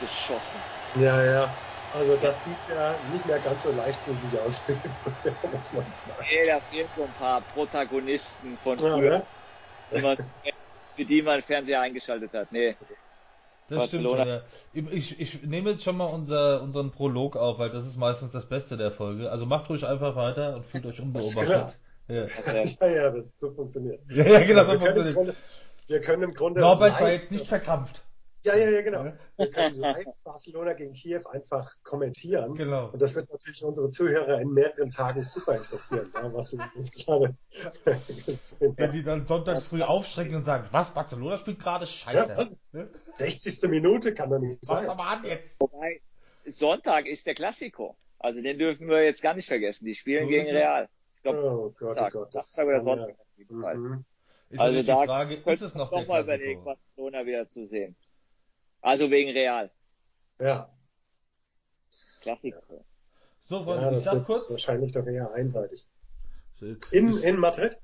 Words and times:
Rausgeschossen. 0.00 0.62
Ja, 0.96 1.24
ja. 1.24 1.56
Also 1.90 2.16
das 2.16 2.44
sieht 2.44 2.66
ja 2.66 2.98
nicht 2.98 3.24
mehr 3.26 3.40
ganz 3.40 3.62
so 3.62 3.72
leichtfüßig 3.72 4.38
aus, 4.38 4.66
muss 5.42 5.72
man 5.72 5.92
sagen. 5.92 6.18
Nee, 6.30 6.46
da 6.46 6.60
fehlen 6.60 6.90
so 6.94 7.04
ein 7.04 7.14
paar 7.14 7.40
Protagonisten 7.42 8.58
von 8.58 8.78
Ja, 8.78 8.96
früher, 8.96 9.10
ne? 9.10 9.26
die 9.94 10.02
man, 10.02 10.16
für 10.94 11.04
die 11.06 11.22
man 11.22 11.42
Fernseher 11.42 11.80
eingeschaltet 11.80 12.32
hat. 12.34 12.52
Nee, 12.52 12.66
Das 12.66 12.86
stimmt 13.86 14.04
Barcelona. 14.04 14.42
schon, 14.72 14.82
ja. 14.84 14.92
Ich, 14.92 15.18
ich 15.18 15.42
nehme 15.44 15.70
jetzt 15.70 15.82
schon 15.84 15.96
mal 15.96 16.04
unser, 16.04 16.62
unseren 16.62 16.90
Prolog 16.90 17.36
auf, 17.36 17.58
weil 17.58 17.70
das 17.70 17.86
ist 17.86 17.96
meistens 17.96 18.32
das 18.32 18.48
Beste 18.48 18.76
der 18.76 18.92
Folge. 18.92 19.30
Also 19.30 19.46
macht 19.46 19.70
ruhig 19.70 19.86
einfach 19.86 20.14
weiter 20.14 20.56
und 20.56 20.66
fühlt 20.66 20.84
euch 20.86 21.00
unbeobachtet. 21.00 21.48
Ja. 21.48 21.72
Ja, 22.10 22.24
ja, 22.88 23.10
das 23.10 23.38
so 23.38 23.50
funktioniert. 23.50 24.00
ja, 24.08 24.24
ja, 24.24 24.40
genau, 24.40 24.64
so 24.64 24.68
wir, 24.72 24.78
können 24.78 25.06
im 25.08 25.14
funktioniert. 25.14 25.14
Grunde, 25.14 25.34
wir 25.88 26.00
können 26.00 26.22
im 26.22 26.32
Grunde. 26.32 26.60
Norbert 26.62 26.92
live 26.92 27.00
war 27.02 27.12
jetzt 27.12 27.30
nicht 27.30 27.42
das- 27.42 27.48
verkrampft. 27.50 28.02
Ja, 28.48 28.56
ja, 28.56 28.70
ja, 28.70 28.80
genau. 28.82 29.12
Wir 29.36 29.50
können 29.50 29.76
live 29.76 30.06
Barcelona 30.24 30.72
gegen 30.72 30.92
Kiew 30.92 31.22
einfach 31.30 31.74
kommentieren. 31.82 32.54
Genau. 32.54 32.90
Und 32.90 33.00
das 33.02 33.14
wird 33.14 33.30
natürlich 33.30 33.62
unsere 33.64 33.90
Zuhörer 33.90 34.40
in 34.40 34.50
mehreren 34.52 34.90
Tagen 34.90 35.22
super 35.22 35.56
interessieren, 35.56 36.10
ja, 36.14 36.32
was 36.32 36.52
wir 36.52 36.68
jetzt 36.74 37.04
gerade 37.06 37.34
gesehen 38.26 38.74
Wenn 38.76 38.86
haben. 38.88 38.92
die 38.92 39.02
dann 39.02 39.26
sonntags 39.26 39.64
früh 39.64 39.82
aufschrecken 39.82 40.34
und 40.36 40.44
sagen, 40.44 40.68
was, 40.70 40.92
Barcelona 40.94 41.36
spielt 41.36 41.58
gerade 41.60 41.84
Ja, 41.84 41.90
scheiße. 41.90 42.56
Ne? 42.72 42.88
60. 43.14 43.70
Minute 43.70 44.14
kann 44.14 44.30
doch 44.30 44.38
nicht 44.38 44.58
Mach 44.68 44.76
sein. 44.78 44.86
mal 44.96 45.16
an 45.16 45.24
jetzt. 45.24 45.60
wobei, 45.60 46.00
Sonntag 46.46 47.06
ist 47.06 47.26
der 47.26 47.34
Klassiko. 47.34 47.96
Also 48.18 48.40
den 48.42 48.58
dürfen 48.58 48.88
wir 48.88 49.04
jetzt 49.04 49.22
gar 49.22 49.34
nicht 49.34 49.46
vergessen. 49.46 49.84
Die 49.84 49.94
spielen 49.94 50.24
So 50.24 50.28
gegen. 50.28 50.48
Real. 50.50 50.88
Ich 51.16 51.22
glaube, 51.22 51.38
Oh 51.42 51.70
Gott, 51.70 51.82
oh 51.82 51.84
Sonntag, 51.86 52.12
Gott. 52.12 52.34
Das 52.34 52.52
Samstag 52.52 52.66
oder 52.66 52.76
ja- 52.78 52.84
Sonntag 52.84 53.20
auf 53.20 53.26
jeden 53.38 53.60
Fall. 53.60 53.76
Mhm. 53.76 54.04
Ist 54.50 54.60
Also 54.60 54.82
da 54.82 55.00
die 55.02 55.06
Frage, 55.06 55.34
ist 55.34 55.44
könnte 55.44 55.64
es 55.66 55.74
noch 55.74 55.90
der 55.90 56.06
mal 56.06 56.22
überlegen? 56.22 56.64
Barcelona 56.64 57.26
wieder 57.26 57.46
zu 57.48 57.66
sehen. 57.66 57.96
Also 58.80 59.10
wegen 59.10 59.30
Real. 59.30 59.70
Ja, 60.40 60.70
Klassiko. 62.20 62.84
So, 63.40 63.64
Freunde, 63.64 63.82
ja 63.82 63.88
ich 63.90 63.94
das 63.96 64.04
sag 64.04 64.26
kurz. 64.26 64.50
wahrscheinlich 64.50 64.92
doch 64.92 65.06
eher 65.06 65.32
einseitig. 65.32 65.86
In, 66.92 67.16
in 67.18 67.38
Madrid? 67.38 67.76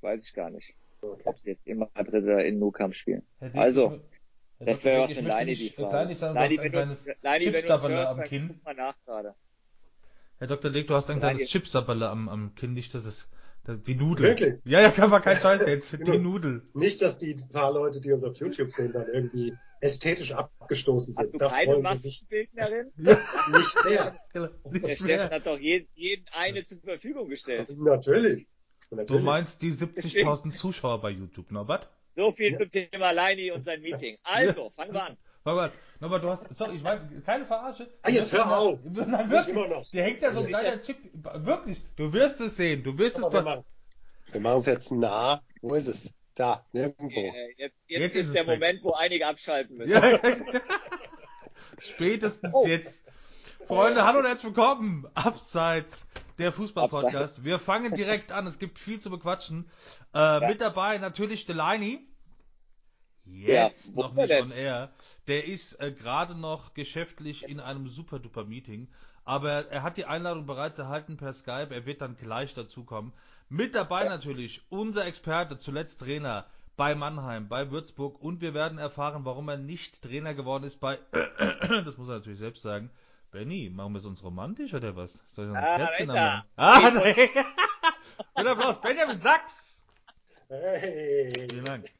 Weiß 0.00 0.24
ich 0.24 0.34
gar 0.34 0.50
nicht. 0.50 0.74
Okay. 1.00 1.22
Ob 1.24 1.38
sie 1.38 1.50
jetzt 1.50 1.66
in 1.66 1.78
Madrid 1.78 2.22
oder 2.24 2.44
in 2.44 2.58
Nou 2.58 2.70
Camp 2.70 2.94
spielen. 2.94 3.22
Dick, 3.40 3.50
Also, 3.54 4.00
ich 4.60 4.66
Das 4.66 4.84
wäre 4.84 5.02
was 5.02 5.12
für 5.12 5.20
Leini, 5.20 5.50
nicht, 5.52 5.62
die 5.62 5.70
Frage. 5.70 5.88
Klein 5.88 6.08
nicht 6.08 6.18
sagen, 6.18 6.34
du 6.34 6.40
Leini, 6.40 6.56
hast 6.56 6.64
ein 6.64 6.64
wenn 6.64 6.72
du 6.72 6.82
uns, 6.82 7.04
kleines 7.04 7.22
Leini, 7.22 7.44
hörst, 7.96 8.10
am 8.10 8.20
Kinn. 8.24 8.48
guck 8.54 8.64
mal 8.64 8.74
nach 8.74 8.96
gerade. 9.04 9.34
Herr 10.38 10.46
Dr. 10.46 10.70
Dick, 10.70 10.86
du 10.86 10.94
hast 10.94 11.10
ein 11.10 11.18
Klein- 11.18 11.36
kleines 11.36 11.50
Chipsabberle 11.50 12.08
am, 12.08 12.28
am 12.28 12.54
Kinn, 12.54 12.74
nicht, 12.74 12.94
das 12.94 13.04
ist 13.06 13.28
das- 13.64 13.82
die 13.82 13.94
Nudel. 13.96 14.26
Wirklich? 14.26 14.60
Ja, 14.64 14.80
ja, 14.80 14.90
kann 14.90 15.10
man 15.10 15.22
kein 15.22 15.36
Scheiß 15.42 15.66
jetzt. 15.66 15.92
Die 15.92 15.98
Genau. 15.98 16.18
Nudel. 16.18 16.62
Nicht, 16.74 17.00
dass 17.02 17.18
die 17.18 17.34
paar 17.50 17.72
Leute, 17.72 18.00
die 18.00 18.12
uns 18.12 18.22
auf 18.24 18.36
YouTube 18.36 18.70
sehen, 18.70 18.92
dann 18.92 19.06
irgendwie 19.08 19.56
ästhetisch 19.80 20.32
abgestoßen 20.32 21.14
Hast 21.16 21.22
sind. 21.30 21.34
du 21.34 21.38
Das 21.38 21.56
keine 21.56 21.74
nicht, 21.74 21.82
Maskenbildnerin? 21.82 22.90
nicht 22.96 23.84
mehr. 23.84 24.18
Genau, 24.32 24.46
Der 24.64 24.72
Nicht 24.72 24.98
Steffen 25.00 25.30
hat 25.30 25.46
doch 25.46 25.58
jeden, 25.58 25.88
jeden 25.94 26.26
eine 26.32 26.64
zur 26.64 26.78
Verfügung 26.78 27.28
gestellt. 27.28 27.66
Natürlich. 27.78 28.46
Du 28.90 28.96
Natürlich. 28.96 29.22
meinst 29.24 29.62
die 29.62 29.72
70.000 29.72 30.50
Zuschauer 30.52 31.00
bei 31.00 31.10
YouTube, 31.10 31.50
Norbert? 31.50 31.88
So 32.16 32.30
viel 32.32 32.56
zum 32.56 32.68
Thema 32.70 33.12
Leini 33.12 33.50
und 33.52 33.62
sein 33.62 33.80
Meeting. 33.82 34.16
Also, 34.24 34.70
fangen 34.70 34.92
wir 34.94 35.02
an. 35.04 35.16
Norbert, 35.44 35.72
Norbert, 36.00 36.24
du 36.24 36.28
hast, 36.30 36.54
sorry, 36.54 36.76
ich 36.76 36.82
meine, 36.82 37.22
keine 37.24 37.46
Verarsche. 37.46 37.88
Ah, 38.02 38.10
jetzt 38.10 38.32
Du 38.32 38.38
hör 38.38 38.46
noch- 38.46 38.56
auf. 38.56 38.78
Nein, 38.84 39.10
Nicht 39.10 39.30
wirklich. 39.30 39.56
immer 39.56 39.68
noch. 39.68 39.88
Dir 39.90 40.02
hängt 40.02 40.22
da 40.22 40.32
so 40.32 40.40
ein 40.40 40.46
kleiner 40.46 40.82
Chip. 40.82 40.96
Wirklich, 41.12 41.80
du 41.96 42.12
wirst 42.12 42.40
es 42.40 42.56
sehen. 42.56 42.82
Du 42.82 42.96
wirst 42.98 43.18
es 43.18 43.22
machen 43.30 43.64
wir 44.32 44.40
machen 44.42 44.58
es 44.58 44.66
jetzt 44.66 44.90
nah. 44.92 45.42
Wo 45.62 45.74
ist 45.74 45.86
es? 45.86 46.14
Da, 46.38 46.64
nirgendwo. 46.72 47.18
Äh, 47.18 47.48
Jetzt, 47.56 47.76
jetzt, 47.88 48.00
Jetzt 48.02 48.14
ist 48.14 48.20
ist, 48.20 48.26
es 48.28 48.32
der 48.34 48.46
weg. 48.46 48.60
Moment, 48.60 48.84
wo 48.84 48.92
einige 48.92 49.26
abschalten 49.26 49.76
müssen. 49.76 49.90
Ja. 49.92 50.18
Spätestens 51.80 52.54
Oh. 52.54 52.64
jetzt. 52.64 53.08
Freunde, 53.66 54.04
hallo 54.04 54.20
und 54.20 54.26
herzlich 54.26 54.54
willkommen. 54.54 55.08
Abseits 55.14 56.06
der 56.38 56.52
Fußball-Podcast. 56.52 57.42
Wir 57.44 57.58
fangen 57.58 57.92
direkt 57.94 58.30
an. 58.30 58.46
Es 58.46 58.60
gibt 58.60 58.78
viel 58.78 59.00
zu 59.00 59.10
bequatschen. 59.10 59.68
Äh, 60.14 60.46
Mit 60.48 60.60
dabei 60.60 60.98
natürlich 60.98 61.44
Delaney. 61.44 62.06
Jetzt 63.24 63.88
Ja, 63.88 64.02
noch 64.02 64.16
er 64.16 64.22
nicht 64.22 64.30
denn? 64.30 64.44
on 64.44 64.52
air. 64.52 64.92
Der 65.26 65.44
ist 65.44 65.74
äh, 65.80 65.90
gerade 65.90 66.36
noch 66.36 66.72
geschäftlich 66.72 67.42
in 67.48 67.58
einem 67.58 67.88
super 67.88 68.20
duper 68.20 68.44
Meeting. 68.44 68.88
Aber 69.24 69.68
er 69.70 69.82
hat 69.82 69.96
die 69.96 70.04
Einladung 70.06 70.46
bereits 70.46 70.78
erhalten 70.78 71.16
per 71.16 71.32
Skype. 71.32 71.74
Er 71.74 71.84
wird 71.84 72.00
dann 72.00 72.16
gleich 72.16 72.54
dazukommen. 72.54 73.12
Mit 73.48 73.74
dabei 73.74 74.04
natürlich 74.04 74.62
unser 74.68 75.06
Experte, 75.06 75.58
zuletzt 75.58 76.00
Trainer 76.00 76.46
bei 76.76 76.94
Mannheim, 76.94 77.48
bei 77.48 77.70
Würzburg. 77.70 78.20
Und 78.22 78.40
wir 78.40 78.54
werden 78.54 78.78
erfahren, 78.78 79.24
warum 79.24 79.48
er 79.48 79.56
nicht 79.56 80.02
Trainer 80.02 80.34
geworden 80.34 80.64
ist 80.64 80.76
bei, 80.80 80.98
das 81.84 81.96
muss 81.96 82.08
er 82.08 82.16
natürlich 82.16 82.38
selbst 82.38 82.62
sagen. 82.62 82.90
Benny, 83.30 83.70
machen 83.70 83.92
wir 83.92 83.98
es 83.98 84.06
uns 84.06 84.22
romantisch 84.24 84.72
oder 84.74 84.96
was? 84.96 85.22
Soll 85.26 85.46
ich 85.46 85.50
noch 85.52 85.58
ein 85.58 85.64
Ah, 85.64 85.76
Kerzchen 85.76 86.08
er. 86.10 86.14
anmachen? 86.16 86.48
Ah, 86.56 86.90
nee. 86.90 87.30
Mit 88.36 88.46
Applaus, 88.46 88.80
Benjamin 88.80 89.18
Sachs! 89.18 89.82
Hey. 90.48 91.46
Vielen 91.50 91.64
Dank. 91.64 91.90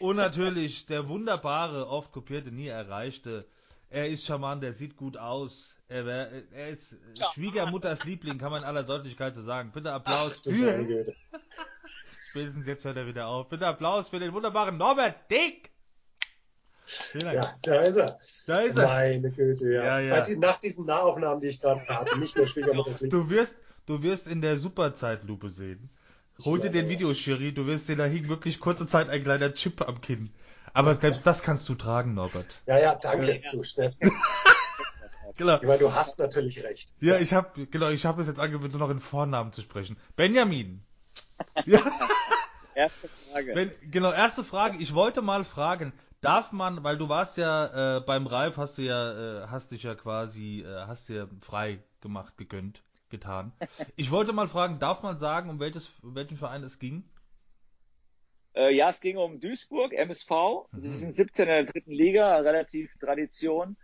Und 0.00 0.16
natürlich 0.16 0.86
der 0.86 1.08
wunderbare, 1.08 1.88
oft 1.88 2.10
kopierte, 2.12 2.50
nie 2.50 2.66
erreichte. 2.66 3.46
Er 3.88 4.08
ist 4.08 4.24
charmant, 4.26 4.64
er 4.64 4.72
sieht 4.72 4.96
gut 4.96 5.16
aus. 5.16 5.76
Er, 5.88 6.04
wär, 6.06 6.30
er 6.52 6.70
ist 6.70 6.96
Schwiegermutters 7.34 8.04
Liebling, 8.04 8.38
kann 8.38 8.50
man 8.50 8.62
in 8.62 8.68
aller 8.68 8.82
Deutlichkeit 8.82 9.34
so 9.34 9.42
sagen. 9.42 9.70
Bitte 9.72 9.92
Applaus 9.92 10.44
meine 10.44 10.58
für. 10.58 10.84
Güte. 10.84 11.14
Spätestens 12.30 12.66
jetzt 12.66 12.84
hört 12.84 12.96
er 12.96 13.06
wieder 13.06 13.28
auf. 13.28 13.48
Bitte 13.48 13.66
Applaus 13.66 14.08
für 14.08 14.18
den 14.18 14.32
wunderbaren 14.32 14.76
Norbert 14.76 15.30
Dick. 15.30 15.70
Vielen 16.84 17.24
Dank. 17.24 17.36
Ja, 17.36 17.54
da 17.62 17.80
ist 17.80 17.96
er. 17.96 18.18
Da 18.46 18.60
ist 18.60 18.76
er. 18.76 18.86
Meine 18.86 19.30
Güte, 19.30 19.72
ja. 19.72 19.84
Ja, 19.84 20.00
ja. 20.00 20.20
Die, 20.20 20.36
nach 20.36 20.58
diesen 20.58 20.86
Nahaufnahmen, 20.86 21.40
die 21.40 21.48
ich 21.48 21.60
gerade 21.60 21.86
hatte, 21.88 22.18
nicht 22.18 22.36
mehr 22.36 22.46
Schwiegermutters 22.46 23.00
Lied. 23.00 23.12
Du 23.12 23.30
wirst, 23.30 23.58
du 23.86 24.02
wirst 24.02 24.26
in 24.28 24.40
der 24.40 24.56
Superzeitlupe 24.56 25.48
sehen. 25.48 25.90
Hol 26.44 26.60
dir 26.60 26.70
den 26.70 26.84
ja. 26.84 26.90
Videoschiri, 26.90 27.52
du 27.54 27.66
wirst 27.66 27.86
sehen, 27.86 27.98
da 27.98 28.04
hing 28.04 28.28
wirklich 28.28 28.60
kurze 28.60 28.86
Zeit 28.86 29.08
ein 29.08 29.24
kleiner 29.24 29.54
Chip 29.54 29.80
am 29.80 30.00
Kinn. 30.00 30.30
Aber 30.76 30.92
selbst 30.92 31.26
das 31.26 31.42
kannst 31.42 31.66
du 31.70 31.74
tragen, 31.74 32.12
Norbert. 32.12 32.60
Ja, 32.66 32.78
ja, 32.78 32.94
danke, 32.94 33.40
Ja. 33.42 33.50
du 33.50 33.62
Steffen. 33.62 33.98
Genau. 35.38 35.56
Ich 35.56 35.64
meine, 35.64 35.78
du 35.78 35.92
hast 35.94 36.18
natürlich 36.18 36.62
recht. 36.64 36.94
Ja, 37.00 37.18
ich 37.18 37.34
habe 37.34 37.66
genau, 37.66 37.90
ich 37.90 38.06
habe 38.06 38.22
es 38.22 38.26
jetzt 38.26 38.40
angewöhnt, 38.40 38.72
nur 38.72 38.80
noch 38.80 38.88
in 38.88 39.00
Vornamen 39.00 39.52
zu 39.52 39.60
sprechen. 39.60 39.98
Benjamin. 40.16 40.82
Ja, 41.66 41.80
Erste 42.74 43.08
Frage. 43.08 43.52
Ben, 43.52 43.70
genau, 43.90 44.12
erste 44.12 44.44
Frage. 44.44 44.78
Ich 44.78 44.94
wollte 44.94 45.20
mal 45.22 45.44
fragen, 45.44 45.92
darf 46.20 46.52
man, 46.52 46.84
weil 46.84 46.96
du 46.96 47.08
warst 47.10 47.36
ja 47.36 47.96
äh, 47.96 48.00
beim 48.00 48.26
Ralf, 48.26 48.56
hast 48.56 48.78
du 48.78 48.82
ja, 48.82 49.44
äh, 49.44 49.46
hast 49.48 49.72
dich 49.72 49.82
ja 49.82 49.94
quasi, 49.94 50.60
äh, 50.62 50.86
hast 50.86 51.08
dir 51.10 51.28
frei 51.40 51.82
gemacht, 52.00 52.36
gegönnt, 52.38 52.82
getan. 53.10 53.52
Ich 53.96 54.10
wollte 54.10 54.32
mal 54.32 54.48
fragen, 54.48 54.78
darf 54.78 55.02
man 55.02 55.18
sagen, 55.18 55.50
um 55.50 55.58
welches, 55.60 55.90
um 56.02 56.14
welchen 56.14 56.36
Verein 56.38 56.62
es 56.62 56.78
ging? 56.78 57.04
Äh, 58.56 58.74
ja, 58.74 58.88
es 58.88 59.00
ging 59.00 59.18
um 59.18 59.38
Duisburg, 59.38 59.92
MSV. 59.92 60.30
Mhm. 60.72 60.82
Die 60.82 60.94
sind 60.94 61.14
17 61.14 61.42
in 61.42 61.48
der 61.48 61.64
dritten 61.64 61.92
Liga, 61.92 62.38
relativ 62.38 62.96
Tradition, 62.98 63.76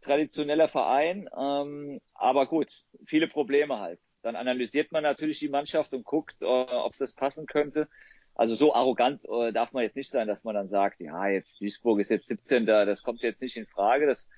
traditioneller 0.00 0.68
Verein. 0.68 1.28
Ähm, 1.38 2.00
aber 2.14 2.46
gut, 2.46 2.84
viele 3.06 3.28
Probleme 3.28 3.78
halt. 3.78 4.00
Dann 4.22 4.34
analysiert 4.34 4.90
man 4.90 5.04
natürlich 5.04 5.38
die 5.38 5.48
Mannschaft 5.48 5.94
und 5.94 6.04
guckt, 6.04 6.42
äh, 6.42 6.44
ob 6.44 6.96
das 6.98 7.14
passen 7.14 7.46
könnte. 7.46 7.88
Also 8.34 8.54
so 8.54 8.74
arrogant 8.74 9.24
äh, 9.26 9.52
darf 9.52 9.72
man 9.72 9.84
jetzt 9.84 9.96
nicht 9.96 10.10
sein, 10.10 10.26
dass 10.26 10.44
man 10.44 10.56
dann 10.56 10.66
sagt, 10.66 11.00
ja, 11.00 11.28
jetzt 11.28 11.60
Duisburg 11.60 12.00
ist 12.00 12.10
jetzt 12.10 12.26
17. 12.26 12.66
Das 12.66 13.02
kommt 13.02 13.22
jetzt 13.22 13.40
nicht 13.40 13.56
in 13.56 13.66
Frage. 13.66 14.06
Das, 14.06 14.28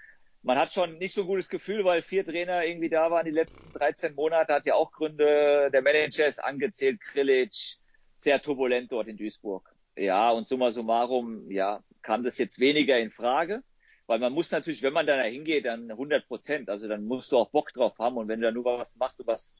man 0.43 0.59
hat 0.59 0.73
schon 0.73 0.99
nicht 0.99 1.15
so 1.15 1.23
ein 1.23 1.27
gutes 1.27 1.49
Gefühl, 1.49 1.85
weil 1.85 2.03
vier 2.03 2.25
Trainer 2.25 2.65
irgendwie 2.65 2.91
da 2.91 3.11
waren 3.11 3.25
die 3.25 3.33
letzten 3.33 3.73
13 3.73 4.15
Monate, 4.15 4.53
hat 4.53 4.67
ja 4.67 4.75
auch 4.75 4.93
Gründe. 4.93 5.71
Der 5.73 5.83
Manager 5.83 6.27
ist 6.27 6.45
angezählt, 6.45 7.01
Krilic, 7.01 7.79
sehr 8.19 8.41
turbulent 8.41 8.93
dort 8.93 9.09
in 9.09 9.17
Duisburg. 9.17 9.75
Ja, 9.99 10.31
und 10.31 10.47
summa 10.47 10.71
summarum, 10.71 11.50
ja, 11.50 11.83
kam 12.03 12.23
das 12.23 12.39
jetzt 12.39 12.61
weniger 12.61 12.99
in 12.99 13.11
Frage, 13.11 13.62
weil 14.06 14.21
man 14.21 14.33
muss 14.33 14.50
natürlich, 14.50 14.83
wenn 14.83 14.93
man 14.93 15.06
da 15.06 15.21
hingeht, 15.23 15.65
dann 15.65 15.91
100 15.91 16.27
Prozent, 16.29 16.71
also 16.71 16.87
dann 16.87 17.05
musst 17.05 17.33
du 17.33 17.39
auch 17.39 17.50
Bock 17.50 17.73
drauf 17.73 17.99
haben 17.99 18.17
und 18.17 18.29
wenn 18.29 18.41
du 18.41 18.47
da 18.47 18.53
nur 18.53 18.65
was 18.65 18.97
machst, 18.97 19.21
um 19.21 19.27
was 19.27 19.56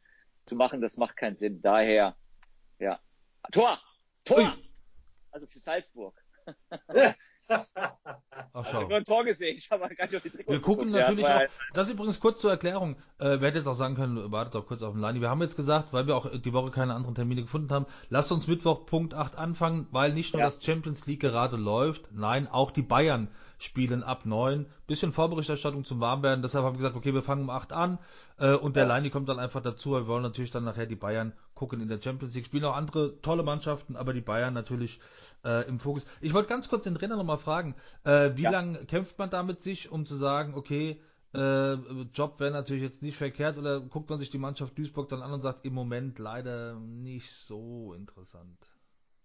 zu 0.47 0.55
machen, 0.55 0.81
das 0.81 0.97
macht 0.97 1.17
keinen 1.17 1.37
Sinn. 1.37 1.61
Daher, 1.61 2.17
ja, 2.79 3.01
Tor, 3.51 3.81
Tor, 4.25 4.39
Ui. 4.39 4.71
also 5.33 5.47
für 5.47 5.59
Salzburg. 5.59 6.15
Ach, 7.49 8.65
Also 8.65 8.71
schau. 8.73 8.89
nur 8.89 8.97
ein 8.99 9.05
Tor 9.05 9.25
gesehen, 9.25 9.57
ich 9.57 9.71
habe 9.71 9.95
gar 9.95 10.07
nicht 10.07 10.17
auf 10.17 10.23
die 10.23 10.31
Trikots 10.31 10.49
Wir 10.49 10.61
gucken 10.61 10.87
geguckt. 10.93 11.01
Ja, 11.01 11.09
natürlich 11.11 11.27
das 11.27 11.35
war 11.37 11.43
auch, 11.45 11.75
das 11.75 11.89
ist 11.89 11.95
übrigens 11.95 12.21
kurz 12.21 12.41
zur 12.41 12.51
Erklärung, 12.51 12.97
äh, 13.19 13.41
wer 13.41 13.49
hätte 13.49 13.59
jetzt 13.59 13.67
auch 13.69 13.75
sagen 13.75 13.95
können, 13.95 14.31
wartet 14.33 14.55
doch 14.55 14.67
kurz 14.67 14.83
auf 14.83 14.93
den 14.95 15.01
Lani. 15.01 15.21
Wir 15.21 15.31
haben 15.31 15.41
jetzt 15.43 15.57
gesagt, 15.57 15.93
weil 15.93 16.07
wir 16.07 16.17
auch 16.17 16.31
die 16.31 16.53
Woche 16.53 16.71
keine 16.71 16.95
anderen 16.95 17.15
Termine 17.15 17.43
gefunden 17.43 17.71
haben, 17.73 17.87
lasst 18.11 18.33
uns 18.33 18.47
Mittwoch 18.47 18.87
Punkt 18.87 19.15
8 19.15 19.37
anfangen, 19.37 19.87
weil 19.91 20.13
nicht 20.13 20.35
nur 20.35 20.41
Ja. 20.41 20.47
das 20.47 20.63
Champions 20.65 21.07
League 21.07 21.21
gerade 21.21 21.57
läuft, 21.57 22.11
nein, 22.13 22.49
auch 22.49 22.71
die 22.71 22.83
Bayern 22.83 23.29
spielen 23.59 24.03
ab 24.03 24.25
neun. 24.25 24.67
Bisschen 24.87 25.13
Vorberichterstattung 25.13 25.85
zum 25.85 26.01
Warmwerden. 26.01 26.43
Deshalb 26.43 26.65
haben 26.65 26.75
wir 26.75 26.79
gesagt, 26.79 26.97
okay, 26.97 27.13
wir 27.13 27.23
fangen 27.23 27.43
um 27.43 27.51
acht 27.51 27.73
an. 27.73 27.99
Äh, 28.39 28.55
und 28.55 28.77
der 28.77 28.85
ja. 28.85 28.89
Leini 28.89 29.11
kommt 29.11 29.29
dann 29.29 29.39
einfach 29.39 29.61
dazu. 29.61 29.93
Wir 29.93 30.07
wollen 30.07 30.23
natürlich 30.23 30.51
dann 30.51 30.65
nachher 30.65 30.87
die 30.87 30.97
Bayern 30.97 31.33
gucken 31.55 31.81
in 31.81 31.89
der 31.89 32.01
Champions 32.01 32.35
League. 32.35 32.47
Spielen 32.47 32.65
auch 32.65 32.77
andere 32.77 33.21
tolle 33.21 33.43
Mannschaften, 33.43 33.97
aber 33.97 34.13
die 34.13 34.21
Bayern 34.21 34.55
natürlich 34.55 35.01
äh, 35.45 35.69
im 35.69 35.81
Fokus. 35.81 36.07
Ich 36.21 36.33
wollte 36.33 36.49
ganz 36.49 36.69
kurz 36.69 36.85
den 36.85 36.95
Trainer 36.95 37.17
nochmal 37.17 37.39
fragen, 37.39 37.75
äh, 38.05 38.31
wie 38.37 38.43
ja. 38.43 38.51
lange 38.51 38.85
kämpft 38.87 39.19
man 39.19 39.31
da 39.31 39.43
mit 39.43 39.63
sich, 39.63 39.91
um 39.91 40.07
zu 40.07 40.15
sagen, 40.15 40.55
okay, 40.55 41.01
äh, 41.35 41.75
Job 42.15 42.41
wäre 42.41 42.53
natürlich 42.53 42.83
jetzt 42.83 43.03
nicht 43.03 43.17
verkehrt 43.17 43.59
oder 43.59 43.81
guckt 43.81 44.09
man 44.09 44.19
sich 44.19 44.31
die 44.31 44.39
Mannschaft 44.39 44.79
Duisburg 44.79 45.09
dann 45.09 45.21
an 45.21 45.33
und 45.33 45.41
sagt, 45.41 45.65
im 45.65 45.75
Moment 45.75 46.19
leider 46.19 46.75
nicht 46.77 47.31
so 47.33 47.93
interessant? 47.93 48.57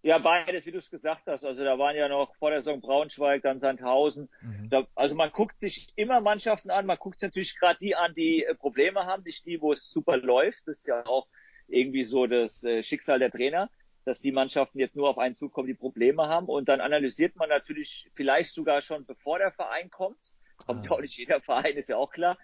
Ja, 0.04 0.18
beides, 0.18 0.66
wie 0.66 0.70
du 0.70 0.76
es 0.76 0.90
gesagt 0.90 1.22
hast. 1.28 1.46
Also 1.46 1.64
da 1.64 1.78
waren 1.78 1.96
ja 1.96 2.08
noch 2.08 2.34
vor 2.34 2.50
der 2.50 2.60
Saison 2.60 2.82
Braunschweig, 2.82 3.40
dann 3.40 3.58
Sandhausen. 3.58 4.28
Mhm. 4.42 4.68
Da, 4.68 4.86
also 4.94 5.14
man 5.14 5.30
guckt 5.30 5.58
sich 5.58 5.88
immer 5.96 6.20
Mannschaften 6.20 6.70
an. 6.70 6.84
Man 6.84 6.98
guckt 6.98 7.20
sich 7.20 7.28
natürlich 7.28 7.58
gerade 7.58 7.78
die 7.80 7.96
an, 7.96 8.12
die 8.14 8.44
äh, 8.44 8.54
Probleme 8.54 9.06
haben, 9.06 9.22
nicht 9.22 9.46
die, 9.46 9.62
wo 9.62 9.72
es 9.72 9.90
super 9.90 10.18
läuft. 10.18 10.68
Das 10.68 10.80
ist 10.80 10.86
ja 10.86 11.06
auch 11.06 11.26
irgendwie 11.68 12.04
so 12.04 12.26
das 12.26 12.62
äh, 12.64 12.82
Schicksal 12.82 13.18
der 13.18 13.30
Trainer, 13.30 13.70
dass 14.04 14.20
die 14.20 14.30
Mannschaften 14.30 14.78
jetzt 14.78 14.94
nur 14.94 15.08
auf 15.08 15.16
einen 15.16 15.36
zukommen, 15.36 15.68
die 15.68 15.74
Probleme 15.74 16.28
haben. 16.28 16.48
Und 16.48 16.68
dann 16.68 16.82
analysiert 16.82 17.36
man 17.36 17.48
natürlich 17.48 18.10
vielleicht 18.14 18.52
sogar 18.52 18.82
schon, 18.82 19.06
bevor 19.06 19.38
der 19.38 19.52
Verein 19.52 19.88
kommt. 19.88 20.18
Kommt 20.66 20.84
ja 20.84 20.90
auch 20.90 21.00
nicht 21.00 21.16
jeder 21.16 21.40
Verein, 21.40 21.76
ist 21.76 21.88
ja 21.88 21.96
auch 21.96 22.10
klar. 22.10 22.36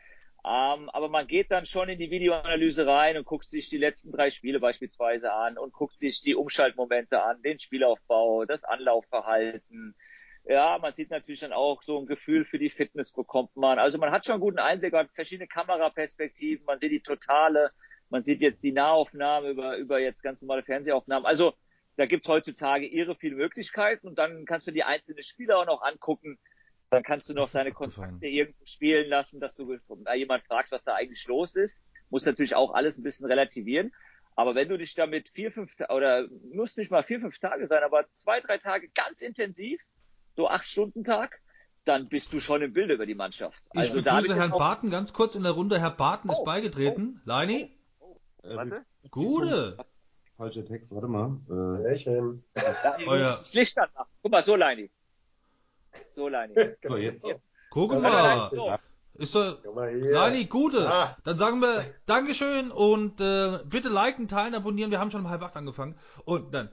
Ähm, 0.42 0.88
aber 0.90 1.08
man 1.08 1.26
geht 1.26 1.50
dann 1.50 1.66
schon 1.66 1.88
in 1.90 1.98
die 1.98 2.10
Videoanalyse 2.10 2.86
rein 2.86 3.18
und 3.18 3.26
guckt 3.26 3.44
sich 3.44 3.68
die 3.68 3.76
letzten 3.76 4.10
drei 4.10 4.30
Spiele 4.30 4.58
beispielsweise 4.58 5.32
an 5.32 5.58
und 5.58 5.72
guckt 5.72 5.98
sich 5.98 6.22
die 6.22 6.34
Umschaltmomente 6.34 7.22
an, 7.22 7.42
den 7.42 7.58
Spielaufbau, 7.58 8.46
das 8.46 8.64
Anlaufverhalten. 8.64 9.94
Ja, 10.44 10.78
man 10.80 10.94
sieht 10.94 11.10
natürlich 11.10 11.40
dann 11.40 11.52
auch 11.52 11.82
so 11.82 11.98
ein 11.98 12.06
Gefühl 12.06 12.46
für 12.46 12.58
die 12.58 12.70
Fitness 12.70 13.12
bekommt 13.12 13.54
man. 13.54 13.78
Also 13.78 13.98
man 13.98 14.10
hat 14.10 14.24
schon 14.24 14.34
einen 14.34 14.40
guten 14.40 14.58
Einblick, 14.58 14.94
hat 14.94 15.10
verschiedene 15.12 15.46
Kameraperspektiven, 15.46 16.64
man 16.64 16.80
sieht 16.80 16.92
die 16.92 17.02
totale, 17.02 17.70
man 18.08 18.22
sieht 18.22 18.40
jetzt 18.40 18.62
die 18.62 18.72
Nahaufnahme 18.72 19.50
über, 19.50 19.76
über 19.76 20.00
jetzt 20.00 20.22
ganz 20.22 20.40
normale 20.40 20.62
Fernsehaufnahmen. 20.62 21.26
Also 21.26 21.52
da 21.96 22.06
gibt's 22.06 22.28
heutzutage 22.28 22.86
irre 22.86 23.14
viele 23.14 23.36
Möglichkeiten 23.36 24.08
und 24.08 24.18
dann 24.18 24.46
kannst 24.46 24.66
du 24.66 24.70
die 24.70 24.84
einzelnen 24.84 25.22
Spieler 25.22 25.58
auch 25.58 25.66
noch 25.66 25.82
angucken 25.82 26.38
dann 26.90 27.02
kannst 27.04 27.28
du 27.28 27.34
noch 27.34 27.50
deine 27.50 27.72
Kontakte 27.72 28.26
irgendwo 28.26 28.66
spielen 28.66 29.08
lassen, 29.08 29.40
dass 29.40 29.54
du 29.54 29.78
da 30.04 30.14
jemand 30.14 30.44
fragst, 30.44 30.72
was 30.72 30.84
da 30.84 30.94
eigentlich 30.94 31.26
los 31.26 31.54
ist. 31.54 31.84
Muss 32.10 32.26
natürlich 32.26 32.56
auch 32.56 32.74
alles 32.74 32.98
ein 32.98 33.04
bisschen 33.04 33.26
relativieren. 33.26 33.92
Aber 34.34 34.54
wenn 34.54 34.68
du 34.68 34.76
dich 34.76 34.94
damit 34.94 35.28
vier, 35.28 35.52
fünf, 35.52 35.74
oder 35.88 36.26
muss 36.52 36.76
nicht 36.76 36.90
mal 36.90 37.04
vier, 37.04 37.20
fünf 37.20 37.38
Tage 37.38 37.68
sein, 37.68 37.82
aber 37.84 38.04
zwei, 38.16 38.40
drei 38.40 38.58
Tage 38.58 38.88
ganz 38.88 39.20
intensiv, 39.20 39.80
so 40.34 40.48
acht 40.48 40.66
Stunden 40.66 41.04
Tag, 41.04 41.40
dann 41.84 42.08
bist 42.08 42.32
du 42.32 42.40
schon 42.40 42.62
im 42.62 42.72
Bilde 42.72 42.94
über 42.94 43.06
die 43.06 43.14
Mannschaft. 43.14 43.62
Ich 43.72 43.80
also 43.80 43.94
begrüße 43.94 44.36
Herrn 44.36 44.50
Barton 44.50 44.90
ganz 44.90 45.12
kurz 45.12 45.34
in 45.34 45.42
der 45.42 45.52
Runde. 45.52 45.80
Herr 45.80 45.90
Barton 45.90 46.30
oh, 46.30 46.32
ist 46.32 46.44
beigetreten. 46.44 47.18
Oh, 47.18 47.22
Leini? 47.24 47.78
Oh, 48.00 48.20
oh, 48.42 48.56
warte. 48.56 48.84
Gute. 49.10 49.76
Falscher 50.36 50.64
Text, 50.64 50.92
warte 50.92 51.08
mal. 51.08 51.38
Äh. 51.48 52.18
Oh. 53.06 53.14
Das 53.14 53.54
Licht 53.54 53.78
anmachen. 53.78 54.10
Guck 54.22 54.32
mal, 54.32 54.42
so 54.42 54.56
Leini. 54.56 54.90
So, 56.14 56.28
Leini. 56.28 56.54
So, 56.82 56.96
jetzt. 56.96 57.24
jetzt. 57.24 57.42
Gucken 57.70 58.02
mal. 58.02 58.78
Ist 59.14 59.32
so, 59.32 59.58
Lani, 59.64 60.46
gute. 60.46 60.88
Ah. 60.88 61.16
Dann 61.24 61.36
sagen 61.36 61.60
wir 61.60 61.84
Dankeschön 62.06 62.70
und 62.70 63.20
äh, 63.20 63.58
bitte 63.64 63.88
liken, 63.88 64.28
teilen, 64.28 64.54
abonnieren. 64.54 64.90
Wir 64.90 64.98
haben 64.98 65.10
schon 65.10 65.20
um 65.20 65.30
halb 65.30 65.42
acht 65.42 65.56
angefangen. 65.56 65.98
Und 66.24 66.54
dann. 66.54 66.70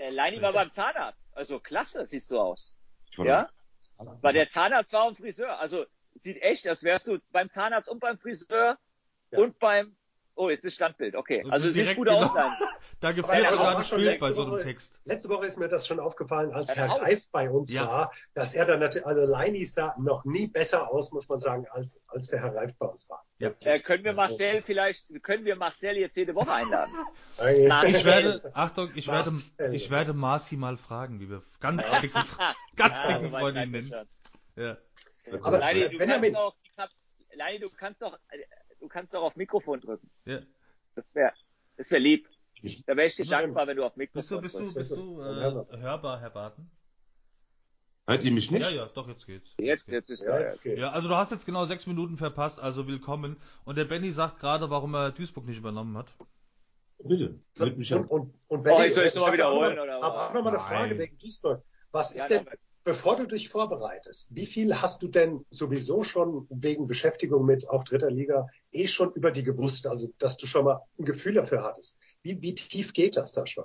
Äh, 0.00 0.10
Leini 0.10 0.40
war 0.40 0.52
beim 0.52 0.70
Zahnarzt. 0.70 1.28
Also 1.32 1.58
klasse 1.58 2.06
siehst 2.06 2.30
du 2.30 2.38
aus. 2.38 2.76
Ja? 3.16 3.48
Weil 4.20 4.32
der 4.32 4.48
Zahnarzt 4.48 4.92
war 4.92 5.06
und 5.06 5.16
Friseur. 5.16 5.58
Also 5.58 5.84
sieht 6.14 6.40
echt, 6.42 6.68
als 6.68 6.82
wärst 6.82 7.08
du 7.08 7.18
beim 7.32 7.50
Zahnarzt 7.50 7.88
und 7.88 8.00
beim 8.00 8.18
Friseur 8.18 8.78
ja. 9.30 9.38
und 9.38 9.58
beim 9.58 9.96
Oh, 10.36 10.50
jetzt 10.50 10.64
ist 10.64 10.74
Standbild, 10.74 11.14
okay. 11.14 11.44
Also 11.48 11.68
es 11.68 11.74
sieht 11.74 11.94
gut 11.94 12.08
genau. 12.08 12.22
aus. 12.22 12.30
da 13.00 13.12
gefällt 13.12 13.50
sogar 13.50 13.76
das 13.76 13.90
Bild 13.90 14.18
bei 14.18 14.32
so 14.32 14.44
einem 14.44 14.58
Text. 14.58 14.92
Letzte 15.04 15.28
Woche 15.28 15.46
ist 15.46 15.58
mir 15.58 15.68
das 15.68 15.86
schon 15.86 16.00
aufgefallen, 16.00 16.52
als 16.52 16.74
Herr 16.74 16.88
Greif 16.88 17.30
bei 17.30 17.48
uns 17.48 17.72
ja. 17.72 17.86
war, 17.86 18.12
dass 18.34 18.54
er 18.54 18.64
dann 18.64 18.80
natürlich, 18.80 19.06
also 19.06 19.24
Leini 19.26 19.64
sah 19.64 19.94
noch 19.98 20.24
nie 20.24 20.48
besser 20.48 20.90
aus, 20.90 21.12
muss 21.12 21.28
man 21.28 21.38
sagen, 21.38 21.66
als, 21.70 22.02
als 22.08 22.28
der 22.28 22.40
Herr 22.40 22.50
Greif 22.50 22.74
bei 22.76 22.86
uns 22.86 23.08
war. 23.08 23.24
Ja. 23.38 23.52
Äh, 23.64 23.78
können 23.78 24.04
wir 24.04 24.12
Marcel 24.12 24.62
vielleicht, 24.62 25.22
können 25.22 25.44
wir 25.44 25.54
Marcel 25.54 25.98
jetzt 25.98 26.16
jede 26.16 26.34
Woche 26.34 26.52
einladen? 26.52 26.92
ich 27.86 28.04
werde, 28.04 28.50
Achtung, 28.54 28.90
ich 28.94 29.06
werde, 29.06 29.30
ich 29.72 29.90
werde 29.90 30.14
Marci 30.14 30.56
mal 30.56 30.76
fragen, 30.76 31.20
wie 31.20 31.30
wir 31.30 31.42
ganz 31.60 31.84
dicken, 32.00 32.22
ganz 32.76 32.96
ja, 33.02 33.12
dicken 33.12 33.30
Freunde 33.30 33.66
nennen. 33.66 33.92
Ja. 34.56 34.76
Aber 35.42 35.58
Leini, 35.58 35.88
du, 35.88 35.98
kannst 35.98 36.34
doch, 36.34 36.54
Leini, 37.34 37.58
du 37.60 37.66
kannst 37.76 38.02
doch, 38.02 38.18
du 38.84 38.88
kannst 38.88 39.14
doch 39.14 39.22
auf 39.22 39.34
Mikrofon 39.36 39.80
drücken. 39.80 40.10
Ja. 40.26 40.40
Das 40.94 41.14
wäre 41.14 41.32
das 41.76 41.90
wär 41.90 42.00
lieb. 42.00 42.28
Da 42.86 42.96
wäre 42.96 43.08
ich 43.08 43.16
dir 43.16 43.26
dankbar, 43.26 43.66
wenn 43.66 43.76
du 43.76 43.84
auf 43.84 43.96
Mikrofon 43.96 44.40
bist 44.40 44.54
du, 44.54 44.60
bist 44.60 44.74
drückst. 44.76 44.90
Du, 44.92 45.16
bist 45.16 45.78
du 45.78 45.82
äh, 45.82 45.82
hörbar, 45.82 46.20
Herr 46.20 46.30
Barton? 46.30 46.70
Hört 48.06 48.22
ihr 48.22 48.32
mich 48.32 48.50
nicht? 48.50 48.60
Ja, 48.62 48.70
ja, 48.70 48.86
doch, 48.86 49.08
jetzt 49.08 49.26
geht's. 49.26 49.54
Jetzt, 49.58 49.88
jetzt, 49.88 50.10
ist 50.10 50.22
ja, 50.22 50.38
jetzt 50.38 50.62
geht's. 50.62 50.78
Ja, 50.78 50.88
also 50.88 51.08
du 51.08 51.14
hast 51.14 51.32
jetzt 51.32 51.46
genau 51.46 51.64
sechs 51.64 51.86
Minuten 51.86 52.18
verpasst, 52.18 52.60
also 52.60 52.86
willkommen. 52.86 53.38
Und 53.64 53.78
der 53.78 53.86
Benny 53.86 54.12
sagt 54.12 54.40
gerade, 54.40 54.68
warum 54.70 54.94
er 54.94 55.10
Duisburg 55.10 55.46
nicht 55.46 55.58
übernommen 55.58 55.96
hat. 55.96 56.14
Bitte. 56.98 57.40
Und, 57.58 57.90
und, 57.90 58.10
und, 58.10 58.34
und 58.48 58.64
wenn 58.64 58.72
oh, 58.72 58.82
ich 58.82 58.94
soll 58.94 59.04
es 59.04 59.14
nochmal 59.14 59.32
wiederholen, 59.32 59.78
oder? 59.78 60.02
Aber 60.02 60.28
auch 60.28 60.34
nochmal 60.34 60.54
eine 60.54 60.62
Frage 60.62 60.98
wegen 60.98 61.18
Duisburg. 61.18 61.62
Was 61.92 62.12
ist 62.12 62.30
ja, 62.30 62.38
denn, 62.38 62.46
Bevor 62.84 63.16
du 63.16 63.26
dich 63.26 63.48
vorbereitest, 63.48 64.28
wie 64.30 64.44
viel 64.44 64.82
hast 64.82 65.02
du 65.02 65.08
denn 65.08 65.46
sowieso 65.48 66.04
schon 66.04 66.46
wegen 66.50 66.86
Beschäftigung 66.86 67.46
mit 67.46 67.70
auch 67.70 67.82
dritter 67.82 68.10
Liga 68.10 68.46
eh 68.72 68.86
schon 68.86 69.10
über 69.14 69.30
die 69.30 69.42
gewusst, 69.42 69.86
also 69.86 70.12
dass 70.18 70.36
du 70.36 70.46
schon 70.46 70.66
mal 70.66 70.82
ein 70.98 71.06
Gefühl 71.06 71.32
dafür 71.32 71.62
hattest? 71.62 71.98
Wie, 72.22 72.42
wie 72.42 72.54
tief 72.54 72.92
geht 72.92 73.16
das 73.16 73.32
da 73.32 73.46
schon? 73.46 73.64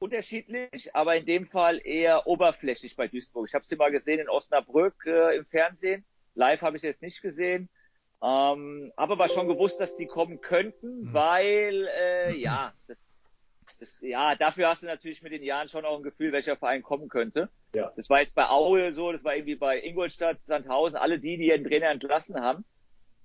Unterschiedlich, 0.00 0.94
aber 0.94 1.16
in 1.16 1.24
dem 1.24 1.46
Fall 1.46 1.80
eher 1.82 2.26
oberflächlich 2.26 2.94
bei 2.94 3.08
Duisburg. 3.08 3.48
Ich 3.48 3.54
habe 3.54 3.64
sie 3.64 3.76
mal 3.76 3.90
gesehen 3.90 4.18
in 4.18 4.28
Osnabrück 4.28 5.06
äh, 5.06 5.38
im 5.38 5.46
Fernsehen. 5.46 6.04
Live 6.34 6.60
habe 6.60 6.76
ich 6.76 6.82
jetzt 6.82 7.00
nicht 7.00 7.22
gesehen. 7.22 7.70
Ähm, 8.22 8.92
aber 8.96 9.28
schon 9.28 9.48
gewusst, 9.48 9.80
dass 9.80 9.96
die 9.96 10.06
kommen 10.06 10.42
könnten, 10.42 11.04
mhm. 11.04 11.14
weil 11.14 11.88
äh, 11.98 12.36
ja, 12.36 12.74
das 12.86 13.08
das, 13.82 14.00
ja, 14.00 14.36
dafür 14.36 14.68
hast 14.68 14.82
du 14.82 14.86
natürlich 14.86 15.22
mit 15.22 15.32
den 15.32 15.42
Jahren 15.42 15.68
schon 15.68 15.84
auch 15.84 15.96
ein 15.96 16.02
Gefühl, 16.02 16.32
welcher 16.32 16.56
Verein 16.56 16.82
kommen 16.82 17.08
könnte. 17.08 17.50
Ja. 17.74 17.92
Das 17.96 18.08
war 18.08 18.20
jetzt 18.20 18.34
bei 18.34 18.48
Aue 18.48 18.92
so, 18.92 19.10
das 19.12 19.24
war 19.24 19.34
irgendwie 19.34 19.56
bei 19.56 19.82
Ingolstadt, 19.82 20.42
Sandhausen, 20.44 20.96
alle 20.96 21.18
die, 21.18 21.36
die 21.36 21.48
ihren 21.48 21.64
Trainer 21.64 21.90
entlassen 21.90 22.40
haben. 22.40 22.64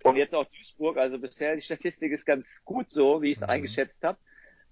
Und 0.04 0.16
jetzt 0.16 0.34
auch 0.34 0.46
Duisburg. 0.46 0.98
Also 0.98 1.20
bisher 1.20 1.56
die 1.56 1.62
Statistik 1.62 2.12
ist 2.12 2.26
ganz 2.26 2.64
gut 2.66 2.90
so, 2.90 3.22
wie 3.22 3.32
ich 3.32 3.38
es 3.38 3.42
mhm. 3.42 3.50
eingeschätzt 3.50 4.04
habe. 4.04 4.18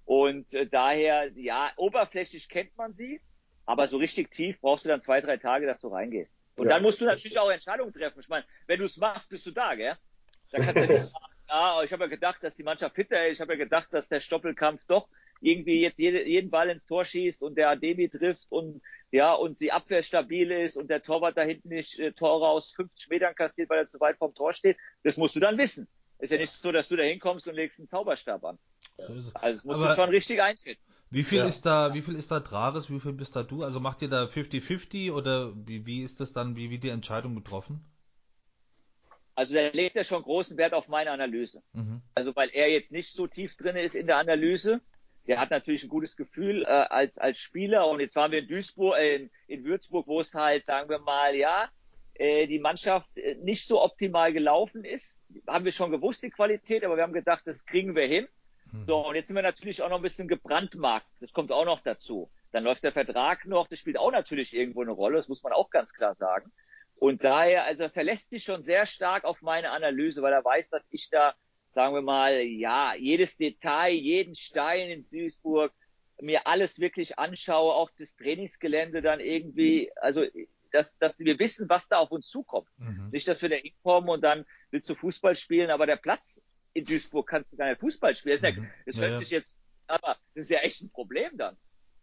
Und 0.05 0.53
äh, 0.53 0.65
daher, 0.65 1.31
ja, 1.35 1.71
oberflächlich 1.77 2.49
kennt 2.49 2.75
man 2.77 2.93
sie, 2.93 3.21
aber 3.65 3.87
so 3.87 3.97
richtig 3.97 4.31
tief 4.31 4.59
brauchst 4.61 4.85
du 4.85 4.89
dann 4.89 5.01
zwei, 5.01 5.21
drei 5.21 5.37
Tage, 5.37 5.65
dass 5.65 5.81
du 5.81 5.87
reingehst. 5.87 6.31
Und 6.55 6.67
ja, 6.67 6.73
dann 6.73 6.83
musst 6.83 7.01
du 7.01 7.05
natürlich 7.05 7.37
auch 7.37 7.49
Entscheidungen 7.49 7.93
treffen. 7.93 8.19
Ich 8.19 8.29
meine, 8.29 8.45
wenn 8.67 8.79
du 8.79 8.85
es 8.85 8.97
machst, 8.97 9.29
bist 9.29 9.45
du 9.45 9.51
da, 9.51 9.75
gell? 9.75 9.95
Da 10.51 10.59
kannst 10.59 10.75
du 10.75 10.79
nicht 10.87 11.01
sagen, 11.01 11.25
ja, 11.47 11.83
ich 11.83 11.91
habe 11.91 12.03
ja 12.03 12.09
gedacht, 12.09 12.43
dass 12.43 12.55
die 12.55 12.63
Mannschaft 12.63 12.95
fitter 12.95 13.27
ist. 13.27 13.37
Ich 13.37 13.41
habe 13.41 13.53
ja 13.53 13.59
gedacht, 13.59 13.87
dass 13.91 14.07
der 14.07 14.19
Stoppelkampf 14.19 14.83
doch 14.87 15.07
irgendwie 15.41 15.81
jetzt 15.81 15.99
jede, 15.99 16.27
jeden 16.27 16.49
Ball 16.49 16.69
ins 16.69 16.85
Tor 16.85 17.05
schießt 17.05 17.41
und 17.41 17.57
der 17.57 17.69
Ademi 17.69 18.09
trifft 18.09 18.45
und 18.49 18.81
ja 19.11 19.33
und 19.33 19.61
die 19.61 19.71
Abwehr 19.71 20.03
stabil 20.03 20.51
ist 20.51 20.77
und 20.77 20.89
der 20.89 21.03
Torwart 21.03 21.37
da 21.37 21.43
hinten 21.43 21.69
nicht 21.69 21.99
äh, 21.99 22.11
Tore 22.11 22.47
aus 22.47 22.71
50 22.71 23.09
Metern 23.09 23.35
kassiert, 23.35 23.69
weil 23.69 23.79
er 23.79 23.87
zu 23.87 23.99
weit 23.99 24.17
vom 24.17 24.33
Tor 24.33 24.53
steht, 24.53 24.77
das 25.03 25.17
musst 25.17 25.35
du 25.35 25.39
dann 25.39 25.57
wissen. 25.57 25.87
Ist 26.19 26.31
ja 26.31 26.37
nicht 26.37 26.51
so, 26.51 26.71
dass 26.71 26.87
du 26.87 26.95
da 26.95 27.03
hinkommst 27.03 27.47
und 27.47 27.55
legst 27.55 27.79
einen 27.79 27.89
Zauberstab 27.89 28.43
an. 28.45 28.57
So 28.97 29.03
also 29.03 29.31
das 29.33 29.65
musst 29.65 29.79
Aber 29.79 29.89
du 29.89 29.95
schon 29.95 30.09
richtig 30.09 30.41
einschätzen. 30.41 30.93
Wie 31.09 31.23
viel 31.23 31.39
ja. 31.39 31.45
ist 31.45 31.65
da, 31.65 31.93
wie 31.93 32.01
viel 32.01 32.15
ist 32.15 32.31
da 32.31 32.39
Traves, 32.39 32.89
wie 32.89 32.99
viel 32.99 33.11
bist 33.11 33.35
da 33.35 33.43
du? 33.43 33.63
Also 33.63 33.79
macht 33.79 34.01
ihr 34.01 34.09
da 34.09 34.23
50-50 34.23 35.11
oder 35.11 35.53
wie, 35.55 35.85
wie 35.85 36.01
ist 36.01 36.21
das 36.21 36.31
dann, 36.31 36.55
wie 36.55 36.69
wird 36.69 36.83
die 36.83 36.89
Entscheidung 36.89 37.35
getroffen? 37.35 37.85
Also 39.35 39.53
der 39.53 39.73
legt 39.73 39.97
ja 39.97 40.05
schon 40.05 40.23
großen 40.23 40.57
Wert 40.57 40.73
auf 40.73 40.87
meine 40.87 41.11
Analyse. 41.11 41.61
Mhm. 41.73 42.01
Also 42.13 42.33
weil 42.35 42.49
er 42.53 42.69
jetzt 42.69 42.91
nicht 42.91 43.13
so 43.13 43.27
tief 43.27 43.57
drin 43.57 43.75
ist 43.75 43.95
in 43.95 44.07
der 44.07 44.17
Analyse, 44.17 44.79
der 45.27 45.39
hat 45.39 45.51
natürlich 45.51 45.83
ein 45.83 45.89
gutes 45.89 46.15
Gefühl 46.15 46.63
äh, 46.63 46.67
als, 46.67 47.17
als 47.17 47.39
Spieler. 47.39 47.87
Und 47.87 47.99
jetzt 47.99 48.15
waren 48.15 48.31
wir 48.31 48.39
in 48.39 48.47
Duisburg, 48.47 48.97
äh, 48.97 49.15
in, 49.15 49.31
in 49.47 49.63
Würzburg, 49.63 50.07
wo 50.07 50.19
es 50.21 50.33
halt, 50.33 50.65
sagen 50.65 50.89
wir 50.89 50.99
mal, 50.99 51.35
ja, 51.35 51.69
äh, 52.15 52.47
die 52.47 52.59
Mannschaft 52.59 53.17
äh, 53.17 53.35
nicht 53.35 53.67
so 53.67 53.81
optimal 53.81 54.31
gelaufen 54.33 54.85
ist. 54.85 55.21
Haben 55.47 55.65
wir 55.65 55.71
schon 55.71 55.91
gewusst, 55.91 56.23
die 56.23 56.29
Qualität, 56.29 56.83
aber 56.83 56.95
wir 56.95 57.03
haben 57.03 57.13
gedacht, 57.13 57.41
das 57.45 57.65
kriegen 57.65 57.95
wir 57.95 58.07
hin. 58.07 58.27
Mhm. 58.71 58.85
So, 58.85 59.07
und 59.07 59.15
jetzt 59.15 59.27
sind 59.27 59.35
wir 59.35 59.43
natürlich 59.43 59.81
auch 59.81 59.89
noch 59.89 59.97
ein 59.97 60.03
bisschen 60.03 60.27
gebrandmarkt. 60.27 61.07
Das 61.19 61.33
kommt 61.33 61.51
auch 61.51 61.65
noch 61.65 61.81
dazu. 61.81 62.29
Dann 62.51 62.63
läuft 62.63 62.83
der 62.83 62.93
Vertrag 62.93 63.45
noch, 63.45 63.67
das 63.67 63.79
spielt 63.79 63.97
auch 63.97 64.11
natürlich 64.11 64.55
irgendwo 64.55 64.81
eine 64.81 64.91
Rolle, 64.91 65.17
das 65.17 65.27
muss 65.27 65.43
man 65.43 65.51
auch 65.51 65.69
ganz 65.69 65.93
klar 65.93 66.15
sagen. 66.15 66.51
Und 66.97 67.23
daher, 67.23 67.65
also 67.65 67.83
er 67.83 67.89
verlässt 67.89 68.29
sich 68.29 68.43
schon 68.43 68.63
sehr 68.63 68.85
stark 68.85 69.25
auf 69.25 69.41
meine 69.41 69.71
Analyse, 69.71 70.21
weil 70.21 70.31
er 70.31 70.45
weiß, 70.45 70.69
dass 70.69 70.83
ich 70.89 71.09
da 71.09 71.35
sagen 71.75 71.93
wir 71.93 72.01
mal, 72.01 72.39
ja, 72.39 72.95
jedes 72.95 73.37
Detail, 73.37 73.93
jeden 73.93 74.33
Stein 74.33 74.89
in 74.89 75.09
Duisburg, 75.09 75.73
mir 76.21 76.47
alles 76.47 76.79
wirklich 76.79 77.19
anschaue, 77.19 77.73
auch 77.73 77.91
das 77.99 78.15
Trainingsgelände 78.15 79.01
dann 79.01 79.19
irgendwie, 79.19 79.91
also 79.97 80.23
dass, 80.71 80.97
dass 80.97 81.19
wir 81.19 81.37
wissen, 81.37 81.69
was 81.69 81.87
da 81.89 81.97
auf 81.97 82.11
uns 82.11 82.27
zukommt. 82.29 82.69
Mhm. 82.77 83.09
Nicht, 83.11 83.27
dass 83.27 83.41
wir 83.41 83.49
da 83.49 83.57
hinkommen 83.57 84.09
und 84.09 84.21
dann 84.21 84.45
willst 84.71 84.89
du 84.89 84.95
Fußball 84.95 85.35
spielen, 85.35 85.69
aber 85.69 85.85
der 85.85 85.97
Platz 85.97 86.41
in 86.73 86.85
Duisburg 86.85 87.27
kannst 87.27 87.51
du 87.51 87.57
gar 87.57 87.69
nicht 87.69 87.79
Fußball 87.81 88.15
spielen. 88.15 88.39
Das, 88.41 88.55
mhm. 88.55 88.67
das 88.85 88.97
hört 88.97 89.11
ja, 89.11 89.17
sich 89.17 89.29
jetzt, 89.29 89.57
aber 89.87 90.17
das 90.33 90.45
ist 90.45 90.49
ja 90.49 90.59
echt 90.59 90.81
ein 90.81 90.89
Problem 90.89 91.37
dann. 91.37 91.57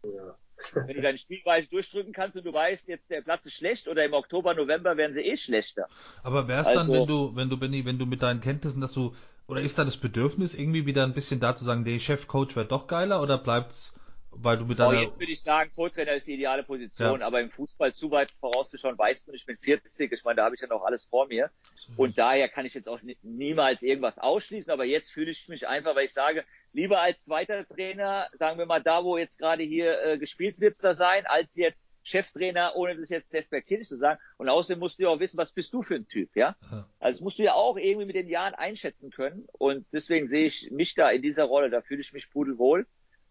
Ja. 0.04 0.38
Wenn 0.74 0.96
du 0.96 1.02
deine 1.02 1.18
Spielweise 1.18 1.68
durchdrücken 1.68 2.12
kannst 2.12 2.36
und 2.36 2.44
du 2.44 2.52
weißt, 2.52 2.88
jetzt 2.88 3.10
der 3.10 3.22
Platz 3.22 3.46
ist 3.46 3.54
schlecht 3.54 3.88
oder 3.88 4.04
im 4.04 4.12
Oktober, 4.12 4.54
November 4.54 4.96
werden 4.96 5.14
sie 5.14 5.20
eh 5.20 5.36
schlechter. 5.36 5.88
Aber 6.22 6.48
wär's 6.48 6.66
also, 6.66 6.80
dann, 6.80 6.92
wenn 6.92 7.06
du, 7.06 7.36
wenn 7.36 7.48
du, 7.48 7.56
Benny, 7.58 7.84
wenn 7.84 7.98
du 7.98 8.06
mit 8.06 8.22
deinen 8.22 8.40
Kenntnissen, 8.40 8.80
dass 8.80 8.92
du, 8.92 9.14
oder 9.46 9.60
ist 9.60 9.78
da 9.78 9.84
das 9.84 9.96
Bedürfnis 9.96 10.54
irgendwie 10.54 10.86
wieder 10.86 11.04
ein 11.04 11.14
bisschen 11.14 11.40
da 11.40 11.56
zu 11.56 11.64
sagen, 11.64 11.84
der 11.84 11.98
Chefcoach 11.98 12.56
wäre 12.56 12.66
doch 12.66 12.86
geiler 12.86 13.22
oder 13.22 13.38
bleibt's 13.38 13.94
weil 14.34 14.56
du 14.58 14.64
mit 14.64 14.78
deiner... 14.78 14.98
Oh, 14.98 15.02
jetzt 15.02 15.18
würde 15.18 15.32
ich 15.32 15.42
sagen, 15.42 15.70
Co-Trainer 15.74 16.14
ist 16.14 16.26
die 16.26 16.34
ideale 16.34 16.62
Position, 16.62 17.20
ja. 17.20 17.26
aber 17.26 17.40
im 17.40 17.50
Fußball 17.50 17.92
zu 17.92 18.10
weit 18.10 18.30
vorauszuschauen, 18.40 18.96
weißt 18.96 19.28
du, 19.28 19.32
ich 19.32 19.44
bin 19.44 19.56
40, 19.58 20.12
ich 20.12 20.24
meine, 20.24 20.36
da 20.36 20.44
habe 20.44 20.54
ich 20.54 20.60
ja 20.60 20.68
noch 20.68 20.84
alles 20.84 21.04
vor 21.04 21.26
mir. 21.26 21.50
Und 21.96 22.18
daher 22.18 22.48
kann 22.48 22.64
ich 22.64 22.74
jetzt 22.74 22.88
auch 22.88 23.00
niemals 23.22 23.82
irgendwas 23.82 24.18
ausschließen, 24.18 24.72
aber 24.72 24.84
jetzt 24.84 25.12
fühle 25.12 25.30
ich 25.30 25.48
mich 25.48 25.68
einfach, 25.68 25.94
weil 25.94 26.06
ich 26.06 26.12
sage, 26.12 26.44
lieber 26.72 27.00
als 27.00 27.24
zweiter 27.24 27.66
Trainer, 27.66 28.28
sagen 28.38 28.58
wir 28.58 28.66
mal, 28.66 28.82
da 28.82 29.04
wo 29.04 29.18
jetzt 29.18 29.38
gerade 29.38 29.62
hier 29.62 30.02
äh, 30.04 30.18
gespielt 30.18 30.60
wird, 30.60 30.82
da 30.82 30.94
sein, 30.94 31.26
als 31.26 31.56
jetzt 31.56 31.90
Cheftrainer, 32.02 32.72
ohne 32.74 32.96
das 32.96 33.08
jetzt 33.10 33.32
despektierlich 33.32 33.86
zu 33.86 33.96
sagen. 33.96 34.20
Und 34.36 34.48
außerdem 34.48 34.80
musst 34.80 34.98
du 34.98 35.04
ja 35.04 35.08
auch 35.10 35.20
wissen, 35.20 35.38
was 35.38 35.52
bist 35.52 35.72
du 35.72 35.82
für 35.82 35.94
ein 35.94 36.08
Typ, 36.08 36.34
ja? 36.34 36.56
ja? 36.70 36.88
Also 36.98 37.18
das 37.18 37.20
musst 37.20 37.38
du 37.38 37.44
ja 37.44 37.54
auch 37.54 37.76
irgendwie 37.76 38.06
mit 38.06 38.16
den 38.16 38.28
Jahren 38.28 38.54
einschätzen 38.54 39.10
können. 39.10 39.46
Und 39.52 39.86
deswegen 39.92 40.28
sehe 40.28 40.46
ich 40.46 40.70
mich 40.70 40.94
da 40.94 41.10
in 41.10 41.22
dieser 41.22 41.44
Rolle, 41.44 41.70
da 41.70 41.80
fühle 41.80 42.00
ich 42.00 42.12
mich 42.12 42.30
pudelwohl 42.30 42.86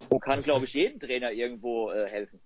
und 0.10 0.22
kann, 0.22 0.42
glaube 0.42 0.66
ich, 0.66 0.74
jedem 0.74 1.00
Trainer 1.00 1.32
irgendwo 1.32 1.92
äh, 1.92 2.08
helfen. 2.10 2.40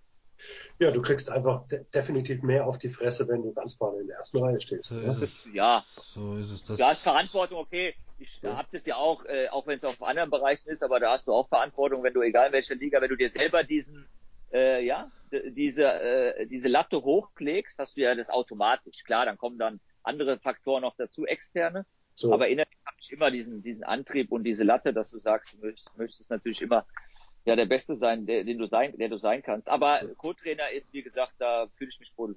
Ja, 0.80 0.92
du 0.92 1.02
kriegst 1.02 1.32
einfach 1.32 1.68
de 1.68 1.86
definitiv 1.94 2.44
mehr 2.44 2.68
auf 2.68 2.78
die 2.78 2.90
Fresse, 2.90 3.28
wenn 3.28 3.42
du 3.42 3.54
ganz 3.54 3.74
vorne 3.76 4.02
in 4.02 4.08
der 4.08 4.18
ersten 4.18 4.44
Reihe 4.44 4.60
stehst. 4.60 4.86
So 4.86 5.00
ist 5.00 5.22
es. 5.22 5.48
Ja. 5.54 5.82
So 5.84 6.38
ist 6.38 6.52
es. 6.52 6.64
Das 6.66 6.78
du 6.78 6.86
hast 6.86 7.04
Verantwortung, 7.04 7.60
okay. 7.60 7.96
Ich 8.18 8.42
ja. 8.42 8.56
habe 8.56 8.68
das 8.72 8.86
ja 8.86 8.96
auch, 8.96 9.26
äh, 9.26 9.50
auch 9.50 9.68
wenn 9.68 9.78
es 9.78 9.84
auf 9.84 10.02
anderen 10.02 10.30
Bereichen 10.30 10.70
ist, 10.70 10.84
aber 10.84 11.00
da 11.00 11.12
hast 11.12 11.28
du 11.28 11.34
auch 11.34 11.48
Verantwortung, 11.50 12.04
wenn 12.04 12.14
du, 12.14 12.22
egal 12.22 12.48
in 12.48 12.54
welcher 12.54 12.76
Liga, 12.76 13.02
wenn 13.02 13.10
du 13.10 13.18
dir 13.18 13.30
selber 13.30 13.64
diesen, 13.64 14.08
äh, 14.54 14.86
ja, 14.86 15.12
diese, 15.32 15.84
äh, 15.84 16.48
diese 16.48 16.68
Latte 16.68 16.98
hochlegst, 17.04 17.78
hast 17.80 17.98
du 17.98 18.02
ja 18.02 18.16
das 18.16 18.30
automatisch. 18.30 19.04
Klar, 19.04 19.26
dann 19.26 19.38
kommen 19.38 19.58
dann 19.58 19.80
andere 20.04 20.40
Faktoren 20.40 20.82
noch 20.82 20.96
dazu, 20.96 21.26
externe. 21.26 21.86
So. 22.14 22.34
Aber 22.34 22.48
innerlich 22.48 22.78
habe 22.86 22.98
ich 23.00 23.12
immer 23.12 23.32
diesen, 23.32 23.62
diesen 23.62 23.84
Antrieb 23.84 24.32
und 24.32 24.44
diese 24.44 24.64
Latte, 24.64 24.94
dass 24.94 25.10
du 25.10 25.20
sagst, 25.20 25.54
du 25.54 25.58
möchtest, 25.58 25.98
möchtest 25.98 26.30
natürlich 26.30 26.62
immer 26.62 26.86
ja 27.46 27.56
der 27.56 27.66
Beste 27.66 27.96
sein, 27.96 28.26
der, 28.26 28.44
den 28.44 28.58
du 28.58 28.68
sein, 28.68 28.98
der 28.98 29.10
du 29.10 29.18
sein 29.18 29.42
kannst. 29.44 29.68
Aber 29.68 30.02
Co-Trainer 30.18 30.72
ist, 30.76 30.94
wie 30.94 31.04
gesagt, 31.04 31.34
da 31.38 31.68
fühle 31.78 31.92
ich 31.92 32.00
mich 32.00 32.12
wohl. 32.18 32.36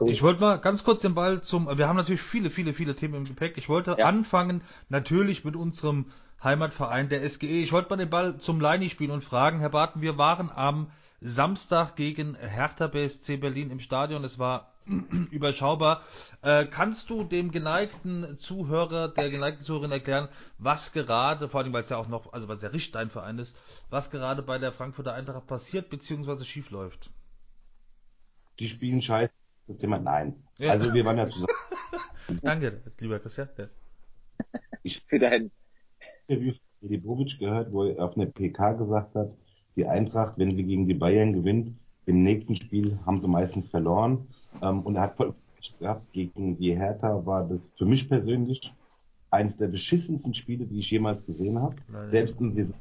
Cool. 0.00 0.10
Ich 0.10 0.22
wollte 0.22 0.40
mal 0.40 0.56
ganz 0.56 0.84
kurz 0.84 1.02
den 1.02 1.14
Ball 1.14 1.42
zum, 1.42 1.66
wir 1.76 1.88
haben 1.88 1.96
natürlich 1.96 2.22
viele, 2.22 2.50
viele, 2.50 2.72
viele 2.72 2.96
Themen 2.96 3.14
im 3.14 3.24
Gepäck. 3.24 3.58
Ich 3.58 3.68
wollte 3.68 3.96
ja. 3.98 4.06
anfangen, 4.06 4.62
natürlich 4.88 5.44
mit 5.44 5.54
unserem 5.54 6.06
Heimatverein, 6.42 7.08
der 7.08 7.28
SGE. 7.28 7.62
Ich 7.62 7.72
wollte 7.72 7.90
mal 7.90 7.96
den 7.96 8.10
Ball 8.10 8.38
zum 8.38 8.60
Leini 8.60 8.88
spielen 8.88 9.10
und 9.10 9.22
fragen, 9.22 9.60
Herr 9.60 9.70
Barton, 9.70 10.02
wir 10.02 10.18
waren 10.18 10.50
am 10.52 10.90
Samstag 11.22 11.94
gegen 11.96 12.34
Hertha 12.34 12.88
BSC 12.88 13.36
Berlin 13.36 13.70
im 13.70 13.80
Stadion. 13.80 14.24
Es 14.24 14.38
war 14.38 14.72
überschaubar. 15.30 16.02
Äh, 16.42 16.66
kannst 16.66 17.10
du 17.10 17.22
dem 17.24 17.52
geneigten 17.52 18.38
Zuhörer, 18.38 19.08
der 19.08 19.30
geneigten 19.30 19.62
Zuhörerin 19.62 19.92
erklären, 19.92 20.28
was 20.58 20.92
gerade, 20.92 21.48
vor 21.48 21.60
allem 21.60 21.72
weil 21.72 21.82
es 21.82 21.90
ja 21.90 21.96
auch 21.96 22.08
noch, 22.08 22.32
also 22.32 22.48
weil 22.48 22.56
es 22.56 22.62
ja 22.62 22.70
richtig 22.70 22.92
dein 22.92 23.10
Verein 23.10 23.38
ist, 23.38 23.56
was 23.90 24.10
gerade 24.10 24.42
bei 24.42 24.58
der 24.58 24.72
Frankfurter 24.72 25.14
Eintracht 25.14 25.46
passiert 25.46 25.90
bzw. 25.90 26.44
schief 26.44 26.70
läuft? 26.70 27.10
Die 28.58 28.68
spielen 28.68 29.00
scheiße. 29.00 29.32
Das 29.68 29.78
Thema 29.78 29.98
nein. 29.98 30.42
Ja. 30.58 30.72
Also 30.72 30.92
wir 30.92 31.04
waren 31.04 31.18
ja 31.18 31.26
zusammen. 31.30 32.40
Danke, 32.42 32.82
lieber 32.98 33.20
Christian. 33.20 33.48
Ja. 33.56 33.66
Ich 34.82 35.00
für 35.06 35.20
dein 35.20 35.52
Interview 36.26 36.52
von 36.52 36.88
Edi 36.88 36.96
Bobic 36.98 37.38
gehört, 37.38 37.72
wo 37.72 37.84
er 37.84 38.04
auf 38.04 38.16
einer 38.16 38.26
PK 38.26 38.72
gesagt 38.72 39.14
hat, 39.14 39.30
die 39.76 39.86
Eintracht, 39.86 40.38
wenn 40.38 40.54
sie 40.56 40.64
gegen 40.64 40.86
die 40.86 40.94
Bayern 40.94 41.32
gewinnt, 41.32 41.78
im 42.06 42.22
nächsten 42.22 42.56
Spiel 42.56 42.98
haben 43.06 43.20
sie 43.20 43.28
meistens 43.28 43.68
verloren. 43.68 44.26
Ähm, 44.60 44.80
und 44.82 44.96
er 44.96 45.02
hat 45.02 45.16
voll 45.16 45.34
gehabt, 45.78 46.12
gegen 46.12 46.58
die 46.58 46.76
Hertha 46.76 47.24
war 47.24 47.46
das 47.46 47.70
für 47.76 47.84
mich 47.84 48.08
persönlich 48.08 48.72
eines 49.30 49.56
der 49.56 49.68
beschissensten 49.68 50.34
Spiele, 50.34 50.66
die 50.66 50.80
ich 50.80 50.90
jemals 50.90 51.24
gesehen 51.24 51.60
habe. 51.60 51.76
Nein, 51.88 52.10
Selbst 52.10 52.40
wenn 52.40 52.54
sie 52.54 52.74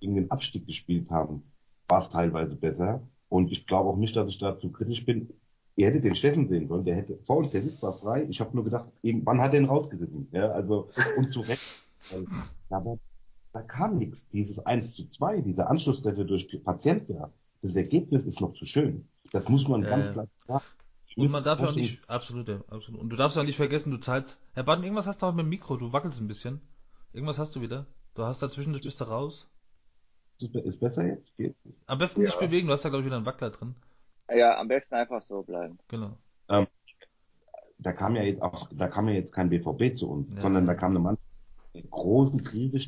gegen 0.00 0.16
den 0.16 0.30
Abstieg 0.30 0.66
gespielt 0.66 1.08
haben, 1.10 1.42
war 1.88 2.02
es 2.02 2.10
teilweise 2.10 2.56
besser. 2.56 3.00
Und 3.28 3.50
ich 3.52 3.66
glaube 3.66 3.90
auch 3.90 3.96
nicht, 3.96 4.14
dass 4.14 4.28
ich 4.28 4.38
dazu 4.38 4.70
kritisch 4.70 5.04
bin. 5.04 5.28
Er 5.76 5.88
hätte 5.88 6.00
den 6.00 6.14
Steffen 6.14 6.46
sehen 6.48 6.68
sollen, 6.68 6.84
der 6.84 6.96
hätte 6.96 7.18
vor 7.22 7.38
uns, 7.38 7.50
der 7.50 7.62
Sitz 7.62 7.82
war 7.82 7.92
frei. 7.92 8.26
Ich 8.28 8.40
habe 8.40 8.54
nur 8.54 8.64
gedacht, 8.64 8.86
wann 9.02 9.40
hat 9.40 9.52
er 9.52 9.60
ihn 9.60 9.66
rausgerissen? 9.66 10.28
Ja, 10.32 10.50
also, 10.50 10.88
und 11.18 11.32
zu 11.32 11.40
Recht. 11.40 11.62
Aber 12.70 12.98
da 13.56 13.62
kam 13.62 13.96
nichts. 13.96 14.28
Dieses 14.28 14.58
1 14.58 14.94
zu 14.94 15.08
2, 15.08 15.40
diese 15.40 15.66
Anschlusstreffer 15.66 16.24
durch 16.24 16.46
Patientia, 16.62 17.30
das 17.62 17.74
Ergebnis 17.74 18.24
ist 18.24 18.40
noch 18.42 18.52
zu 18.52 18.66
schön. 18.66 19.08
Das 19.32 19.48
muss 19.48 19.66
man 19.66 19.82
äh, 19.82 19.88
ganz 19.88 20.12
klar 20.12 20.28
sagen. 20.46 20.64
Und 21.16 21.30
man 21.30 21.42
darf 21.42 21.60
ja 21.60 21.68
auch 21.68 21.74
nicht, 21.74 22.06
absolut, 22.06 22.48
ja, 22.48 22.60
absolut. 22.68 23.00
Und 23.00 23.08
du 23.08 23.16
darfst 23.16 23.38
auch 23.38 23.44
nicht 23.44 23.56
vergessen, 23.56 23.90
du 23.90 23.96
zahlst, 23.96 24.38
Herr 24.52 24.64
Baden, 24.64 24.84
irgendwas 24.84 25.06
hast 25.06 25.22
du 25.22 25.26
auch 25.26 25.32
mit 25.32 25.44
dem 25.44 25.48
Mikro, 25.48 25.78
du 25.78 25.90
wackelst 25.90 26.20
ein 26.20 26.28
bisschen. 26.28 26.60
Irgendwas 27.14 27.38
hast 27.38 27.56
du 27.56 27.62
wieder. 27.62 27.86
Du 28.14 28.24
hast 28.24 28.42
dazwischen, 28.42 28.74
du 28.74 28.78
bist 28.78 29.00
da 29.00 29.06
raus. 29.06 29.48
Ist 30.38 30.80
besser 30.80 31.06
jetzt? 31.06 31.34
Geht's? 31.38 31.82
Am 31.86 31.96
besten 31.96 32.20
ja. 32.20 32.26
nicht 32.26 32.38
bewegen, 32.38 32.66
du 32.66 32.74
hast 32.74 32.84
da 32.84 32.90
glaube 32.90 33.00
ich 33.00 33.06
wieder 33.06 33.16
einen 33.16 33.24
Wackler 33.24 33.48
drin. 33.48 33.74
Ja, 34.30 34.58
am 34.58 34.68
besten 34.68 34.96
einfach 34.96 35.22
so 35.22 35.42
bleiben. 35.42 35.78
Genau. 35.88 36.18
Ähm, 36.50 36.66
da 37.78 37.94
kam 37.94 38.16
ja 38.16 38.22
jetzt 38.22 38.42
auch, 38.42 38.68
da 38.70 38.88
kam 38.88 39.08
ja 39.08 39.14
jetzt 39.14 39.32
kein 39.32 39.48
BVB 39.48 39.96
zu 39.96 40.10
uns, 40.10 40.34
ja. 40.34 40.40
sondern 40.40 40.66
da 40.66 40.74
kam 40.74 40.90
eine 40.90 40.98
Mann, 40.98 41.16
der 41.74 41.84
großen 41.84 42.44
Krise 42.44 42.80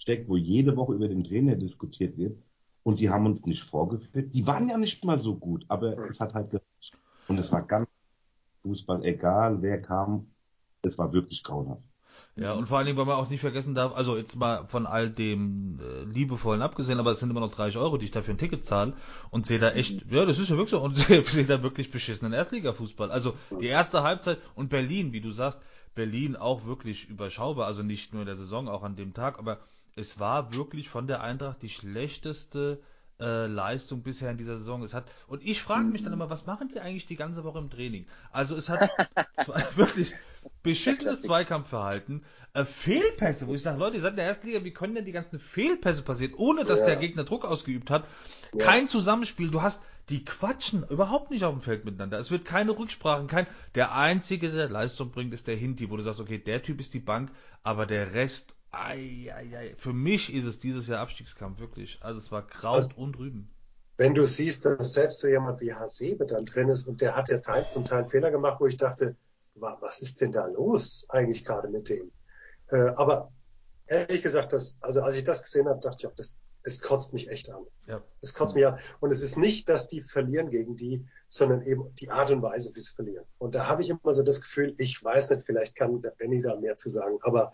steckt, 0.00 0.28
wo 0.28 0.36
jede 0.36 0.76
Woche 0.76 0.94
über 0.94 1.08
den 1.08 1.24
Trainer 1.24 1.54
diskutiert 1.54 2.16
wird. 2.16 2.36
Und 2.82 2.98
die 2.98 3.10
haben 3.10 3.26
uns 3.26 3.44
nicht 3.44 3.62
vorgeführt. 3.62 4.34
Die 4.34 4.46
waren 4.46 4.68
ja 4.68 4.78
nicht 4.78 5.04
mal 5.04 5.18
so 5.18 5.36
gut, 5.36 5.64
aber 5.68 6.10
es 6.10 6.18
hat 6.18 6.34
halt 6.34 6.50
gereicht. 6.50 6.96
Und 7.28 7.38
es 7.38 7.52
war 7.52 7.62
ganz 7.62 7.88
Fußball, 8.62 9.04
egal 9.04 9.62
wer 9.62 9.80
kam, 9.80 10.26
es 10.82 10.98
war 10.98 11.12
wirklich 11.12 11.44
grauenhaft. 11.44 11.82
Ja, 12.36 12.52
und 12.52 12.68
vor 12.68 12.78
allen 12.78 12.86
Dingen, 12.86 12.96
weil 12.96 13.06
man 13.06 13.16
auch 13.16 13.28
nicht 13.28 13.40
vergessen 13.40 13.74
darf, 13.74 13.94
also 13.94 14.16
jetzt 14.16 14.36
mal 14.36 14.66
von 14.66 14.86
all 14.86 15.10
dem 15.10 15.78
äh, 15.80 16.04
Liebevollen 16.04 16.62
abgesehen, 16.62 16.98
aber 16.98 17.10
es 17.10 17.20
sind 17.20 17.30
immer 17.30 17.40
noch 17.40 17.50
30 17.50 17.76
Euro, 17.78 17.98
die 17.98 18.06
ich 18.06 18.12
dafür 18.12 18.34
ein 18.34 18.38
Ticket 18.38 18.64
zahle 18.64 18.94
und 19.30 19.46
sehe 19.46 19.58
da 19.58 19.72
echt, 19.72 20.06
mhm. 20.06 20.16
ja, 20.16 20.24
das 20.24 20.38
ist 20.38 20.48
ja 20.48 20.56
wirklich 20.56 20.70
so, 20.70 20.80
und 20.80 20.96
sehe 21.26 21.44
da 21.44 21.62
wirklich 21.62 21.90
beschissenen 21.90 22.32
Erstligafußball. 22.32 23.10
Also 23.10 23.34
die 23.60 23.66
erste 23.66 24.02
Halbzeit 24.02 24.38
und 24.54 24.70
Berlin, 24.70 25.12
wie 25.12 25.20
du 25.20 25.32
sagst, 25.32 25.60
Berlin 25.94 26.36
auch 26.36 26.64
wirklich 26.64 27.08
überschaubar, 27.08 27.66
also 27.66 27.82
nicht 27.82 28.12
nur 28.12 28.22
in 28.22 28.26
der 28.26 28.36
Saison, 28.36 28.68
auch 28.68 28.84
an 28.84 28.96
dem 28.96 29.12
Tag, 29.12 29.38
aber 29.38 29.58
es 29.96 30.18
war 30.18 30.54
wirklich 30.54 30.88
von 30.88 31.06
der 31.06 31.22
Eintracht 31.22 31.62
die 31.62 31.68
schlechteste 31.68 32.80
äh, 33.20 33.46
Leistung 33.46 34.02
bisher 34.02 34.30
in 34.30 34.38
dieser 34.38 34.56
Saison. 34.56 34.82
Es 34.82 34.94
hat 34.94 35.04
und 35.26 35.44
ich 35.44 35.62
frage 35.62 35.84
mich 35.84 36.02
dann 36.02 36.12
immer, 36.12 36.30
was 36.30 36.46
machen 36.46 36.68
die 36.68 36.80
eigentlich 36.80 37.06
die 37.06 37.16
ganze 37.16 37.44
Woche 37.44 37.58
im 37.58 37.70
Training? 37.70 38.06
Also 38.32 38.56
es 38.56 38.68
hat 38.68 38.90
zwei, 39.44 39.64
wirklich 39.76 40.14
beschissenes 40.62 41.22
Zweikampfverhalten, 41.22 42.24
äh, 42.54 42.64
Fehlpässe, 42.64 43.46
wo 43.46 43.54
ich 43.54 43.62
sage, 43.62 43.78
Leute, 43.78 43.96
ihr 43.96 44.02
seid 44.02 44.12
in 44.12 44.16
der 44.16 44.26
ersten 44.26 44.46
Liga, 44.46 44.64
wie 44.64 44.72
können 44.72 44.94
denn 44.94 45.04
die 45.04 45.12
ganzen 45.12 45.38
Fehlpässe 45.38 46.02
passieren, 46.02 46.34
ohne 46.34 46.64
dass 46.64 46.80
ja. 46.80 46.86
der 46.86 46.96
Gegner 46.96 47.24
Druck 47.24 47.44
ausgeübt 47.44 47.90
hat? 47.90 48.06
Ja. 48.54 48.64
Kein 48.64 48.88
Zusammenspiel. 48.88 49.50
Du 49.50 49.62
hast 49.62 49.82
die 50.08 50.24
quatschen 50.24 50.84
überhaupt 50.88 51.30
nicht 51.30 51.44
auf 51.44 51.52
dem 51.52 51.62
Feld 51.62 51.84
miteinander. 51.84 52.18
Es 52.18 52.30
wird 52.30 52.44
keine 52.44 52.76
Rücksprachen, 52.76 53.26
kein. 53.28 53.46
Der 53.74 53.94
einzige, 53.94 54.50
der 54.50 54.68
Leistung 54.68 55.10
bringt, 55.10 55.32
ist 55.34 55.46
der 55.46 55.56
Hinti, 55.56 55.90
wo 55.90 55.96
du 55.96 56.02
sagst, 56.02 56.20
okay, 56.20 56.38
der 56.38 56.62
Typ 56.62 56.80
ist 56.80 56.94
die 56.94 57.00
Bank, 57.00 57.30
aber 57.62 57.86
der 57.86 58.14
Rest 58.14 58.56
Ei, 58.72 59.32
ei, 59.34 59.56
ei. 59.56 59.74
Für 59.76 59.92
mich 59.92 60.32
ist 60.32 60.44
es 60.44 60.58
dieses 60.58 60.86
Jahr 60.86 61.00
Abstiegskampf, 61.00 61.58
wirklich. 61.58 61.98
Also 62.02 62.18
es 62.18 62.30
war 62.30 62.46
Kraut 62.46 62.74
also, 62.74 62.90
und 62.96 63.18
Rüben. 63.18 63.50
Wenn 63.96 64.14
du 64.14 64.24
siehst, 64.24 64.64
dass 64.64 64.94
selbst 64.94 65.18
so 65.18 65.28
jemand 65.28 65.60
wie 65.60 65.74
Hasebe 65.74 66.24
dann 66.24 66.46
drin 66.46 66.68
ist 66.68 66.86
und 66.86 67.00
der 67.00 67.16
hat 67.16 67.28
ja 67.28 67.38
Teil, 67.38 67.68
zum 67.68 67.84
Teil 67.84 68.08
Fehler 68.08 68.30
gemacht, 68.30 68.58
wo 68.60 68.66
ich 68.66 68.76
dachte, 68.76 69.16
was 69.54 70.00
ist 70.00 70.20
denn 70.20 70.32
da 70.32 70.46
los 70.46 71.06
eigentlich 71.10 71.44
gerade 71.44 71.68
mit 71.68 71.88
dem? 71.88 72.10
Äh, 72.68 72.92
aber 72.96 73.32
ehrlich 73.86 74.22
gesagt, 74.22 74.52
das, 74.52 74.78
also 74.80 75.02
als 75.02 75.16
ich 75.16 75.24
das 75.24 75.42
gesehen 75.42 75.68
habe, 75.68 75.80
dachte 75.80 75.96
ich 76.00 76.06
auch, 76.06 76.14
das, 76.14 76.40
das 76.62 76.80
kotzt 76.80 77.12
mich 77.12 77.28
echt 77.28 77.50
an. 77.50 77.66
Ja. 77.86 78.02
Das 78.20 78.34
kotzt 78.34 78.54
mich 78.54 78.66
an. 78.66 78.78
Und 79.00 79.10
es 79.10 79.20
ist 79.20 79.36
nicht, 79.36 79.68
dass 79.68 79.88
die 79.88 80.00
verlieren 80.00 80.48
gegen 80.48 80.76
die, 80.76 81.06
sondern 81.28 81.62
eben 81.62 81.94
die 81.96 82.10
Art 82.10 82.30
und 82.30 82.42
Weise, 82.42 82.70
wie 82.74 82.80
sie 82.80 82.94
verlieren. 82.94 83.24
Und 83.38 83.54
da 83.54 83.66
habe 83.66 83.82
ich 83.82 83.90
immer 83.90 84.14
so 84.14 84.22
das 84.22 84.40
Gefühl, 84.40 84.74
ich 84.78 85.02
weiß 85.02 85.30
nicht, 85.30 85.44
vielleicht 85.44 85.76
kann 85.76 86.00
der 86.00 86.10
Benny 86.10 86.40
da 86.40 86.56
mehr 86.56 86.76
zu 86.76 86.88
sagen, 86.88 87.18
aber 87.22 87.52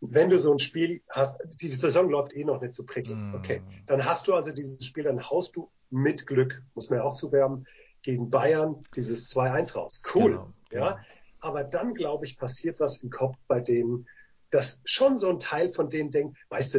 wenn 0.00 0.30
du 0.30 0.38
so 0.38 0.52
ein 0.52 0.58
Spiel 0.58 1.02
hast, 1.08 1.40
die 1.60 1.72
Saison 1.72 2.08
läuft 2.08 2.34
eh 2.34 2.44
noch 2.44 2.60
nicht 2.60 2.72
so 2.72 2.84
prickelnd, 2.84 3.32
mm. 3.32 3.34
okay, 3.34 3.62
dann 3.86 4.04
hast 4.04 4.26
du 4.26 4.34
also 4.34 4.52
dieses 4.52 4.84
Spiel, 4.84 5.04
dann 5.04 5.20
haust 5.28 5.56
du 5.56 5.70
mit 5.90 6.26
Glück, 6.26 6.62
muss 6.74 6.88
man 6.90 7.00
ja 7.00 7.04
auch 7.04 7.14
zuwerben, 7.14 7.66
gegen 8.02 8.30
Bayern 8.30 8.82
dieses 8.96 9.34
2-1 9.34 9.74
raus. 9.74 10.02
Cool, 10.14 10.30
genau, 10.30 10.52
ja. 10.70 10.92
Genau. 10.92 11.04
Aber 11.40 11.64
dann, 11.64 11.94
glaube 11.94 12.26
ich, 12.26 12.38
passiert 12.38 12.80
was 12.80 12.98
im 13.02 13.10
Kopf 13.10 13.38
bei 13.46 13.60
denen, 13.60 14.06
dass 14.50 14.82
schon 14.84 15.16
so 15.16 15.30
ein 15.30 15.40
Teil 15.40 15.70
von 15.70 15.88
denen 15.88 16.10
denkt, 16.10 16.38
weißt 16.50 16.74
du, 16.74 16.78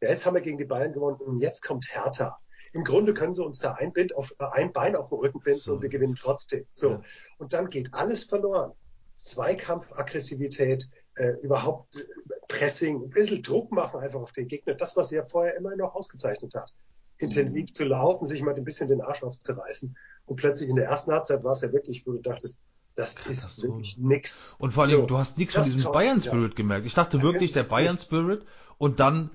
ja, 0.00 0.08
jetzt 0.08 0.26
haben 0.26 0.34
wir 0.34 0.40
gegen 0.40 0.58
die 0.58 0.64
Bayern 0.64 0.92
gewonnen 0.92 1.16
und 1.16 1.38
jetzt 1.38 1.62
kommt 1.62 1.86
Hertha. 1.92 2.38
im 2.72 2.84
Grunde 2.84 3.14
können 3.14 3.34
sie 3.34 3.44
uns 3.44 3.58
da 3.58 3.72
ein, 3.72 3.92
Bind 3.92 4.16
auf, 4.16 4.34
ein 4.38 4.72
Bein 4.72 4.96
auf 4.96 5.10
den 5.10 5.18
Rücken 5.18 5.40
binden 5.40 5.60
so. 5.60 5.74
und 5.74 5.82
wir 5.82 5.88
gewinnen 5.88 6.16
trotzdem. 6.16 6.66
So. 6.70 6.90
Ja. 6.92 7.02
Und 7.38 7.52
dann 7.52 7.68
geht 7.68 7.92
alles 7.92 8.24
verloren. 8.24 8.72
Zweikampf, 9.14 9.92
Aggressivität, 9.92 10.88
äh, 11.16 11.32
überhaupt 11.42 11.96
äh, 11.96 12.00
Pressing, 12.48 13.04
ein 13.04 13.10
bisschen 13.10 13.42
Druck 13.42 13.72
machen 13.72 14.00
einfach 14.00 14.20
auf 14.20 14.32
den 14.32 14.48
Gegner. 14.48 14.74
Das, 14.74 14.96
was 14.96 15.12
er 15.12 15.26
vorher 15.26 15.56
immer 15.56 15.74
noch 15.76 15.94
ausgezeichnet 15.94 16.54
hat. 16.54 16.74
Intensiv 17.18 17.68
mhm. 17.68 17.74
zu 17.74 17.84
laufen, 17.84 18.26
sich 18.26 18.42
mal 18.42 18.54
ein 18.54 18.64
bisschen 18.64 18.88
den 18.88 19.00
Arsch 19.00 19.22
aufzureißen. 19.22 19.96
Und 20.26 20.36
plötzlich 20.36 20.70
in 20.70 20.76
der 20.76 20.86
ersten 20.86 21.12
Halbzeit 21.12 21.44
war 21.44 21.52
es 21.52 21.60
ja 21.60 21.72
wirklich, 21.72 22.06
wo 22.06 22.12
du 22.12 22.18
dachtest, 22.18 22.58
das 22.94 23.16
ist 23.26 23.62
wirklich 23.62 23.98
nix. 23.98 24.56
Und 24.58 24.72
vor 24.72 24.84
allem, 24.84 24.92
so, 24.92 25.06
du 25.06 25.18
hast 25.18 25.38
nichts 25.38 25.54
von 25.54 25.62
diesem 25.62 25.90
Bayern 25.92 26.20
Spirit 26.20 26.52
ja. 26.52 26.56
gemerkt. 26.56 26.86
Ich 26.86 26.94
dachte 26.94 27.22
wirklich, 27.22 27.52
der 27.52 27.62
Bayern 27.62 27.96
Spirit 27.96 28.44
und 28.78 29.00
dann 29.00 29.30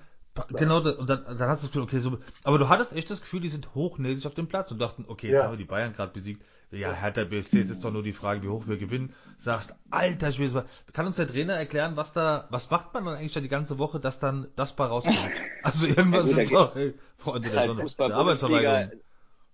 Genau, 0.49 0.79
und 0.79 1.09
dann, 1.09 1.23
dann 1.37 1.47
hast 1.47 1.63
du 1.63 1.67
das 1.67 1.71
Gefühl, 1.71 1.83
okay, 1.83 1.99
so, 1.99 2.17
aber 2.43 2.59
du 2.59 2.67
hattest 2.67 2.91
echt 2.91 3.09
das 3.09 3.21
Gefühl, 3.21 3.39
die 3.39 3.47
sind 3.47 3.73
hochnäsig 3.73 4.27
auf 4.27 4.33
dem 4.33 4.47
Platz 4.47 4.69
und 4.69 4.79
dachten, 4.79 5.05
okay, 5.07 5.29
jetzt 5.29 5.39
ja. 5.39 5.45
haben 5.45 5.53
wir 5.53 5.57
die 5.57 5.63
Bayern 5.63 5.93
gerade 5.93 6.11
besiegt. 6.11 6.43
Ja, 6.71 6.93
Hertha 6.93 7.23
BSC, 7.23 7.59
jetzt 7.59 7.69
ist 7.69 7.83
doch 7.83 7.91
nur 7.91 8.03
die 8.03 8.13
Frage, 8.13 8.43
wie 8.43 8.49
hoch 8.49 8.67
wir 8.67 8.77
gewinnen. 8.77 9.13
Sagst, 9.37 9.75
alter 9.91 10.31
Schwede, 10.31 10.65
kann 10.93 11.05
uns 11.05 11.17
der 11.17 11.27
Trainer 11.27 11.53
erklären, 11.53 11.95
was 11.95 12.13
da, 12.13 12.47
was 12.49 12.69
macht 12.69 12.93
man 12.93 13.05
dann 13.05 13.15
eigentlich 13.15 13.33
da 13.33 13.39
die 13.39 13.47
ganze 13.47 13.77
Woche, 13.77 13.99
dass 13.99 14.19
dann 14.19 14.47
das 14.55 14.75
bei 14.75 14.85
rauskommt? 14.85 15.17
Also 15.63 15.87
irgendwas 15.87 16.35
ja, 16.35 16.43
ist 16.43 16.53
doch, 16.53 16.75
ey, 16.75 16.93
Freunde 17.17 17.49
der 17.49 17.65
Sonne, 17.65 17.81
Fußball-Bundesliga, 17.81 18.91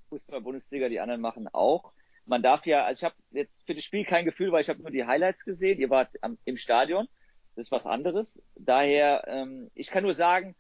Fußball-Bundesliga, 0.10 0.90
die 0.90 1.00
anderen 1.00 1.22
machen 1.22 1.48
auch. 1.48 1.94
Man 2.26 2.44
darf 2.44 2.66
ja, 2.66 2.84
also 2.84 3.00
ich 3.00 3.04
habe 3.06 3.16
jetzt 3.32 3.66
für 3.66 3.74
das 3.76 3.86
Spiel 3.86 4.04
kein 4.04 4.26
Gefühl, 4.26 4.52
weil 4.52 4.62
ich 4.62 4.70
habe 4.70 4.82
nur 4.82 4.92
die 4.92 5.06
Highlights 5.06 5.46
gesehen. 5.46 5.80
Ihr 5.80 5.90
wart 5.90 6.10
am, 6.22 6.38
im 6.44 6.58
Stadion, 6.58 7.08
das 7.56 7.68
ist 7.68 7.72
was 7.72 7.88
anderes. 7.88 8.44
Daher, 8.56 9.24
ähm, 9.28 9.72
ich 9.74 9.88
kann 9.88 10.04
nur 10.04 10.14
sagen, 10.14 10.54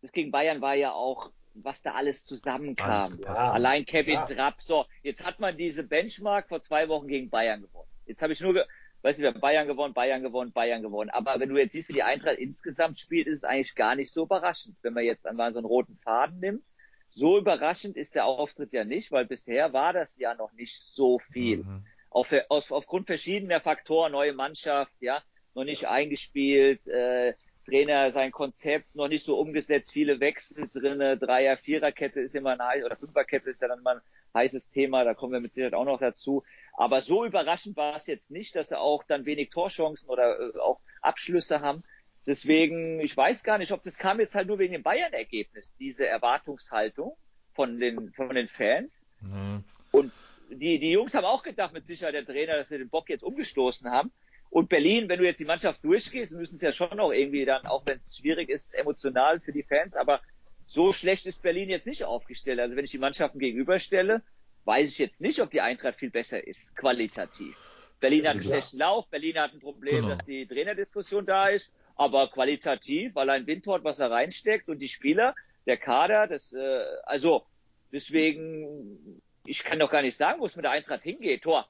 das 0.00 0.10
gegen 0.10 0.32
Bayern 0.32 0.60
war 0.60 0.74
ja 0.74 0.92
auch, 0.92 1.30
was 1.54 1.82
da 1.82 1.92
alles 1.92 2.24
zusammenkam. 2.24 2.90
Alles 2.90 3.18
ja, 3.22 3.52
Allein 3.52 3.84
Kevin 3.84 4.14
ja. 4.14 4.26
Trapp. 4.26 4.62
So, 4.62 4.86
jetzt 5.02 5.24
hat 5.24 5.40
man 5.40 5.56
diese 5.56 5.84
Benchmark 5.84 6.48
vor 6.48 6.62
zwei 6.62 6.88
Wochen 6.88 7.08
gegen 7.08 7.30
Bayern 7.30 7.62
gewonnen. 7.62 7.88
Jetzt 8.06 8.22
habe 8.22 8.32
ich 8.32 8.40
nur, 8.40 8.66
weißt 9.02 9.18
du, 9.18 9.22
wir 9.22 9.32
haben 9.32 9.40
Bayern 9.40 9.66
gewonnen, 9.66 9.94
Bayern 9.94 10.22
gewonnen, 10.22 10.52
Bayern 10.52 10.82
gewonnen. 10.82 11.10
Aber 11.10 11.38
wenn 11.40 11.48
du 11.48 11.58
jetzt 11.58 11.72
siehst, 11.72 11.88
wie 11.90 11.94
die 11.94 12.02
Eintracht 12.02 12.38
insgesamt 12.38 12.98
spielt, 12.98 13.26
ist 13.26 13.38
es 13.38 13.44
eigentlich 13.44 13.74
gar 13.74 13.94
nicht 13.94 14.12
so 14.12 14.24
überraschend, 14.24 14.76
wenn 14.82 14.94
man 14.94 15.04
jetzt 15.04 15.26
einmal 15.26 15.52
so 15.52 15.58
einen 15.58 15.66
roten 15.66 15.96
Faden 15.98 16.40
nimmt. 16.40 16.64
So 17.10 17.38
überraschend 17.38 17.96
ist 17.96 18.14
der 18.14 18.24
Auftritt 18.24 18.72
ja 18.72 18.84
nicht, 18.84 19.12
weil 19.12 19.26
bisher 19.26 19.72
war 19.72 19.92
das 19.92 20.16
ja 20.18 20.34
noch 20.34 20.52
nicht 20.52 20.78
so 20.78 21.18
viel. 21.18 21.58
Mhm. 21.58 21.84
Auf, 22.08 22.32
auf, 22.48 22.70
aufgrund 22.70 23.06
verschiedener 23.06 23.60
Faktoren, 23.60 24.12
neue 24.12 24.32
Mannschaft, 24.32 24.94
ja, 25.00 25.22
noch 25.54 25.64
nicht 25.64 25.86
eingespielt, 25.86 26.86
äh, 26.86 27.34
Trainer 27.64 28.10
sein 28.10 28.32
Konzept 28.32 28.94
noch 28.94 29.08
nicht 29.08 29.24
so 29.24 29.38
umgesetzt, 29.38 29.92
viele 29.92 30.20
Wechsel 30.20 30.68
drinne, 30.72 31.16
Dreier, 31.16 31.56
Viererkette 31.56 32.20
ist 32.20 32.34
immer 32.34 32.58
ein 32.60 32.84
oder 32.84 32.96
Fünferkette 32.96 33.50
ist 33.50 33.62
ja 33.62 33.68
dann 33.68 33.82
mal 33.82 33.96
ein 33.96 34.02
heißes 34.34 34.70
Thema, 34.70 35.04
da 35.04 35.14
kommen 35.14 35.32
wir 35.32 35.40
mit 35.40 35.54
Sicherheit 35.54 35.74
auch 35.74 35.84
noch 35.84 36.00
dazu. 36.00 36.42
Aber 36.74 37.00
so 37.02 37.24
überraschend 37.24 37.76
war 37.76 37.96
es 37.96 38.06
jetzt 38.06 38.30
nicht, 38.30 38.56
dass 38.56 38.70
sie 38.70 38.78
auch 38.78 39.04
dann 39.04 39.26
wenig 39.26 39.50
Torchancen 39.50 40.08
oder 40.08 40.40
äh, 40.40 40.58
auch 40.58 40.80
Abschlüsse 41.00 41.60
haben. 41.60 41.84
Deswegen, 42.26 43.00
ich 43.00 43.16
weiß 43.16 43.42
gar 43.42 43.58
nicht, 43.58 43.72
ob 43.72 43.82
das 43.82 43.98
kam 43.98 44.20
jetzt 44.20 44.34
halt 44.34 44.48
nur 44.48 44.58
wegen 44.58 44.72
dem 44.72 44.82
Bayern-Ergebnis, 44.82 45.74
diese 45.78 46.06
Erwartungshaltung 46.06 47.16
von 47.52 47.78
den, 47.78 48.12
von 48.12 48.34
den 48.34 48.48
Fans. 48.48 49.04
Mhm. 49.20 49.64
Und 49.90 50.12
die, 50.50 50.78
die 50.78 50.90
Jungs 50.90 51.14
haben 51.14 51.24
auch 51.24 51.42
gedacht, 51.42 51.72
mit 51.72 51.86
Sicherheit 51.86 52.14
der 52.14 52.24
Trainer, 52.24 52.56
dass 52.56 52.68
sie 52.68 52.78
den 52.78 52.88
Bock 52.88 53.08
jetzt 53.08 53.24
umgestoßen 53.24 53.90
haben. 53.90 54.12
Und 54.52 54.68
Berlin, 54.68 55.08
wenn 55.08 55.18
du 55.18 55.24
jetzt 55.24 55.40
die 55.40 55.46
Mannschaft 55.46 55.82
durchgehst, 55.82 56.30
müssen 56.32 56.56
es 56.56 56.60
ja 56.60 56.72
schon 56.72 57.00
auch 57.00 57.10
irgendwie 57.10 57.46
dann, 57.46 57.64
auch 57.64 57.86
wenn 57.86 57.98
es 57.98 58.18
schwierig 58.18 58.50
ist, 58.50 58.74
emotional 58.74 59.40
für 59.40 59.50
die 59.50 59.62
Fans, 59.62 59.96
aber 59.96 60.20
so 60.66 60.92
schlecht 60.92 61.24
ist 61.24 61.42
Berlin 61.42 61.70
jetzt 61.70 61.86
nicht 61.86 62.04
aufgestellt. 62.04 62.60
Also 62.60 62.76
wenn 62.76 62.84
ich 62.84 62.90
die 62.90 62.98
Mannschaften 62.98 63.38
gegenüberstelle, 63.38 64.20
weiß 64.66 64.92
ich 64.92 64.98
jetzt 64.98 65.22
nicht, 65.22 65.40
ob 65.40 65.50
die 65.50 65.62
Eintracht 65.62 65.98
viel 65.98 66.10
besser 66.10 66.46
ist, 66.46 66.76
qualitativ. 66.76 67.56
Berlin 67.98 68.26
hat 68.26 68.32
einen 68.32 68.42
schlechten 68.42 68.76
Lauf, 68.76 69.08
Berlin 69.08 69.38
hat 69.38 69.54
ein 69.54 69.60
Problem, 69.60 70.02
genau. 70.02 70.08
dass 70.10 70.24
die 70.26 70.46
Trainerdiskussion 70.46 71.24
da 71.24 71.48
ist, 71.48 71.72
aber 71.96 72.28
qualitativ, 72.28 73.16
allein 73.16 73.46
Windhort, 73.46 73.84
was 73.84 74.00
er 74.00 74.10
reinsteckt 74.10 74.68
und 74.68 74.80
die 74.80 74.88
Spieler, 74.88 75.34
der 75.64 75.78
Kader, 75.78 76.26
das, 76.26 76.52
äh, 76.52 76.84
also 77.04 77.46
deswegen, 77.90 79.22
ich 79.46 79.64
kann 79.64 79.78
doch 79.78 79.90
gar 79.90 80.02
nicht 80.02 80.18
sagen, 80.18 80.42
wo 80.42 80.44
es 80.44 80.56
mit 80.56 80.66
der 80.66 80.72
Eintracht 80.72 81.04
hingeht. 81.04 81.42
Tor, 81.42 81.66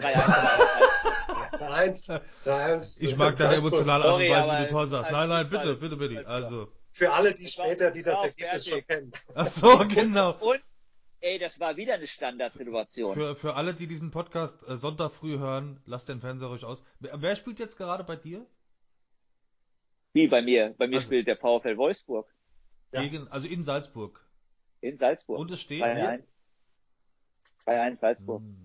3-1. 1.52 2.20
3-1. 2.44 3.02
Ich 3.02 3.16
mag 3.16 3.36
deine 3.36 3.56
emotionale 3.56 4.04
Art 4.04 4.14
und 4.14 4.28
Weise, 4.28 4.50
wie 4.50 4.64
du 4.64 4.70
Tor 4.70 4.86
sagst. 4.86 5.10
Nein, 5.10 5.28
nein, 5.28 5.48
bitte, 5.48 5.76
bitte, 5.76 5.96
bitte. 5.96 6.26
Also. 6.26 6.68
Für 6.92 7.12
alle, 7.12 7.32
die 7.32 7.48
später, 7.48 7.90
die 7.90 8.02
das 8.02 8.22
Ergebnis 8.22 8.66
schon 8.66 8.86
kennen. 8.86 9.12
Ach 9.34 9.46
so, 9.46 9.78
genau. 9.88 10.32
Und, 10.40 10.60
ey, 11.20 11.38
das 11.38 11.60
war 11.60 11.76
wieder 11.76 11.94
eine 11.94 12.06
Standardsituation. 12.06 13.14
Für, 13.14 13.36
für 13.36 13.54
alle, 13.54 13.74
die 13.74 13.86
diesen 13.86 14.10
Podcast 14.10 14.68
äh, 14.68 14.76
Sonntag 14.76 15.12
früh 15.12 15.38
hören, 15.38 15.80
lasst 15.86 16.08
den 16.08 16.20
Fernseher 16.20 16.48
ruhig 16.48 16.64
aus. 16.64 16.82
Wer, 16.98 17.20
wer 17.22 17.36
spielt 17.36 17.58
jetzt 17.58 17.76
gerade 17.76 18.04
bei 18.04 18.16
dir? 18.16 18.44
Wie 20.12 20.26
bei 20.26 20.42
mir? 20.42 20.74
Bei 20.76 20.88
mir 20.88 20.96
also, 20.96 21.06
spielt 21.06 21.28
der 21.28 21.36
VfL 21.36 21.76
Wolfsburg. 21.76 22.26
Gegen, 22.92 23.28
also 23.28 23.46
in 23.46 23.62
Salzburg. 23.62 24.20
In 24.80 24.96
Salzburg. 24.96 25.38
Und 25.38 25.50
es 25.52 25.60
steht 25.60 25.82
3-1. 25.84 26.24
3-1 27.66 27.96
Salzburg. 27.96 28.42
Hm. 28.42 28.56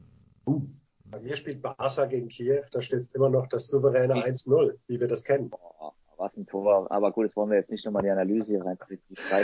Uh. 0.46 0.68
Bei 1.12 1.20
mir 1.20 1.36
spielt 1.36 1.62
Barca 1.62 2.06
gegen 2.06 2.28
Kiew, 2.28 2.64
da 2.72 2.82
steht 2.82 3.10
immer 3.14 3.30
noch 3.30 3.48
das 3.48 3.68
souveräne 3.68 4.26
1-0, 4.26 4.76
wie 4.88 5.00
wir 5.00 5.08
das 5.08 5.24
kennen. 5.24 5.50
Boah, 5.50 5.94
was 6.18 6.36
ein 6.38 6.46
Tor. 6.46 6.92
Aber 6.92 7.12
gut, 7.12 7.26
das 7.26 7.36
wollen 7.36 7.50
wir 7.50 7.58
jetzt 7.58 7.70
nicht 7.70 7.86
nochmal 7.86 8.04
in 8.04 8.08
die 8.08 8.12
Analyse 8.12 8.54
hier 8.54 8.66
rein. 8.66 8.78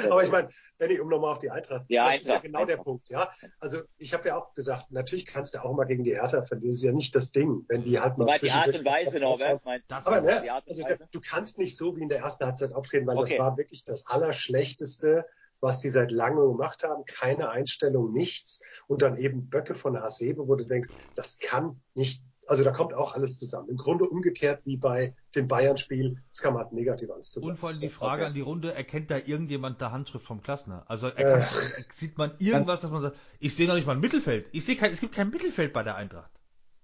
Aber 0.09 0.23
ich 0.23 0.31
meine, 0.31 0.49
wenn 0.77 0.91
ich 0.91 0.99
um 0.99 1.09
nochmal 1.09 1.31
auf 1.31 1.39
die 1.39 1.51
Eintracht, 1.51 1.85
ja, 1.87 2.03
das 2.03 2.13
Eintracht, 2.13 2.21
ist 2.21 2.27
ja 2.27 2.39
genau 2.39 2.59
Eintracht. 2.59 2.79
der 2.79 2.83
Punkt, 2.83 3.09
ja. 3.09 3.31
Also 3.59 3.81
ich 3.97 4.13
habe 4.13 4.27
ja 4.29 4.37
auch 4.37 4.53
gesagt, 4.53 4.91
natürlich 4.91 5.25
kannst 5.25 5.53
du 5.53 5.63
auch 5.63 5.73
mal 5.73 5.85
gegen 5.85 6.03
die 6.03 6.13
Hertha 6.13 6.41
verlieren. 6.43 6.69
Das 6.69 6.77
ist 6.77 6.83
ja 6.83 6.93
nicht 6.93 7.15
das 7.15 7.31
Ding, 7.31 7.65
wenn 7.67 7.83
die 7.83 7.99
halt 7.99 8.17
mal 8.17 8.25
du 8.25 8.45
die 8.45 8.51
Art 8.51 8.67
und 8.67 8.85
Weise, 8.85 9.19
Norbert, 9.19 9.61
das 9.89 10.05
Aber 10.05 10.21
ne, 10.21 10.51
also 10.67 10.83
du 11.11 11.21
kannst 11.21 11.57
nicht 11.57 11.77
so 11.77 11.95
wie 11.95 12.01
in 12.01 12.09
der 12.09 12.19
ersten 12.19 12.45
Halbzeit 12.45 12.73
auftreten, 12.73 13.07
weil 13.07 13.17
okay. 13.17 13.37
das 13.37 13.39
war 13.39 13.57
wirklich 13.57 13.83
das 13.83 14.07
Allerschlechteste 14.07 15.25
was 15.61 15.79
die 15.79 15.89
seit 15.89 16.11
langem 16.11 16.51
gemacht 16.51 16.83
haben, 16.83 17.03
keine 17.05 17.49
Einstellung, 17.49 18.11
nichts 18.11 18.61
und 18.87 19.01
dann 19.01 19.15
eben 19.15 19.47
Böcke 19.47 19.75
von 19.75 19.93
der 19.93 20.01
Hasebe, 20.01 20.47
wo 20.47 20.55
du 20.55 20.65
denkst, 20.65 20.89
das 21.15 21.39
kann 21.39 21.81
nicht, 21.93 22.23
also 22.47 22.63
da 22.63 22.71
kommt 22.71 22.93
auch 22.93 23.15
alles 23.15 23.37
zusammen. 23.37 23.69
Im 23.69 23.77
Grunde 23.77 24.05
umgekehrt 24.05 24.65
wie 24.65 24.75
bei 24.75 25.15
dem 25.35 25.47
Bayern-Spiel, 25.47 26.17
es 26.31 26.41
kam 26.41 26.57
halt 26.57 26.73
negativ 26.73 27.11
alles 27.11 27.31
zusammen. 27.31 27.51
Und 27.51 27.59
vor 27.59 27.69
allem 27.69 27.79
die 27.79 27.89
Frage 27.89 28.25
an 28.25 28.33
die 28.33 28.41
Runde, 28.41 28.73
erkennt 28.73 29.11
da 29.11 29.17
irgendjemand 29.17 29.79
der 29.79 29.91
Handschrift 29.91 30.25
vom 30.25 30.41
Klassner? 30.41 30.83
Also 30.87 31.07
erkannt, 31.07 31.43
äh, 31.43 31.83
sieht 31.93 32.17
man 32.17 32.31
irgendwas, 32.39 32.81
dass 32.81 32.91
man 32.91 33.03
sagt, 33.03 33.17
ich 33.39 33.55
sehe 33.55 33.67
noch 33.67 33.75
nicht 33.75 33.85
mal 33.85 33.93
ein 33.93 34.01
Mittelfeld. 34.01 34.49
Ich 34.51 34.65
sehe 34.65 34.75
kein, 34.75 34.91
es 34.91 34.99
gibt 34.99 35.13
kein 35.13 35.29
Mittelfeld 35.29 35.71
bei 35.71 35.83
der 35.83 35.95
Eintracht. 35.95 36.31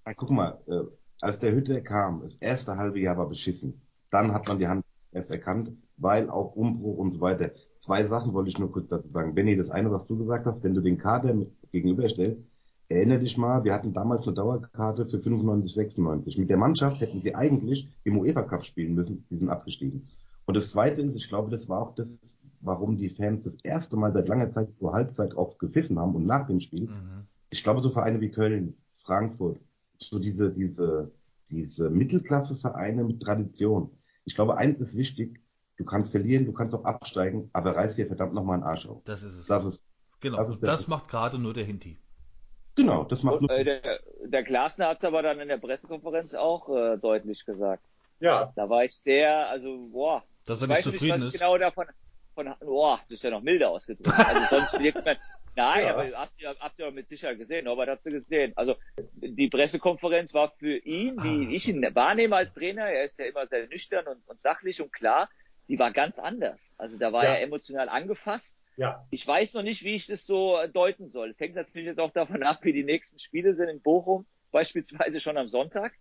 Ja, 0.05 0.13
guck 0.13 0.29
mal, 0.29 0.61
äh, 0.67 0.83
als 1.19 1.39
der 1.39 1.51
Hütte 1.51 1.81
kam, 1.81 2.21
das 2.21 2.35
erste 2.35 2.77
halbe 2.77 2.99
Jahr 2.99 3.17
war 3.17 3.27
beschissen. 3.27 3.81
Dann 4.11 4.33
hat 4.33 4.47
man 4.47 4.59
die 4.59 4.67
Hand 4.67 4.85
erst 5.11 5.31
erkannt, 5.31 5.71
weil 5.97 6.29
auch 6.29 6.55
Umbruch 6.55 6.97
und 6.97 7.11
so 7.11 7.21
weiter 7.21 7.51
zwei 7.79 8.05
Sachen 8.07 8.33
wollte 8.33 8.49
ich 8.49 8.59
nur 8.59 8.71
kurz 8.71 8.89
dazu 8.89 9.09
sagen. 9.09 9.33
Benny, 9.33 9.55
das 9.55 9.69
eine, 9.69 9.91
was 9.91 10.07
du 10.07 10.17
gesagt 10.17 10.45
hast, 10.45 10.63
wenn 10.63 10.73
du 10.73 10.81
den 10.81 10.97
Kader 10.97 11.35
gegenüberstellst, 11.71 12.41
erinnere 12.89 13.19
dich 13.19 13.37
mal, 13.37 13.63
wir 13.63 13.73
hatten 13.73 13.93
damals 13.93 14.25
eine 14.25 14.35
Dauerkarte 14.35 15.05
für 15.05 15.19
95, 15.19 15.73
96. 15.73 16.37
Mit 16.37 16.49
der 16.49 16.57
Mannschaft 16.57 17.01
hätten 17.01 17.23
wir 17.23 17.37
eigentlich 17.37 17.89
im 18.03 18.17
UEFA 18.17 18.43
Cup 18.43 18.65
spielen 18.65 18.95
müssen, 18.95 19.25
die 19.29 19.37
sind 19.37 19.49
abgestiegen. 19.49 20.07
Und 20.45 20.55
das 20.55 20.71
zweite 20.71 21.01
ist, 21.01 21.15
ich 21.15 21.27
glaube, 21.27 21.51
das 21.51 21.67
war 21.67 21.81
auch 21.81 21.95
das, 21.95 22.19
warum 22.61 22.97
die 22.97 23.09
Fans 23.09 23.43
das 23.43 23.59
erste 23.63 23.97
Mal 23.97 24.13
seit 24.13 24.29
langer 24.29 24.51
Zeit 24.51 24.75
zur 24.77 24.93
Halbzeit 24.93 25.35
auch 25.35 25.57
gepfiffen 25.57 25.99
haben 25.99 26.15
und 26.15 26.25
nach 26.25 26.47
dem 26.47 26.61
Spiel. 26.61 26.87
Mhm. 26.87 27.27
Ich 27.49 27.63
glaube, 27.63 27.81
so 27.81 27.89
Vereine 27.89 28.21
wie 28.21 28.31
Köln, 28.31 28.75
Frankfurt, 28.99 29.59
so 29.97 30.19
diese, 30.19 30.51
diese, 30.51 31.11
diese 31.49 31.89
Mittelklasse-Vereine 31.89 33.03
mit 33.03 33.21
Tradition. 33.21 33.91
Ich 34.25 34.35
glaube, 34.35 34.57
eins 34.57 34.79
ist 34.79 34.95
wichtig, 34.95 35.39
Du 35.77 35.85
kannst 35.85 36.11
verlieren, 36.11 36.45
du 36.45 36.53
kannst 36.53 36.73
auch 36.73 36.85
absteigen, 36.85 37.49
aber 37.53 37.75
reiß 37.75 37.95
dir 37.95 38.07
verdammt 38.07 38.33
nochmal 38.33 38.55
einen 38.55 38.63
Arsch 38.63 38.87
auf. 38.87 39.03
Das 39.05 39.23
ist 39.23 39.35
es. 39.35 39.45
Das 39.45 39.63
ist, 39.63 39.81
genau. 40.19 40.37
Das, 40.37 40.49
ist 40.49 40.63
das 40.63 40.87
macht 40.87 41.07
gerade 41.07 41.37
nur 41.37 41.53
der 41.53 41.65
Hinti. 41.65 41.99
Genau, 42.75 43.03
das 43.03 43.23
macht 43.23 43.41
nur. 43.41 43.51
Äh, 43.51 43.63
der, 43.63 43.99
der 44.25 44.43
Glasner 44.43 44.89
hat 44.89 44.97
es 44.97 45.03
aber 45.03 45.21
dann 45.21 45.39
in 45.39 45.47
der 45.47 45.57
Pressekonferenz 45.57 46.33
auch 46.33 46.69
äh, 46.69 46.97
deutlich 46.97 47.45
gesagt. 47.45 47.83
Ja. 48.19 48.51
Da 48.55 48.69
war 48.69 48.85
ich 48.85 48.95
sehr, 48.95 49.49
also, 49.49 49.87
boah. 49.91 50.23
Dass 50.45 50.61
er 50.61 50.67
nicht 50.67 50.83
zufrieden 50.83 51.17
nicht, 51.17 51.27
ist. 51.27 51.39
genau 51.39 51.57
davon, 51.57 51.85
von, 52.33 52.53
boah, 52.59 52.99
das 53.03 53.17
ist 53.17 53.23
ja 53.23 53.29
noch 53.29 53.41
milder 53.41 53.69
ausgedrückt. 53.69 54.17
Also 54.17 54.57
sonst 54.57 54.79
wirkt 54.79 55.05
man, 55.05 55.17
Nein, 55.57 55.85
ja. 55.85 55.95
aber 55.95 56.11
hast 56.15 56.39
du, 56.39 56.45
habt 56.47 56.77
ihr 56.77 56.91
mit 56.91 57.09
Sicherheit 57.09 57.39
gesehen, 57.39 57.67
aber 57.67 57.87
hast 57.87 58.05
du 58.05 58.11
gesehen. 58.11 58.53
Also 58.55 58.75
die 59.15 59.49
Pressekonferenz 59.49 60.31
war 60.35 60.51
für 60.51 60.77
ihn, 60.77 61.17
wie 61.23 61.47
ah. 61.47 61.49
ich 61.49 61.67
ihn 61.67 61.83
wahrnehme 61.95 62.35
als 62.35 62.53
Trainer, 62.53 62.83
er 62.83 63.05
ist 63.05 63.17
ja 63.17 63.25
immer 63.25 63.47
sehr 63.47 63.67
nüchtern 63.67 64.05
und, 64.05 64.27
und 64.27 64.39
sachlich 64.39 64.79
und 64.79 64.93
klar, 64.93 65.29
die 65.67 65.79
war 65.79 65.91
ganz 65.91 66.19
anders. 66.19 66.75
Also 66.77 66.97
da 66.97 67.11
war 67.13 67.23
ja. 67.23 67.31
er 67.31 67.41
emotional 67.41 67.89
angefasst. 67.89 68.57
Ja. 68.77 69.05
Ich 69.09 69.25
weiß 69.25 69.55
noch 69.55 69.63
nicht, 69.63 69.83
wie 69.83 69.95
ich 69.95 70.07
das 70.07 70.25
so 70.25 70.57
deuten 70.71 71.07
soll. 71.07 71.31
Es 71.31 71.39
hängt 71.39 71.55
natürlich 71.55 71.87
jetzt 71.87 71.99
auch 71.99 72.11
davon 72.11 72.43
ab, 72.43 72.59
wie 72.61 72.73
die 72.73 72.83
nächsten 72.83 73.17
Spiele 73.19 73.55
sind 73.55 73.69
in 73.69 73.81
Bochum, 73.81 74.25
beispielsweise 74.51 75.19
schon 75.19 75.37
am 75.37 75.47
Sonntag. 75.47 75.93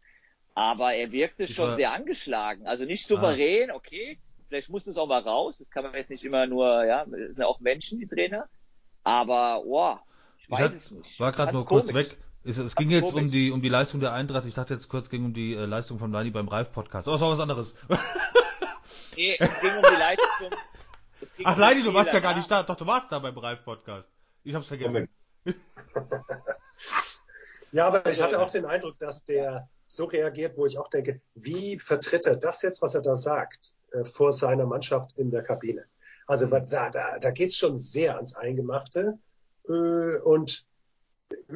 Aber 0.55 0.95
er 0.95 1.11
wirkte 1.13 1.45
ich 1.45 1.55
schon 1.55 1.71
war... 1.71 1.77
sehr 1.77 1.93
angeschlagen. 1.93 2.67
Also 2.67 2.85
nicht 2.85 3.07
souverän, 3.07 3.71
okay, 3.71 4.19
Vielleicht 4.49 4.71
muss 4.71 4.85
das 4.85 4.97
auch 4.97 5.09
mal 5.09 5.21
raus. 5.21 5.59
Das 5.59 5.71
kann 5.71 5.85
man 5.85 5.95
jetzt 5.95 6.11
nicht 6.11 6.25
immer 6.25 6.47
nur, 6.47 6.85
ja, 6.85 7.05
das 7.05 7.11
sind 7.11 7.39
ja 7.39 7.47
auch 7.47 7.61
Menschen, 7.61 7.99
die 7.99 8.07
Trainer. 8.07 8.47
Aber, 9.03 9.63
wow, 9.65 9.99
ich 10.39 10.51
weiß 10.51 10.73
ich 10.73 10.77
es 10.79 10.91
nicht. 10.91 11.21
War 11.21 11.33
gerade 11.33 11.53
nur 11.53 11.65
kurz 11.65 11.93
weg. 11.95 12.17
Es, 12.45 12.59
es 12.59 12.77
ging 12.77 12.91
jetzt 12.91 13.13
um 13.13 13.31
die, 13.31 13.51
um 13.51 13.61
die 13.61 13.69
Leistung 13.69 14.01
der 14.01 14.13
Eintracht. 14.13 14.47
Ich 14.47 14.55
dachte 14.55 14.75
jetzt 14.75 14.89
kurz 14.89 15.11
ging 15.11 15.25
um 15.25 15.35
die 15.35 15.55
äh, 15.55 15.65
Leistung 15.65 15.99
von 15.99 16.13
Lani 16.13 16.31
beim 16.31 16.47
Reif-Podcast. 16.47 17.09
Aber 17.09 17.17
es 17.17 17.21
war 17.21 17.31
was 17.31 17.41
anderes. 17.41 17.77
nee, 19.17 19.37
es 19.39 19.61
ging 19.61 19.71
um 19.71 19.83
die 19.83 19.99
Leistung. 19.99 20.51
Ach, 21.45 21.55
um 21.55 21.61
Lani, 21.61 21.83
du 21.83 21.95
warst 21.95 22.13
ja 22.13 22.21
gar 22.21 22.37
nicht 22.37 22.51
da. 22.51 22.63
Doch, 22.63 22.77
du 22.77 22.87
warst 22.87 23.11
da 23.11 23.19
beim 23.19 23.37
Reif-Podcast. 23.37 24.11
Ich 24.45 24.55
hab's 24.55 24.69
vergessen. 24.69 25.09
ja, 27.73 27.87
aber 27.87 28.07
ich 28.07 28.21
hatte 28.21 28.41
auch 28.41 28.51
den 28.51 28.65
Eindruck, 28.65 28.99
dass 28.99 29.25
der 29.25 29.69
so 29.87 30.05
reagiert, 30.05 30.57
wo 30.57 30.67
ich 30.67 30.79
auch 30.79 30.89
denke, 30.89 31.21
wie 31.35 31.79
vertritt 31.79 32.27
er 32.27 32.37
das 32.37 32.63
jetzt, 32.63 32.83
was 32.83 32.95
er 32.95 33.03
da 33.03 33.15
sagt, 33.15 33.75
äh, 33.93 34.05
vor 34.05 34.33
seiner 34.33 34.67
Mannschaft 34.67 35.19
in 35.19 35.31
der 35.31 35.43
Kabine? 35.43 35.85
Also 36.27 36.47
mhm. 36.47 36.67
da, 36.67 36.91
da, 36.91 37.19
da 37.19 37.31
geht 37.31 37.51
es 37.51 37.57
schon 37.57 37.77
sehr 37.77 38.17
ans 38.17 38.35
Eingemachte. 38.35 39.19
Äh, 39.69 40.19
und 40.19 40.67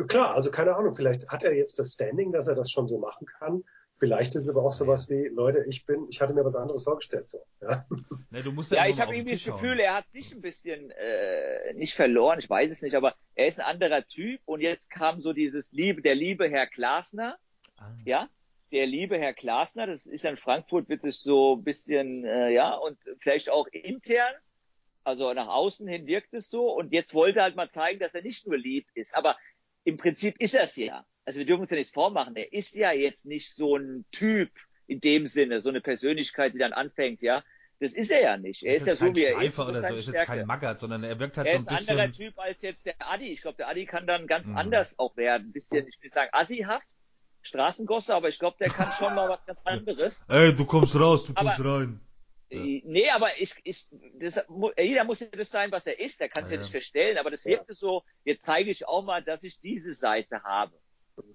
klar, 0.07 0.35
also 0.35 0.51
keine 0.51 0.77
Ahnung, 0.77 0.94
vielleicht 0.94 1.29
hat 1.29 1.42
er 1.42 1.55
jetzt 1.55 1.79
das 1.79 1.92
Standing, 1.92 2.33
dass 2.33 2.46
er 2.46 2.55
das 2.55 2.70
schon 2.70 2.88
so 2.88 2.99
machen 2.99 3.27
kann. 3.27 3.64
Vielleicht 4.01 4.35
ist 4.35 4.45
es 4.45 4.49
aber 4.49 4.65
auch 4.65 4.73
sowas 4.73 5.11
wie, 5.11 5.29
Leute, 5.29 5.63
ich 5.69 5.85
bin, 5.85 6.07
ich 6.09 6.23
hatte 6.23 6.33
mir 6.33 6.43
was 6.43 6.57
anderes 6.57 6.85
vorgestellt 6.85 7.27
so. 7.27 7.45
Ja, 7.61 7.85
nee, 8.31 8.41
du 8.41 8.51
musst 8.51 8.73
ja, 8.73 8.85
ja 8.85 8.91
ich 8.91 8.99
habe 8.99 9.15
irgendwie 9.15 9.35
das 9.35 9.45
Gefühl, 9.45 9.79
er 9.79 9.95
hat 9.95 10.09
sich 10.09 10.35
ein 10.35 10.41
bisschen 10.41 10.91
äh, 10.91 11.75
nicht 11.75 11.93
verloren, 11.93 12.39
ich 12.39 12.49
weiß 12.49 12.71
es 12.71 12.81
nicht, 12.81 12.95
aber 12.95 13.15
er 13.35 13.47
ist 13.47 13.61
ein 13.61 13.67
anderer 13.67 14.07
Typ 14.07 14.41
und 14.47 14.63
jetzt 14.63 14.89
kam 14.89 15.21
so 15.21 15.35
dieses 15.35 15.71
Liebe, 15.73 16.01
der 16.01 16.15
liebe 16.15 16.49
Herr 16.49 16.67
Glasner, 16.67 17.37
ah. 17.77 17.93
ja, 18.07 18.31
der 18.73 18.87
liebe 18.87 19.19
Herr 19.19 19.35
Glasner, 19.35 19.87
das 19.87 20.07
ist 20.07 20.25
in 20.25 20.39
Frankfurt 20.39 20.89
wird 20.89 21.05
es 21.05 21.23
so 21.23 21.57
ein 21.57 21.63
bisschen, 21.63 22.25
äh, 22.25 22.49
ja, 22.55 22.75
und 22.75 22.97
vielleicht 23.19 23.51
auch 23.51 23.67
intern, 23.67 24.35
also 25.05 25.35
nach 25.35 25.49
außen 25.49 25.87
hin 25.87 26.07
wirkt 26.07 26.33
es 26.33 26.49
so 26.49 26.73
und 26.73 26.95
jetzt 26.95 27.13
wollte 27.13 27.41
er 27.41 27.43
halt 27.43 27.57
mal 27.57 27.69
zeigen, 27.69 27.99
dass 27.99 28.15
er 28.15 28.23
nicht 28.23 28.47
nur 28.47 28.57
lieb 28.57 28.87
ist, 28.95 29.15
aber 29.15 29.37
im 29.85 29.99
Prinzip 29.99 30.41
ist 30.41 30.55
er 30.55 30.63
es 30.63 30.77
ja. 30.77 31.05
Also 31.31 31.38
wir 31.38 31.47
dürfen 31.47 31.61
uns 31.61 31.71
ja 31.71 31.77
nichts 31.77 31.93
vormachen. 31.93 32.35
Er 32.35 32.53
ist 32.53 32.75
ja 32.75 32.90
jetzt 32.90 33.25
nicht 33.25 33.55
so 33.55 33.77
ein 33.77 34.05
Typ 34.11 34.51
in 34.88 35.01
dem 35.01 35.29
Sinne, 35.29 35.61
so 35.61 35.69
eine 35.69 35.81
Persönlichkeit, 35.81 36.55
die 36.55 36.59
dann 36.59 36.73
anfängt, 36.73 37.23
ja. 37.23 37.45
Das 37.79 37.95
ist 37.95 38.11
er 38.11 38.21
ja 38.21 38.37
nicht. 38.37 38.64
Er 38.64 38.75
ist, 38.75 38.81
ist 38.81 38.88
ja 38.88 38.97
so, 38.97 39.14
wie 39.14 39.23
er 39.23 39.40
ist. 39.40 39.57
Oder 39.57 39.75
so. 39.75 39.81
Er 39.81 39.95
ist 39.95 40.09
jetzt 40.09 40.25
kein 40.25 40.45
Maggert, 40.45 40.81
sondern 40.81 41.05
er 41.05 41.21
wirkt 41.21 41.37
halt 41.37 41.47
er 41.47 41.61
so 41.61 41.69
ein 41.69 41.77
bisschen... 41.77 41.77
Er 41.77 41.81
ist 41.83 41.88
ein 41.88 41.99
anderer 42.01 42.31
Typ 42.31 42.38
als 42.40 42.62
jetzt 42.62 42.85
der 42.85 42.97
Adi. 42.99 43.27
Ich 43.27 43.43
glaube, 43.43 43.59
der 43.59 43.69
Adi 43.69 43.87
kann 43.87 44.09
dann 44.09 44.27
ganz 44.27 44.49
mhm. 44.49 44.57
anders 44.57 44.99
auch 44.99 45.16
werden. 45.16 45.51
Ein 45.51 45.53
bisschen, 45.53 45.87
ich 45.87 46.03
will 46.03 46.11
sagen, 46.11 46.31
assihaft, 46.33 46.88
Straßengosse, 47.43 48.12
aber 48.12 48.29
ich 48.29 48.40
glaube, 48.40 48.57
der 48.59 48.71
kann 48.71 48.90
schon 48.99 49.14
mal 49.14 49.29
was 49.29 49.47
ganz 49.47 49.61
anderes. 49.62 50.25
Ey, 50.29 50.53
du 50.53 50.64
kommst 50.64 50.99
raus, 50.99 51.27
du 51.27 51.33
kommst 51.33 51.61
aber, 51.61 51.79
rein. 51.79 52.01
Ja. 52.51 52.59
Nee, 52.59 53.09
aber 53.11 53.40
ich, 53.40 53.55
ich, 53.62 53.87
das, 54.19 54.45
jeder 54.77 55.05
muss 55.05 55.21
ja 55.21 55.29
das 55.29 55.51
sein, 55.51 55.71
was 55.71 55.87
er 55.87 56.01
ist. 56.01 56.21
Er 56.21 56.29
kann 56.29 56.47
es 56.47 56.51
ja, 56.51 56.57
ja, 56.57 56.62
nicht 56.62 56.73
verstellen, 56.73 57.19
aber 57.19 57.31
das 57.31 57.45
wirkte 57.45 57.71
ja. 57.71 57.75
so, 57.75 58.03
jetzt 58.25 58.43
zeige 58.43 58.69
ich 58.69 58.88
auch 58.88 59.05
mal, 59.05 59.23
dass 59.23 59.45
ich 59.45 59.61
diese 59.61 59.95
Seite 59.95 60.43
habe. 60.43 60.73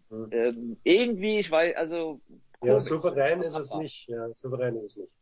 Mhm. 0.09 0.27
Ähm, 0.31 0.77
irgendwie, 0.83 1.39
ich 1.39 1.51
weiß, 1.51 1.75
also. 1.75 2.19
Ja, 2.63 2.79
souverän 2.79 3.41
ist 3.41 3.57
es 3.57 3.73
nicht. 3.75 4.07
Ja, 4.07 4.33
souverän 4.33 4.75
ist 4.77 4.91
es 4.91 4.97
nicht. 4.97 5.15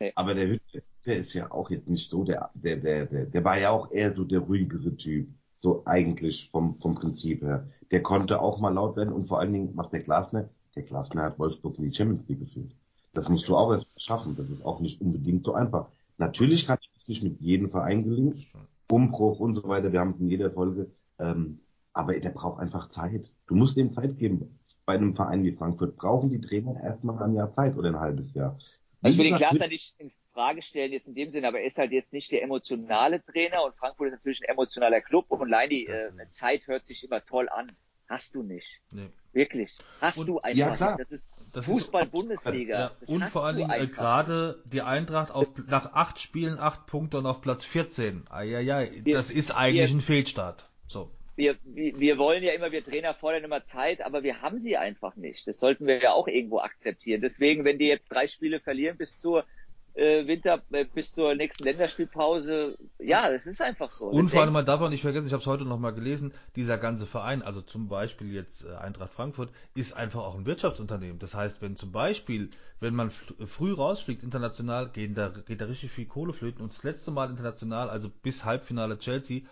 Nee. 0.00 0.12
Aber 0.14 0.34
der 0.34 0.48
Hütte, 0.48 0.82
der 1.06 1.18
ist 1.18 1.34
ja 1.34 1.50
auch 1.50 1.70
jetzt 1.70 1.88
nicht 1.88 2.10
so, 2.10 2.24
der, 2.24 2.50
der, 2.54 2.76
der, 2.76 3.06
der, 3.06 3.26
der 3.26 3.44
war 3.44 3.58
ja 3.58 3.70
auch 3.70 3.90
eher 3.92 4.14
so 4.14 4.24
der 4.24 4.40
ruhigere 4.40 4.96
Typ. 4.96 5.28
So 5.60 5.82
eigentlich 5.86 6.50
vom, 6.50 6.78
vom 6.80 6.94
Prinzip 6.94 7.42
her. 7.42 7.66
Der 7.90 8.02
konnte 8.02 8.40
auch 8.40 8.60
mal 8.60 8.74
laut 8.74 8.96
werden 8.96 9.14
und 9.14 9.28
vor 9.28 9.40
allen 9.40 9.52
Dingen, 9.52 9.70
was 9.74 9.88
der 9.88 10.00
Glasner, 10.00 10.48
der 10.76 10.82
Glasner 10.82 11.22
hat 11.22 11.38
Wolfsburg 11.38 11.78
in 11.78 11.84
die 11.84 11.94
Champions 11.94 12.28
League 12.28 12.40
geführt. 12.40 12.72
Das 13.14 13.28
musst 13.28 13.48
du 13.48 13.56
auch 13.56 13.72
erst 13.72 13.86
schaffen. 13.96 14.36
Das 14.36 14.50
ist 14.50 14.64
auch 14.64 14.80
nicht 14.80 15.00
unbedingt 15.00 15.44
so 15.44 15.54
einfach. 15.54 15.88
Natürlich 16.18 16.66
kann 16.66 16.78
ich 16.82 16.90
das 16.92 17.08
nicht 17.08 17.22
mit 17.22 17.40
jedem 17.40 17.70
Verein 17.70 18.04
gelingen. 18.04 18.44
Umbruch 18.90 19.40
und 19.40 19.54
so 19.54 19.66
weiter. 19.66 19.90
Wir 19.92 20.00
haben 20.00 20.10
es 20.10 20.20
in 20.20 20.28
jeder 20.28 20.50
Folge. 20.50 20.90
Ähm, 21.18 21.60
aber 21.94 22.18
der 22.18 22.30
braucht 22.30 22.60
einfach 22.60 22.90
Zeit. 22.90 23.32
Du 23.46 23.54
musst 23.54 23.76
ihm 23.76 23.92
Zeit 23.92 24.18
geben. 24.18 24.58
Bei 24.84 24.94
einem 24.94 25.14
Verein 25.14 25.44
wie 25.44 25.52
Frankfurt 25.52 25.96
brauchen 25.96 26.30
die 26.30 26.40
Trainer 26.40 26.78
erstmal 26.82 27.22
ein 27.22 27.34
Jahr 27.34 27.50
Zeit 27.52 27.76
oder 27.76 27.88
ein 27.88 28.00
halbes 28.00 28.34
Jahr. 28.34 28.58
Also 29.00 29.14
ich 29.14 29.18
will 29.18 29.30
den 29.30 29.36
Glasner 29.36 29.68
nicht 29.68 29.98
in 29.98 30.10
Frage 30.34 30.60
stellen 30.60 30.92
jetzt 30.92 31.06
in 31.06 31.14
dem 31.14 31.30
Sinne, 31.30 31.48
aber 31.48 31.60
er 31.60 31.66
ist 31.66 31.78
halt 31.78 31.92
jetzt 31.92 32.12
nicht 32.12 32.30
der 32.32 32.42
emotionale 32.42 33.24
Trainer 33.24 33.64
und 33.64 33.74
Frankfurt 33.76 34.08
ist 34.08 34.14
natürlich 34.14 34.42
ein 34.42 34.52
emotionaler 34.52 35.00
Club 35.00 35.26
und 35.28 35.48
Leini, 35.48 35.84
äh, 35.84 36.10
Zeit 36.30 36.66
hört 36.66 36.84
sich 36.84 37.04
immer 37.04 37.24
toll 37.24 37.48
an. 37.48 37.72
Hast 38.08 38.34
du 38.34 38.42
nicht. 38.42 38.68
Nee. 38.90 39.08
Wirklich. 39.32 39.74
Hast 40.00 40.18
und, 40.18 40.26
du 40.26 40.40
einfach 40.40 40.58
ja, 40.58 40.76
klar. 40.76 40.90
nicht. 40.90 41.00
Das 41.00 41.12
ist 41.12 41.28
Fußball-Bundesliga. 41.54 42.78
Ja, 42.78 42.90
und 43.06 43.24
vor 43.30 43.46
allen 43.46 43.56
Dingen 43.56 43.70
äh, 43.70 43.86
gerade 43.86 44.62
die 44.70 44.82
Eintracht 44.82 45.30
auf, 45.30 45.56
nach 45.66 45.94
acht 45.94 46.20
Spielen 46.20 46.58
acht 46.58 46.86
Punkte 46.86 47.18
und 47.18 47.26
auf 47.26 47.40
Platz 47.40 47.64
14. 47.64 48.24
Eieiei, 48.28 49.02
das 49.06 49.30
ist 49.30 49.52
eigentlich 49.52 49.90
wir, 49.90 49.98
ein 49.98 50.00
Fehlstart. 50.02 50.68
So. 50.86 51.10
Wir, 51.36 51.56
wir, 51.64 52.18
wollen 52.18 52.42
ja 52.44 52.52
immer, 52.52 52.70
wir 52.70 52.84
Trainer 52.84 53.14
fordern 53.14 53.44
immer 53.44 53.64
Zeit, 53.64 54.02
aber 54.02 54.22
wir 54.22 54.40
haben 54.40 54.58
sie 54.60 54.76
einfach 54.76 55.16
nicht. 55.16 55.46
Das 55.46 55.58
sollten 55.58 55.86
wir 55.86 56.00
ja 56.00 56.12
auch 56.12 56.28
irgendwo 56.28 56.60
akzeptieren. 56.60 57.20
Deswegen, 57.20 57.64
wenn 57.64 57.78
die 57.78 57.86
jetzt 57.86 58.08
drei 58.08 58.28
Spiele 58.28 58.60
verlieren 58.60 58.96
bis 58.96 59.18
zur 59.20 59.44
äh, 59.94 60.26
Winter 60.26 60.60
äh, 60.72 60.84
bis 60.84 61.12
zur 61.12 61.34
nächsten 61.34 61.64
Länderspielpause. 61.64 62.76
Ja, 62.98 63.30
das 63.30 63.46
ist 63.46 63.62
einfach 63.62 63.92
so. 63.92 64.06
Und 64.06 64.30
vor 64.30 64.42
allem, 64.42 64.52
man 64.52 64.66
darf 64.66 64.80
auch 64.80 64.90
nicht 64.90 65.02
vergessen, 65.02 65.26
ich 65.26 65.32
habe 65.32 65.40
es 65.40 65.46
heute 65.46 65.64
noch 65.64 65.78
mal 65.78 65.92
gelesen, 65.92 66.32
dieser 66.56 66.78
ganze 66.78 67.06
Verein, 67.06 67.42
also 67.42 67.62
zum 67.62 67.88
Beispiel 67.88 68.32
jetzt 68.32 68.66
äh, 68.66 68.74
Eintracht 68.74 69.12
Frankfurt, 69.12 69.50
ist 69.74 69.96
einfach 69.96 70.24
auch 70.24 70.34
ein 70.34 70.46
Wirtschaftsunternehmen. 70.46 71.18
Das 71.20 71.34
heißt, 71.34 71.62
wenn 71.62 71.76
zum 71.76 71.92
Beispiel, 71.92 72.50
wenn 72.80 72.94
man 72.94 73.10
früh 73.10 73.72
rausfliegt 73.72 74.24
international, 74.24 74.88
gehen 74.88 75.14
da, 75.14 75.28
geht 75.28 75.60
da 75.60 75.66
richtig 75.66 75.92
viel 75.92 76.06
Kohle 76.06 76.32
flöten. 76.32 76.62
Und 76.62 76.72
das 76.72 76.82
letzte 76.82 77.12
Mal 77.12 77.30
international, 77.30 77.88
also 77.88 78.08
bis 78.08 78.44
Halbfinale 78.44 78.98
Chelsea, 78.98 79.42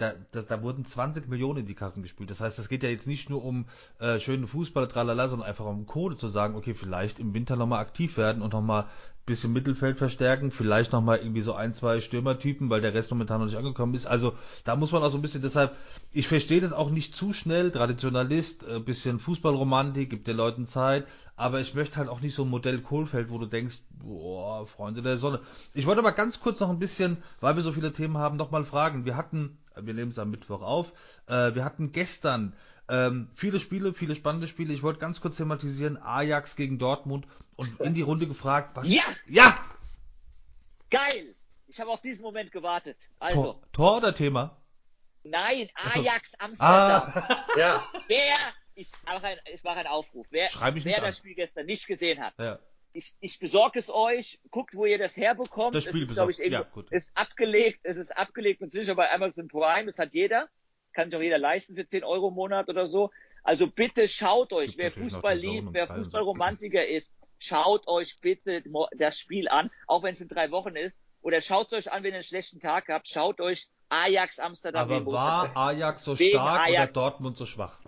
da, 0.00 0.14
da, 0.32 0.42
da 0.42 0.62
wurden 0.62 0.84
20 0.84 1.28
Millionen 1.28 1.60
in 1.60 1.66
die 1.66 1.74
Kassen 1.74 2.02
gespielt. 2.02 2.30
Das 2.30 2.40
heißt, 2.40 2.58
es 2.58 2.68
geht 2.68 2.82
ja 2.82 2.88
jetzt 2.88 3.06
nicht 3.06 3.28
nur 3.28 3.44
um 3.44 3.66
äh, 3.98 4.18
schönen 4.18 4.46
Fußball, 4.46 4.88
tralala, 4.88 5.28
sondern 5.28 5.48
einfach 5.48 5.66
um 5.66 5.86
Kohle 5.86 6.16
zu 6.16 6.28
sagen, 6.28 6.56
okay, 6.56 6.74
vielleicht 6.74 7.18
im 7.18 7.34
Winter 7.34 7.56
nochmal 7.56 7.80
aktiv 7.80 8.16
werden 8.16 8.42
und 8.42 8.52
nochmal 8.52 8.86
bisschen 9.30 9.52
Mittelfeld 9.52 9.96
verstärken, 9.96 10.50
vielleicht 10.50 10.92
nochmal 10.92 11.18
irgendwie 11.18 11.40
so 11.40 11.54
ein, 11.54 11.72
zwei 11.72 12.00
Stürmertypen, 12.00 12.68
weil 12.68 12.80
der 12.80 12.92
Rest 12.92 13.10
momentan 13.10 13.40
noch 13.40 13.46
nicht 13.46 13.56
angekommen 13.56 13.94
ist. 13.94 14.06
Also 14.06 14.34
da 14.64 14.76
muss 14.76 14.92
man 14.92 15.02
auch 15.02 15.10
so 15.10 15.18
ein 15.18 15.22
bisschen, 15.22 15.40
deshalb, 15.40 15.76
ich 16.12 16.28
verstehe 16.28 16.60
das 16.60 16.72
auch 16.72 16.90
nicht 16.90 17.14
zu 17.14 17.32
schnell, 17.32 17.70
Traditionalist, 17.70 18.64
äh, 18.64 18.80
bisschen 18.80 19.18
Fußballromantik, 19.18 20.10
gibt 20.10 20.26
den 20.26 20.36
Leuten 20.36 20.66
Zeit, 20.66 21.06
aber 21.36 21.60
ich 21.60 21.74
möchte 21.74 21.96
halt 21.96 22.08
auch 22.08 22.20
nicht 22.20 22.34
so 22.34 22.42
ein 22.42 22.50
Modell 22.50 22.80
Kohlfeld, 22.80 23.30
wo 23.30 23.38
du 23.38 23.46
denkst, 23.46 23.78
boah, 23.90 24.66
Freunde 24.66 25.00
der 25.00 25.16
Sonne. 25.16 25.40
Ich 25.72 25.86
wollte 25.86 26.00
aber 26.00 26.12
ganz 26.12 26.40
kurz 26.40 26.60
noch 26.60 26.68
ein 26.68 26.78
bisschen, 26.78 27.16
weil 27.40 27.56
wir 27.56 27.62
so 27.62 27.72
viele 27.72 27.92
Themen 27.92 28.18
haben, 28.18 28.36
nochmal 28.36 28.64
fragen. 28.64 29.04
Wir 29.04 29.16
hatten, 29.16 29.56
wir 29.80 29.94
nehmen 29.94 30.10
es 30.10 30.18
am 30.18 30.30
Mittwoch 30.30 30.60
auf, 30.60 30.92
äh, 31.28 31.54
wir 31.54 31.64
hatten 31.64 31.92
gestern 31.92 32.52
ähm, 32.90 33.28
viele 33.34 33.60
Spiele, 33.60 33.94
viele 33.94 34.16
spannende 34.16 34.48
Spiele. 34.48 34.74
Ich 34.74 34.82
wollte 34.82 34.98
ganz 34.98 35.20
kurz 35.20 35.36
thematisieren, 35.36 35.96
Ajax 36.02 36.56
gegen 36.56 36.78
Dortmund 36.78 37.26
und 37.60 37.80
in 37.80 37.94
die 37.94 38.02
Runde 38.02 38.26
gefragt, 38.26 38.70
was... 38.74 38.90
Ja! 38.90 39.02
Ja! 39.26 39.58
Geil! 40.90 41.34
Ich 41.66 41.78
habe 41.78 41.90
auf 41.90 42.00
diesen 42.00 42.22
Moment 42.22 42.50
gewartet. 42.50 42.96
Also. 43.18 43.42
Tor, 43.42 43.62
Tor 43.72 43.96
oder 43.98 44.14
Thema? 44.14 44.56
Nein, 45.22 45.68
Ajax 45.74 46.30
so. 46.30 46.36
Amsterdam. 46.38 47.02
Ah. 47.14 47.46
ja. 47.56 47.84
Wer, 48.08 48.34
ich 48.74 48.88
mache, 49.04 49.26
ein, 49.26 49.38
ich 49.52 49.62
mache 49.62 49.78
einen 49.78 49.88
Aufruf, 49.88 50.26
wer, 50.30 50.48
wer 50.48 51.00
das 51.00 51.18
Spiel 51.18 51.34
gestern 51.34 51.66
nicht 51.66 51.86
gesehen 51.86 52.20
hat, 52.20 52.34
ja. 52.38 52.58
ich, 52.92 53.14
ich 53.20 53.38
besorge 53.38 53.78
es 53.78 53.90
euch, 53.90 54.40
guckt, 54.50 54.74
wo 54.74 54.86
ihr 54.86 54.98
das 54.98 55.16
herbekommt. 55.16 55.74
Das 55.74 55.84
Spiel 55.84 56.02
es 56.02 56.08
ist, 56.08 56.16
glaube 56.16 56.32
ich, 56.32 56.38
ja, 56.38 56.62
gut. 56.62 56.90
ist 56.90 57.16
abgelegt, 57.16 57.80
es 57.84 57.98
ist 57.98 58.16
abgelegt 58.16 58.60
mit 58.62 58.72
sicher 58.72 58.94
bei 58.94 59.12
Amazon 59.12 59.46
Prime, 59.46 59.86
das 59.86 59.98
hat 59.98 60.12
jeder 60.12 60.48
kann 60.92 61.10
sich 61.10 61.18
auch 61.18 61.22
jeder 61.22 61.38
leisten 61.38 61.74
für 61.74 61.86
10 61.86 62.04
Euro 62.04 62.28
im 62.28 62.34
Monat 62.34 62.68
oder 62.68 62.86
so. 62.86 63.10
Also 63.42 63.66
bitte 63.66 64.06
schaut 64.06 64.52
euch, 64.52 64.76
wer 64.76 64.92
Fußball 64.92 65.36
liebt, 65.36 65.68
wer 65.72 65.86
Fußballromantiker 65.86 66.86
ist, 66.86 67.14
schaut 67.40 67.88
euch 67.88 68.20
bitte 68.20 68.62
das 68.96 69.18
Spiel 69.18 69.48
an, 69.48 69.70
auch 69.86 70.02
wenn 70.02 70.14
es 70.14 70.20
in 70.20 70.28
drei 70.28 70.50
Wochen 70.50 70.76
ist. 70.76 71.02
Oder 71.22 71.40
schaut 71.40 71.66
es 71.68 71.72
euch 71.72 71.92
an, 71.92 72.02
wenn 72.02 72.12
ihr 72.12 72.16
einen 72.16 72.22
schlechten 72.22 72.60
Tag 72.60 72.88
habt. 72.88 73.08
Schaut 73.08 73.40
euch 73.40 73.68
Ajax 73.88 74.38
Amsterdam. 74.38 74.90
Aber 74.90 75.06
war 75.06 75.56
Ajax 75.56 76.04
so 76.04 76.16
stark 76.16 76.60
Ajax. 76.60 76.70
oder 76.70 76.92
Dortmund 76.92 77.36
so 77.36 77.44
schwach? 77.46 77.78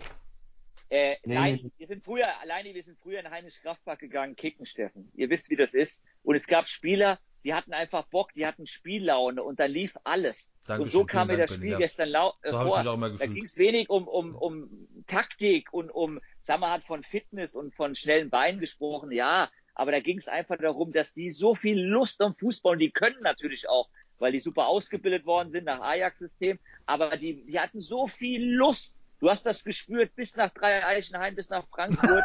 Äh, 0.89 1.17
nee, 1.25 1.33
nein, 1.33 1.59
nee. 1.63 1.71
wir 1.77 1.87
sind 1.87 2.03
früher, 2.03 2.39
alleine 2.41 2.73
wir 2.75 2.83
sind 2.83 2.99
früher 2.99 3.19
in 3.19 3.29
Heinrich 3.31 3.59
Kraftpark 3.61 3.99
gegangen, 3.99 4.35
kicken, 4.35 4.67
Steffen. 4.67 5.11
Ihr 5.15 5.29
wisst, 5.31 5.49
wie 5.49 5.55
das 5.55 5.73
ist. 5.73 6.03
Und 6.21 6.35
es 6.35 6.45
gab 6.45 6.67
Spieler, 6.67 7.19
die 7.43 7.53
hatten 7.53 7.73
einfach 7.73 8.05
Bock, 8.05 8.33
die 8.33 8.45
hatten 8.45 8.67
Spiellaune 8.67 9.43
und 9.43 9.59
da 9.59 9.65
lief 9.65 9.97
alles. 10.03 10.53
Dankeschön, 10.65 10.83
und 10.83 10.91
so 10.91 11.05
kam 11.05 11.27
mir 11.27 11.37
das 11.37 11.53
Spiel 11.53 11.71
ja. 11.71 11.77
gestern 11.77 12.09
lau 12.09 12.33
äh, 12.41 12.51
so 12.51 12.61
vor. 12.61 12.83
Da 12.83 13.25
ging 13.25 13.45
es 13.45 13.57
wenig 13.57 13.89
um, 13.89 14.07
um, 14.07 14.35
um 14.35 14.87
Taktik 15.07 15.73
und 15.73 15.89
um, 15.89 16.19
Sammer 16.41 16.71
hat 16.71 16.83
von 16.83 17.03
Fitness 17.03 17.55
und 17.55 17.75
von 17.75 17.95
schnellen 17.95 18.29
Beinen 18.29 18.59
gesprochen, 18.59 19.11
ja, 19.11 19.49
aber 19.75 19.91
da 19.91 19.99
ging 19.99 20.17
es 20.17 20.27
einfach 20.27 20.57
darum, 20.57 20.93
dass 20.93 21.13
die 21.13 21.29
so 21.29 21.55
viel 21.55 21.79
Lust 21.79 22.21
am 22.21 22.33
Fußball 22.33 22.73
und 22.73 22.79
die 22.79 22.91
können 22.91 23.21
natürlich 23.21 23.67
auch, 23.67 23.89
weil 24.19 24.31
die 24.31 24.39
super 24.39 24.67
ausgebildet 24.67 25.25
worden 25.25 25.49
sind 25.49 25.65
nach 25.65 25.81
Ajax-System, 25.81 26.59
aber 26.85 27.17
die, 27.17 27.45
die 27.45 27.59
hatten 27.59 27.81
so 27.81 28.07
viel 28.07 28.43
Lust. 28.55 28.97
Du 29.19 29.29
hast 29.29 29.45
das 29.45 29.63
gespürt 29.63 30.15
bis 30.15 30.35
nach 30.35 30.53
Dreieichenheim, 30.53 31.35
bis 31.35 31.49
nach 31.49 31.65
Frankfurt, 31.69 32.23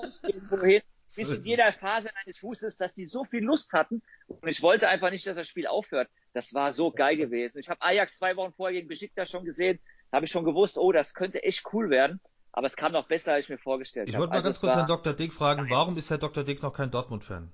wohin 0.50 0.82
bis 1.14 1.30
in 1.30 1.40
jeder 1.42 1.72
Phase 1.72 2.10
deines 2.14 2.38
Fußes, 2.38 2.76
dass 2.76 2.94
die 2.94 3.06
so 3.06 3.24
viel 3.24 3.44
Lust 3.44 3.72
hatten. 3.72 4.02
Und 4.26 4.48
ich 4.48 4.62
wollte 4.62 4.88
einfach 4.88 5.10
nicht, 5.10 5.26
dass 5.26 5.36
das 5.36 5.48
Spiel 5.48 5.66
aufhört. 5.66 6.08
Das 6.32 6.52
war 6.52 6.72
so 6.72 6.90
geil 6.90 7.16
gewesen. 7.16 7.58
Ich 7.58 7.68
habe 7.68 7.80
Ajax 7.80 8.18
zwei 8.18 8.36
Wochen 8.36 8.52
vorher 8.52 8.74
gegen 8.74 8.88
Besiktas 8.88 9.30
schon 9.30 9.44
gesehen. 9.44 9.78
Da 10.10 10.16
habe 10.16 10.26
ich 10.26 10.32
schon 10.32 10.44
gewusst, 10.44 10.78
oh, 10.78 10.92
das 10.92 11.14
könnte 11.14 11.42
echt 11.42 11.64
cool 11.72 11.90
werden. 11.90 12.20
Aber 12.52 12.66
es 12.66 12.76
kam 12.76 12.92
noch 12.92 13.06
besser, 13.06 13.34
als 13.34 13.44
ich 13.44 13.50
mir 13.50 13.58
vorgestellt 13.58 14.04
habe. 14.04 14.10
Ich 14.10 14.18
wollte 14.18 14.30
mal 14.30 14.36
also 14.36 14.48
ganz 14.48 14.60
kurz 14.60 14.74
Herrn 14.74 14.86
Dr. 14.86 15.12
Dick 15.12 15.34
fragen, 15.34 15.62
Nein. 15.62 15.70
warum 15.70 15.96
ist 15.98 16.08
Herr 16.10 16.18
Dr. 16.18 16.42
Dick 16.42 16.62
noch 16.62 16.72
kein 16.72 16.90
Dortmund-Fan? 16.90 17.52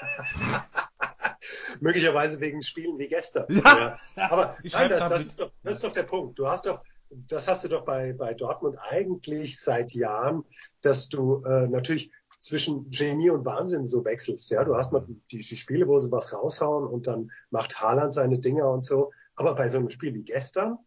Möglicherweise 1.80 2.40
wegen 2.40 2.62
Spielen 2.62 2.98
wie 2.98 3.08
gestern. 3.08 3.46
Ja. 3.48 3.94
ja. 4.16 4.30
Aber 4.30 4.56
nein, 4.62 4.88
das, 4.88 5.08
das, 5.08 5.22
ist 5.22 5.40
doch, 5.40 5.50
das 5.62 5.74
ist 5.74 5.84
doch 5.84 5.92
der 5.92 6.04
Punkt. 6.04 6.38
Du 6.38 6.46
hast 6.46 6.64
doch, 6.66 6.82
das 7.10 7.48
hast 7.48 7.64
du 7.64 7.68
doch 7.68 7.84
bei, 7.84 8.12
bei 8.12 8.34
Dortmund 8.34 8.78
eigentlich 8.80 9.60
seit 9.60 9.92
Jahren, 9.92 10.44
dass 10.80 11.08
du 11.08 11.44
äh, 11.44 11.68
natürlich 11.68 12.10
zwischen 12.42 12.90
Genie 12.90 13.30
und 13.30 13.44
Wahnsinn 13.44 13.86
so 13.86 14.04
wechselst. 14.04 14.50
Ja, 14.50 14.64
du 14.64 14.74
hast 14.74 14.92
mal 14.92 15.06
die, 15.30 15.38
die 15.38 15.56
Spiele, 15.56 15.86
wo 15.86 15.98
sie 15.98 16.10
was 16.10 16.32
raushauen 16.34 16.86
und 16.86 17.06
dann 17.06 17.30
macht 17.50 17.80
Haaland 17.80 18.12
seine 18.12 18.40
Dinger 18.40 18.68
und 18.68 18.84
so. 18.84 19.12
Aber 19.36 19.54
bei 19.54 19.68
so 19.68 19.78
einem 19.78 19.90
Spiel 19.90 20.12
wie 20.12 20.24
gestern, 20.24 20.78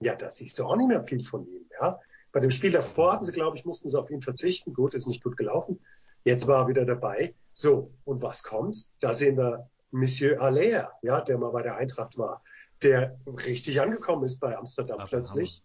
ja, 0.00 0.14
da 0.14 0.30
siehst 0.30 0.58
du 0.58 0.64
auch 0.64 0.76
nicht 0.76 0.88
mehr 0.88 1.02
viel 1.02 1.22
von 1.24 1.46
ihm. 1.46 1.66
Ja, 1.78 2.00
bei 2.32 2.40
dem 2.40 2.50
Spiel 2.50 2.72
davor 2.72 3.12
hatten 3.12 3.26
sie, 3.26 3.32
glaube 3.32 3.56
ich, 3.56 3.66
mussten 3.66 3.90
sie 3.90 4.00
auf 4.00 4.10
ihn 4.10 4.22
verzichten. 4.22 4.72
Gut, 4.72 4.94
ist 4.94 5.06
nicht 5.06 5.22
gut 5.22 5.36
gelaufen. 5.36 5.78
Jetzt 6.24 6.46
war 6.46 6.62
er 6.62 6.68
wieder 6.68 6.86
dabei. 6.86 7.34
So, 7.52 7.92
und 8.04 8.22
was 8.22 8.42
kommt? 8.42 8.88
Da 9.00 9.12
sehen 9.12 9.36
wir 9.36 9.68
Monsieur 9.90 10.40
Allaire, 10.40 10.92
ja, 11.02 11.20
der 11.20 11.36
mal 11.36 11.50
bei 11.50 11.62
der 11.62 11.76
Eintracht 11.76 12.16
war, 12.16 12.42
der 12.82 13.18
richtig 13.26 13.80
angekommen 13.80 14.24
ist 14.24 14.38
bei 14.38 14.56
Amsterdam 14.56 14.98
Ach, 15.00 15.08
plötzlich. 15.08 15.62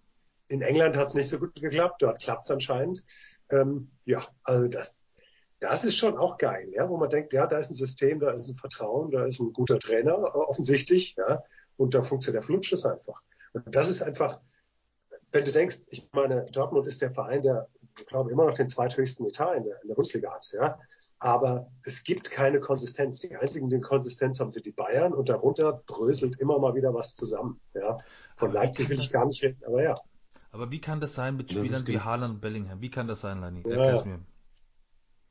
In 0.49 0.61
England 0.61 0.97
hat 0.97 1.07
es 1.07 1.13
nicht 1.13 1.29
so 1.29 1.39
gut 1.39 1.55
geklappt, 1.55 2.01
dort 2.01 2.21
klappt 2.21 2.45
es 2.45 2.51
anscheinend. 2.51 3.05
Ähm, 3.49 3.91
ja, 4.05 4.21
also 4.43 4.67
das, 4.67 5.02
das 5.63 5.85
ist 5.85 5.95
schon 5.95 6.17
auch 6.17 6.37
geil, 6.37 6.69
ja, 6.75 6.89
wo 6.89 6.97
man 6.97 7.09
denkt, 7.09 7.31
ja, 7.31 7.47
da 7.47 7.57
ist 7.57 7.71
ein 7.71 7.75
System, 7.75 8.19
da 8.19 8.31
ist 8.31 8.49
ein 8.49 8.55
Vertrauen, 8.55 9.11
da 9.11 9.25
ist 9.25 9.39
ein 9.39 9.53
guter 9.53 9.79
Trainer, 9.79 10.11
äh, 10.11 10.37
offensichtlich, 10.37 11.15
ja, 11.17 11.41
und 11.77 11.93
da 11.93 12.01
funktioniert 12.01 12.43
der 12.43 12.45
Flutscht 12.45 12.73
es 12.73 12.85
einfach. 12.85 13.23
Und 13.53 13.73
das 13.73 13.87
ist 13.87 14.03
einfach, 14.03 14.41
wenn 15.31 15.45
du 15.45 15.51
denkst, 15.53 15.85
ich 15.87 16.09
meine, 16.11 16.45
Dortmund 16.51 16.85
ist 16.85 17.01
der 17.01 17.11
Verein, 17.11 17.43
der, 17.43 17.69
ich 17.97 18.05
glaube, 18.07 18.31
immer 18.31 18.45
noch 18.45 18.55
den 18.55 18.67
zweithöchsten 18.67 19.25
Etat 19.25 19.55
in 19.55 19.63
der, 19.63 19.81
in 19.81 19.87
der 19.87 19.95
Bundesliga 19.95 20.33
hat, 20.33 20.51
ja. 20.51 20.79
Aber 21.19 21.71
es 21.83 22.03
gibt 22.03 22.29
keine 22.29 22.59
Konsistenz. 22.59 23.19
Die 23.19 23.35
einzigen, 23.35 23.69
die 23.69 23.79
Konsistenz 23.79 24.39
haben, 24.39 24.51
sind 24.51 24.65
die 24.65 24.71
Bayern 24.71 25.13
und 25.13 25.29
darunter 25.29 25.81
bröselt 25.85 26.39
immer 26.39 26.59
mal 26.59 26.75
wieder 26.75 26.93
was 26.93 27.15
zusammen, 27.15 27.61
ja. 27.73 27.99
Von 28.35 28.49
aber 28.49 28.59
Leipzig 28.59 28.89
will 28.89 28.99
ich 28.99 29.11
gar 29.11 29.25
nicht 29.25 29.41
reden, 29.41 29.61
aber 29.65 29.81
ja. 29.81 29.95
Aber 30.51 30.71
wie 30.71 30.81
kann 30.81 30.99
das 30.99 31.15
sein 31.15 31.37
mit 31.37 31.51
Spielern 31.51 31.87
wie 31.87 31.99
Haaland 31.99 32.35
und 32.35 32.41
Bellingham? 32.41 32.81
Wie 32.81 32.91
kann 32.91 33.07
das 33.07 33.21
sein, 33.21 33.39
Lani? 33.39 33.63
Erklär's 33.63 34.01
ja. 34.01 34.11
mir. 34.11 34.19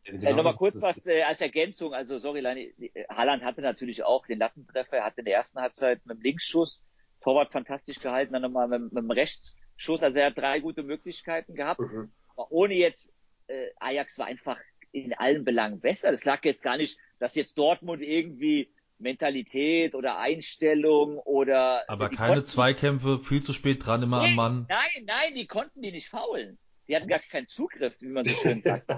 Genau 0.04 0.30
äh, 0.30 0.34
Nochmal 0.34 0.54
kurz 0.54 0.80
was 0.82 1.06
äh, 1.06 1.22
als 1.22 1.40
Ergänzung. 1.40 1.94
Also, 1.94 2.18
sorry, 2.18 2.40
Leine, 2.40 2.60
äh, 2.60 3.04
Haaland 3.08 3.44
hatte 3.44 3.62
natürlich 3.62 4.02
auch 4.02 4.26
den 4.26 4.38
Lattentreffer. 4.38 4.98
Er 4.98 5.04
hatte 5.04 5.20
in 5.20 5.26
der 5.26 5.34
ersten 5.34 5.60
Halbzeit 5.60 6.04
mit 6.04 6.18
dem 6.18 6.22
Linksschuss, 6.22 6.84
Torwart 7.20 7.52
fantastisch 7.52 8.00
gehalten, 8.00 8.32
dann 8.32 8.42
nochmal 8.42 8.68
mit, 8.68 8.92
mit 8.92 9.02
dem 9.02 9.10
Rechtsschuss. 9.10 10.02
Also, 10.02 10.18
er 10.18 10.26
hat 10.26 10.38
drei 10.38 10.60
gute 10.60 10.82
Möglichkeiten 10.82 11.54
gehabt. 11.54 11.80
Mhm. 11.80 12.10
Aber 12.34 12.50
ohne 12.50 12.74
jetzt, 12.74 13.14
äh, 13.46 13.68
Ajax 13.78 14.18
war 14.18 14.26
einfach 14.26 14.58
in 14.90 15.14
allen 15.14 15.44
Belangen 15.44 15.80
besser. 15.80 16.10
Das 16.10 16.24
lag 16.24 16.44
jetzt 16.44 16.62
gar 16.62 16.76
nicht, 16.76 16.98
dass 17.18 17.34
jetzt 17.34 17.56
Dortmund 17.56 18.02
irgendwie 18.02 18.72
Mentalität 18.98 19.94
oder 19.94 20.18
Einstellung 20.18 21.18
oder. 21.18 21.82
Aber 21.88 22.08
keine 22.08 22.34
konnten, 22.34 22.44
Zweikämpfe, 22.46 23.18
viel 23.18 23.42
zu 23.42 23.52
spät 23.52 23.84
dran 23.84 24.02
immer 24.02 24.22
nee, 24.22 24.28
am 24.28 24.34
Mann. 24.34 24.66
Nein, 24.68 25.04
nein, 25.04 25.34
die 25.34 25.46
konnten 25.46 25.82
die 25.82 25.92
nicht 25.92 26.08
faulen. 26.08 26.58
Die 26.88 26.96
hatten 26.96 27.08
gar 27.08 27.20
keinen 27.20 27.46
Zugriff, 27.46 27.94
wie 28.00 28.08
man 28.08 28.24
so 28.24 28.36
schön 28.36 28.60
sagt. 28.60 28.90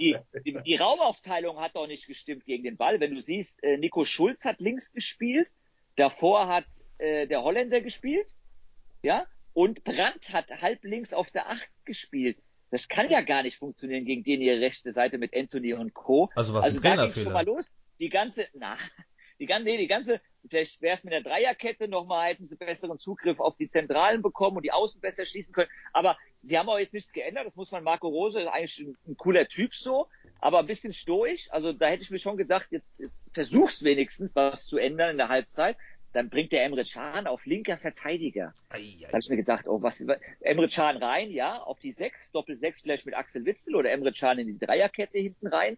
Die, 0.00 0.16
die, 0.44 0.54
die 0.54 0.74
Raumaufteilung 0.76 1.60
hat 1.60 1.74
auch 1.74 1.86
nicht 1.86 2.06
gestimmt 2.06 2.44
gegen 2.44 2.64
den 2.64 2.76
Ball. 2.76 2.98
Wenn 3.00 3.14
du 3.14 3.20
siehst, 3.20 3.62
äh, 3.62 3.76
Nico 3.76 4.04
Schulz 4.04 4.44
hat 4.44 4.60
links 4.60 4.92
gespielt, 4.92 5.48
davor 5.96 6.48
hat 6.48 6.66
äh, 6.98 7.26
der 7.26 7.42
Holländer 7.42 7.80
gespielt, 7.80 8.26
ja, 9.02 9.26
und 9.52 9.84
Brandt 9.84 10.32
hat 10.32 10.50
halb 10.60 10.84
links 10.84 11.12
auf 11.12 11.30
der 11.30 11.48
Acht 11.48 11.68
gespielt. 11.84 12.38
Das 12.70 12.88
kann 12.88 13.10
ja 13.10 13.20
gar 13.20 13.42
nicht 13.42 13.58
funktionieren 13.58 14.04
gegen 14.04 14.24
den 14.24 14.40
ihre 14.40 14.60
rechte 14.60 14.92
Seite 14.92 15.18
mit 15.18 15.34
Anthony 15.34 15.72
und 15.72 15.94
Co. 15.94 16.30
Also 16.34 16.54
was 16.54 16.64
also 16.64 16.80
da 16.80 17.06
ging 17.06 17.22
schon 17.22 17.32
mal 17.32 17.44
los. 17.44 17.74
Die 17.98 18.08
ganze, 18.08 18.48
na, 18.54 18.76
die 19.38 19.46
ganze, 19.46 19.64
nee, 19.64 19.76
die 19.76 19.86
ganze, 19.86 20.20
vielleicht 20.48 20.80
wäre 20.80 20.94
es 20.94 21.04
mit 21.04 21.12
der 21.12 21.22
Dreierkette 21.22 21.88
nochmal, 21.88 22.30
hätten 22.30 22.46
sie 22.46 22.56
besseren 22.56 22.98
Zugriff 22.98 23.40
auf 23.40 23.56
die 23.56 23.68
Zentralen 23.68 24.22
bekommen 24.22 24.56
und 24.56 24.62
die 24.62 24.72
Außen 24.72 25.00
besser 25.00 25.24
schließen 25.24 25.52
können. 25.52 25.70
Aber 25.92 26.16
sie 26.42 26.58
haben 26.58 26.68
auch 26.68 26.78
jetzt 26.78 26.94
nichts 26.94 27.12
geändert, 27.12 27.46
das 27.46 27.56
muss 27.56 27.70
man 27.72 27.84
Marco 27.84 28.08
Rose, 28.08 28.40
ist 28.40 28.48
eigentlich 28.48 28.86
ein, 29.06 29.16
cooler 29.16 29.46
Typ 29.48 29.74
so, 29.74 30.08
aber 30.40 30.60
ein 30.60 30.66
bisschen 30.66 30.92
stoisch. 30.92 31.48
Also 31.50 31.72
da 31.72 31.86
hätte 31.86 32.02
ich 32.02 32.10
mir 32.10 32.18
schon 32.18 32.36
gedacht, 32.36 32.66
jetzt, 32.70 33.00
jetzt 33.00 33.30
versuch's 33.34 33.82
wenigstens 33.84 34.34
was 34.34 34.66
zu 34.66 34.78
ändern 34.78 35.10
in 35.10 35.18
der 35.18 35.28
Halbzeit. 35.28 35.76
Dann 36.12 36.30
bringt 36.30 36.50
der 36.52 36.64
Emre 36.64 36.84
Can 36.84 37.26
auf 37.26 37.44
linker 37.44 37.76
Verteidiger. 37.76 38.54
Ei, 38.70 38.78
ei, 38.78 38.96
da 39.02 39.08
habe 39.08 39.18
ich 39.18 39.28
mir 39.28 39.36
gedacht, 39.36 39.68
oh, 39.68 39.82
was, 39.82 40.00
Emre 40.40 40.68
Can 40.68 40.96
rein, 40.96 41.30
ja, 41.30 41.58
auf 41.58 41.78
die 41.78 41.92
sechs, 41.92 42.30
Doppel 42.30 42.56
sechs 42.56 42.80
vielleicht 42.80 43.04
mit 43.04 43.14
Axel 43.14 43.44
Witzel 43.44 43.74
oder 43.74 43.90
Emre 43.90 44.12
Can 44.12 44.38
in 44.38 44.46
die 44.46 44.58
Dreierkette 44.58 45.18
hinten 45.18 45.48
rein. 45.48 45.76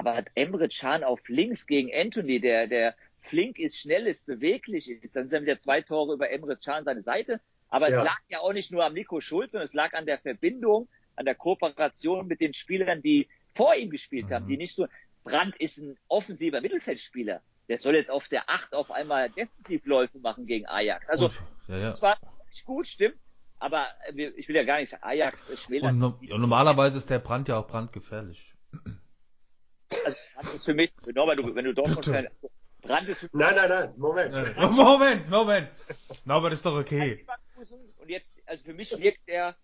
Aber 0.00 0.24
Emre 0.34 0.66
Can 0.68 1.04
auf 1.04 1.20
links 1.28 1.66
gegen 1.66 1.90
Anthony, 1.94 2.40
der, 2.40 2.66
der 2.66 2.94
flink 3.20 3.58
ist, 3.58 3.78
schnell 3.78 4.06
ist, 4.06 4.24
beweglich 4.24 4.88
ist, 4.88 5.14
dann 5.14 5.28
sind 5.28 5.42
wieder 5.42 5.58
zwei 5.58 5.82
Tore 5.82 6.14
über 6.14 6.30
Emre 6.30 6.56
Can 6.56 6.84
seine 6.84 7.02
Seite. 7.02 7.38
Aber 7.68 7.90
ja. 7.90 7.98
es 7.98 8.04
lag 8.04 8.18
ja 8.30 8.40
auch 8.40 8.54
nicht 8.54 8.72
nur 8.72 8.82
am 8.82 8.94
Nico 8.94 9.20
Schulz, 9.20 9.52
sondern 9.52 9.66
es 9.66 9.74
lag 9.74 9.92
an 9.92 10.06
der 10.06 10.16
Verbindung, 10.16 10.88
an 11.16 11.26
der 11.26 11.34
Kooperation 11.34 12.26
mit 12.26 12.40
den 12.40 12.54
Spielern, 12.54 13.02
die 13.02 13.28
vor 13.54 13.74
ihm 13.74 13.90
gespielt 13.90 14.30
mhm. 14.30 14.32
haben, 14.32 14.48
die 14.48 14.56
nicht 14.56 14.74
so, 14.74 14.86
Brandt 15.22 15.54
ist 15.56 15.76
ein 15.76 15.98
offensiver 16.08 16.62
Mittelfeldspieler. 16.62 17.42
Der 17.68 17.78
soll 17.78 17.94
jetzt 17.94 18.10
auf 18.10 18.28
der 18.28 18.48
Acht 18.48 18.72
auf 18.72 18.90
einmal 18.90 19.28
Defensivläufe 19.28 20.18
machen 20.18 20.46
gegen 20.46 20.66
Ajax. 20.66 21.10
Also, 21.10 21.30
ja, 21.68 21.76
ja. 21.76 21.90
das 21.90 22.00
war 22.00 22.16
nicht 22.46 22.64
gut, 22.64 22.86
stimmt. 22.86 23.16
Aber 23.58 23.86
ich 24.14 24.48
will 24.48 24.56
ja 24.56 24.64
gar 24.64 24.80
nicht 24.80 25.04
Ajax 25.04 25.46
schmälern. 25.62 25.90
Und, 25.90 25.98
no 25.98 26.34
und 26.34 26.40
normalerweise 26.40 26.96
ist 26.96 27.10
der 27.10 27.18
Brand 27.18 27.48
ja 27.48 27.58
auch 27.58 27.66
brandgefährlich. 27.66 28.54
Also, 30.04 30.18
Brand 30.34 30.54
ist 30.54 30.64
für 30.64 30.74
mich, 30.74 30.92
Norbert, 31.14 31.38
du, 31.38 31.54
wenn 31.54 31.64
du 31.64 31.74
Dortmund 31.74 32.04
fan 32.06 32.28
Brand 32.80 33.08
ist 33.08 33.20
für 33.20 33.26
mich. 33.26 33.34
Nein, 33.34 33.54
nein, 33.54 33.68
nein, 33.68 33.94
Moment. 33.96 34.56
Moment, 34.72 35.30
Moment. 35.30 35.68
Norbert 36.24 36.52
ist 36.52 36.64
doch 36.64 36.78
okay. 36.78 37.24
Und 37.98 38.08
jetzt, 38.08 38.34
also 38.46 38.64
für 38.64 38.74
mich 38.74 38.98
wirkt 38.98 39.20
er, 39.26 39.56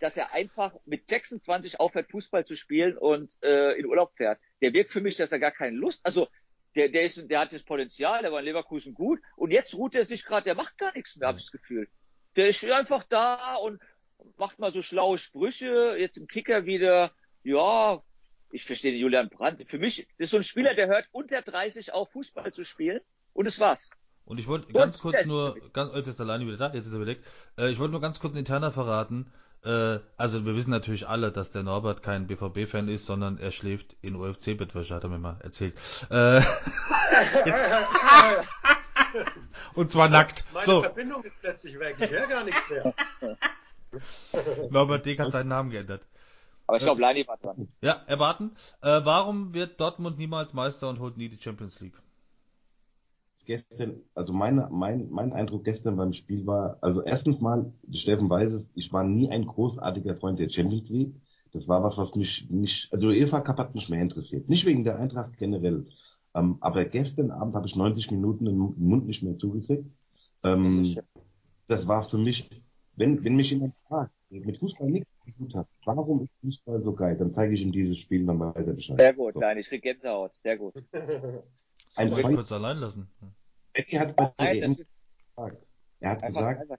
dass 0.00 0.16
er 0.16 0.32
einfach 0.32 0.74
mit 0.84 1.08
26 1.08 1.78
aufhört, 1.78 2.10
Fußball 2.10 2.44
zu 2.44 2.56
spielen 2.56 2.98
und 2.98 3.30
äh, 3.42 3.78
in 3.78 3.86
Urlaub 3.86 4.12
fährt. 4.16 4.40
Der 4.60 4.72
wirkt 4.72 4.90
für 4.90 5.00
mich, 5.00 5.16
dass 5.16 5.32
er 5.32 5.38
gar 5.38 5.52
keine 5.52 5.76
Lust, 5.76 6.04
also 6.04 6.28
der, 6.74 6.88
der, 6.88 7.02
ist, 7.02 7.30
der 7.30 7.40
hat 7.40 7.52
das 7.52 7.62
Potenzial, 7.62 8.22
der 8.22 8.32
war 8.32 8.40
in 8.40 8.46
Leverkusen 8.46 8.94
gut 8.94 9.20
und 9.36 9.50
jetzt 9.50 9.74
ruht 9.74 9.94
er 9.94 10.04
sich 10.04 10.24
gerade, 10.24 10.44
der 10.44 10.54
macht 10.54 10.78
gar 10.78 10.92
nichts 10.94 11.16
mehr, 11.16 11.28
habe 11.28 11.38
ich 11.38 11.44
das 11.44 11.52
Gefühl. 11.52 11.88
Der 12.36 12.48
ist 12.48 12.64
einfach 12.64 13.04
da 13.04 13.56
und 13.56 13.80
macht 14.38 14.58
mal 14.58 14.72
so 14.72 14.82
schlaue 14.82 15.18
Sprüche, 15.18 15.96
jetzt 15.98 16.16
im 16.16 16.26
Kicker 16.26 16.64
wieder, 16.64 17.12
ja, 17.44 18.02
ich 18.52 18.64
verstehe 18.64 18.92
den 18.92 19.00
Julian 19.00 19.28
Brandt. 19.28 19.62
Für 19.68 19.78
mich 19.78 20.06
ist 20.18 20.30
so 20.30 20.36
ein 20.36 20.44
Spieler, 20.44 20.74
der 20.74 20.86
hört 20.86 21.06
unter 21.12 21.42
30 21.42 21.92
auf, 21.92 22.10
Fußball 22.12 22.52
zu 22.52 22.64
spielen 22.64 23.00
und 23.32 23.46
es 23.46 23.58
war's. 23.58 23.90
Und 24.24 24.38
ich 24.38 24.46
wollte 24.46 24.72
ganz 24.72 25.00
kurz 25.00 25.24
nur, 25.26 25.56
ganz, 25.72 25.94
jetzt 25.94 26.06
ist 26.06 26.18
der 26.18 26.26
Leine 26.26 26.46
wieder 26.46 26.56
da, 26.56 26.72
jetzt 26.72 26.86
ist 26.86 26.92
er 26.92 27.00
bedeckt. 27.00 27.26
Äh, 27.58 27.70
ich 27.70 27.78
wollte 27.78 27.92
nur 27.92 28.00
ganz 28.00 28.20
kurz 28.20 28.36
interner 28.36 28.70
verraten. 28.70 29.32
Äh, 29.64 29.98
also 30.16 30.44
wir 30.44 30.54
wissen 30.54 30.70
natürlich 30.70 31.08
alle, 31.08 31.32
dass 31.32 31.50
der 31.50 31.62
Norbert 31.62 32.02
kein 32.02 32.26
BVB-Fan 32.26 32.88
ist, 32.88 33.06
sondern 33.06 33.38
er 33.38 33.50
schläft 33.50 33.96
in 34.00 34.14
UFC-Bettwäsche, 34.14 34.94
hat 34.94 35.04
er 35.04 35.10
mir 35.10 35.18
mal 35.18 35.38
erzählt. 35.40 35.74
Äh, 36.10 36.36
jetzt, 37.46 37.64
und 39.74 39.90
zwar 39.90 40.08
nackt. 40.08 40.52
Meine 40.52 40.66
so. 40.66 40.82
Verbindung 40.82 41.22
ist 41.24 41.40
plötzlich 41.40 41.78
weg, 41.78 41.96
ich 41.98 42.10
höre 42.10 42.26
gar 42.26 42.44
nichts 42.44 42.62
mehr. 42.70 42.94
Norbert 44.70 45.06
Dick 45.06 45.18
hat 45.18 45.30
seinen 45.30 45.48
Namen 45.48 45.70
geändert. 45.70 46.06
Aber 46.72 46.78
ich 46.78 46.84
glaube, 46.84 47.02
Lani 47.02 47.28
war 47.28 47.36
dran. 47.36 47.68
Ja, 47.82 48.00
erwarten. 48.06 48.52
Äh, 48.80 49.02
warum 49.04 49.52
wird 49.52 49.78
Dortmund 49.78 50.16
niemals 50.16 50.54
Meister 50.54 50.88
und 50.88 51.00
holt 51.00 51.18
nie 51.18 51.28
die 51.28 51.36
Champions 51.36 51.78
League? 51.80 52.00
Gestern, 53.44 54.00
also 54.14 54.32
meine, 54.32 54.70
mein, 54.72 55.10
mein 55.10 55.34
Eindruck 55.34 55.64
gestern 55.64 55.98
beim 55.98 56.14
Spiel 56.14 56.46
war, 56.46 56.78
also 56.80 57.02
erstens 57.02 57.42
mal, 57.42 57.70
Steffen 57.92 58.30
weiß 58.30 58.52
es, 58.52 58.70
ich 58.74 58.90
war 58.90 59.04
nie 59.04 59.28
ein 59.28 59.44
großartiger 59.44 60.16
Freund 60.16 60.38
der 60.38 60.48
Champions 60.48 60.88
League. 60.88 61.14
Das 61.52 61.68
war 61.68 61.82
was, 61.82 61.98
was 61.98 62.14
mich 62.14 62.48
nicht, 62.48 62.90
also 62.90 63.08
UEFA 63.08 63.42
Cup 63.42 63.58
hat 63.58 63.74
mich 63.74 63.90
mehr 63.90 64.00
interessiert. 64.00 64.48
Nicht 64.48 64.64
wegen 64.64 64.82
der 64.82 64.98
Eintracht 64.98 65.36
generell. 65.36 65.84
Ähm, 66.34 66.56
aber 66.62 66.86
gestern 66.86 67.32
Abend 67.32 67.54
habe 67.54 67.66
ich 67.66 67.76
90 67.76 68.12
Minuten 68.12 68.46
den 68.46 68.56
Mund 68.56 69.06
nicht 69.06 69.22
mehr 69.22 69.36
zugekriegt. 69.36 69.90
Ähm, 70.42 70.96
das 71.66 71.86
war 71.86 72.02
für 72.02 72.16
mich, 72.16 72.48
wenn, 72.96 73.22
wenn 73.22 73.36
mich 73.36 73.50
jemand 73.50 73.74
fragt, 73.86 74.14
mit 74.30 74.58
Fußball 74.58 74.88
nichts 74.88 75.11
hat, 75.54 75.68
warum 75.84 76.22
ist 76.22 76.34
Fußball 76.40 76.82
so 76.82 76.92
geil? 76.92 77.16
Dann 77.16 77.32
zeige 77.32 77.54
ich 77.54 77.62
ihm 77.62 77.72
dieses 77.72 77.98
Spiel 77.98 78.26
dann 78.26 78.40
weiter 78.40 78.72
Bescheid. 78.72 78.98
Sehr 78.98 79.14
gut, 79.14 79.34
so. 79.34 79.40
nein, 79.40 79.58
ich 79.58 79.68
krieg 79.68 79.82
Gänsehaut. 79.82 80.32
Sehr 80.42 80.56
gut. 80.56 80.74
Ein 81.96 82.10
Soll 82.10 82.20
ich 82.20 82.26
kurz 82.26 82.52
allein 82.52 82.78
lassen? 82.78 83.08
Eddie 83.72 83.98
hat 83.98 84.16
bei 84.16 84.32
nein, 84.38 84.60
gesagt. 84.60 85.68
Er 86.00 86.10
hat 86.10 86.26
gesagt, 86.26 86.72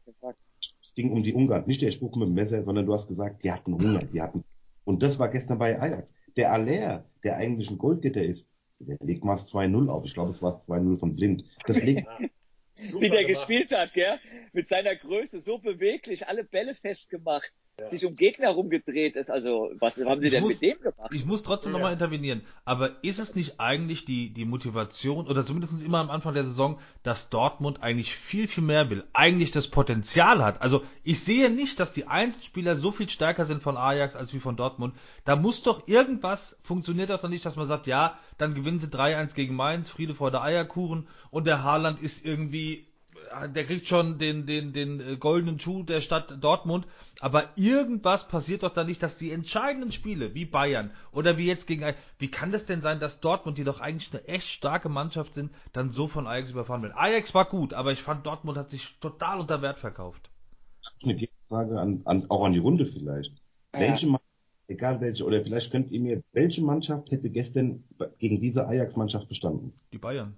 es 0.59 0.93
ging 0.93 1.11
um 1.11 1.23
die 1.23 1.33
Ungarn. 1.33 1.65
Nicht 1.65 1.81
der 1.81 1.91
Spruch 1.91 2.15
mit 2.15 2.27
dem 2.27 2.33
Messer, 2.33 2.63
sondern 2.63 2.85
du 2.85 2.93
hast 2.93 3.07
gesagt, 3.07 3.43
die 3.43 3.51
hatten 3.51 3.73
Hunger, 3.73 4.03
die 4.03 4.21
hatten. 4.21 4.43
Und 4.83 5.01
das 5.01 5.17
war 5.17 5.29
gestern 5.29 5.57
bei 5.57 5.79
Ajax. 5.79 6.07
der 6.35 6.51
Aller, 6.51 7.05
der 7.23 7.37
eigentlich 7.37 7.69
ein 7.71 7.77
Goldgetter 7.77 8.21
ist, 8.21 8.47
der 8.79 8.97
legt 9.01 9.23
mal 9.23 9.37
2-0 9.37 9.89
auf. 9.89 10.03
Ich 10.03 10.13
glaube, 10.13 10.31
es 10.31 10.41
war 10.41 10.61
2-0 10.67 10.99
von 10.99 11.15
Blind. 11.15 11.45
Das 11.65 11.81
legt, 11.81 12.07
Wie 12.99 13.09
der 13.09 13.23
gemacht. 13.23 13.47
gespielt 13.47 13.71
hat, 13.71 13.93
gell? 13.93 14.19
Mit 14.51 14.67
seiner 14.67 14.95
Größe 14.95 15.39
so 15.39 15.57
beweglich, 15.57 16.27
alle 16.27 16.43
Bälle 16.43 16.75
festgemacht 16.75 17.51
ja. 17.79 17.89
sich 17.89 18.05
um 18.05 18.15
Gegner 18.15 18.49
rumgedreht 18.49 19.15
ist. 19.15 19.29
Also, 19.29 19.71
was 19.79 19.97
haben 19.97 20.21
sie 20.21 20.27
ich 20.27 20.33
denn 20.33 20.43
muss, 20.43 20.61
mit 20.61 20.61
dem 20.61 20.81
gemacht? 20.81 21.11
Ich 21.11 21.25
muss 21.25 21.43
trotzdem 21.43 21.71
ja. 21.71 21.77
nochmal 21.77 21.93
intervenieren. 21.93 22.41
Aber 22.65 23.03
ist 23.03 23.19
es 23.19 23.35
nicht 23.35 23.59
eigentlich 23.59 24.05
die, 24.05 24.31
die 24.31 24.45
Motivation, 24.45 25.27
oder 25.27 25.45
zumindest 25.45 25.83
immer 25.83 25.99
am 25.99 26.09
Anfang 26.09 26.33
der 26.33 26.45
Saison, 26.45 26.79
dass 27.01 27.29
Dortmund 27.29 27.81
eigentlich 27.81 28.15
viel, 28.15 28.47
viel 28.47 28.63
mehr 28.63 28.89
will, 28.89 29.03
eigentlich 29.13 29.51
das 29.51 29.67
Potenzial 29.67 30.43
hat? 30.43 30.61
Also, 30.61 30.83
ich 31.03 31.23
sehe 31.23 31.49
nicht, 31.49 31.79
dass 31.79 31.93
die 31.93 32.07
Einzelspieler 32.07 32.75
so 32.75 32.91
viel 32.91 33.09
stärker 33.09 33.45
sind 33.45 33.63
von 33.63 33.77
Ajax 33.77 34.15
als 34.15 34.33
wie 34.33 34.39
von 34.39 34.55
Dortmund. 34.55 34.95
Da 35.25 35.35
muss 35.35 35.63
doch 35.63 35.87
irgendwas, 35.87 36.59
funktioniert 36.63 37.09
doch 37.09 37.27
nicht, 37.27 37.45
dass 37.45 37.55
man 37.55 37.67
sagt, 37.67 37.87
ja, 37.87 38.19
dann 38.37 38.53
gewinnen 38.53 38.79
sie 38.79 38.87
3-1 38.87 39.35
gegen 39.35 39.55
Mainz, 39.55 39.89
Friede 39.89 40.15
vor 40.15 40.31
der 40.31 40.43
Eierkuchen 40.43 41.07
und 41.31 41.47
der 41.47 41.63
Haaland 41.63 42.01
ist 42.01 42.25
irgendwie 42.25 42.85
der 43.55 43.65
kriegt 43.65 43.87
schon 43.87 44.17
den, 44.17 44.45
den, 44.45 44.73
den 44.73 44.99
äh, 44.99 45.15
goldenen 45.17 45.59
Schuh 45.59 45.83
der 45.83 46.01
Stadt 46.01 46.37
Dortmund, 46.41 46.87
aber 47.19 47.49
irgendwas 47.55 48.27
passiert 48.27 48.63
doch 48.63 48.73
da 48.73 48.83
nicht, 48.83 49.03
dass 49.03 49.17
die 49.17 49.31
entscheidenden 49.31 49.91
Spiele, 49.91 50.33
wie 50.33 50.45
Bayern 50.45 50.91
oder 51.11 51.37
wie 51.37 51.45
jetzt 51.45 51.67
gegen, 51.67 51.85
wie 52.19 52.31
kann 52.31 52.51
das 52.51 52.65
denn 52.65 52.81
sein, 52.81 52.99
dass 52.99 53.21
Dortmund, 53.21 53.57
die 53.57 53.63
doch 53.63 53.81
eigentlich 53.81 54.11
eine 54.13 54.27
echt 54.27 54.47
starke 54.47 54.89
Mannschaft 54.89 55.33
sind, 55.33 55.51
dann 55.71 55.89
so 55.89 56.07
von 56.07 56.27
Ajax 56.27 56.51
überfahren 56.51 56.81
werden? 56.81 56.95
Ajax 56.95 57.33
war 57.33 57.45
gut, 57.45 57.73
aber 57.73 57.91
ich 57.91 58.01
fand 58.01 58.25
Dortmund 58.25 58.57
hat 58.57 58.71
sich 58.71 58.97
total 58.99 59.39
unter 59.39 59.61
Wert 59.61 59.79
verkauft. 59.79 60.29
Das 60.83 60.93
ist 60.97 61.03
eine 61.05 61.15
Gegenfrage 61.15 61.79
an, 61.79 62.01
an, 62.05 62.29
auch 62.29 62.45
an 62.45 62.53
die 62.53 62.59
Runde 62.59 62.85
vielleicht. 62.85 63.33
Ja. 63.73 63.79
Welche 63.79 64.07
Mannschaft, 64.07 64.23
egal 64.67 65.01
welche, 65.01 65.25
oder 65.25 65.41
vielleicht 65.41 65.71
könnt 65.71 65.91
ihr 65.91 65.99
mir, 65.99 66.23
welche 66.31 66.63
Mannschaft 66.63 67.11
hätte 67.11 67.29
gestern 67.29 67.83
gegen 68.19 68.39
diese 68.39 68.67
Ajax-Mannschaft 68.67 69.29
bestanden? 69.29 69.73
Die 69.91 69.97
Bayern. 69.97 70.37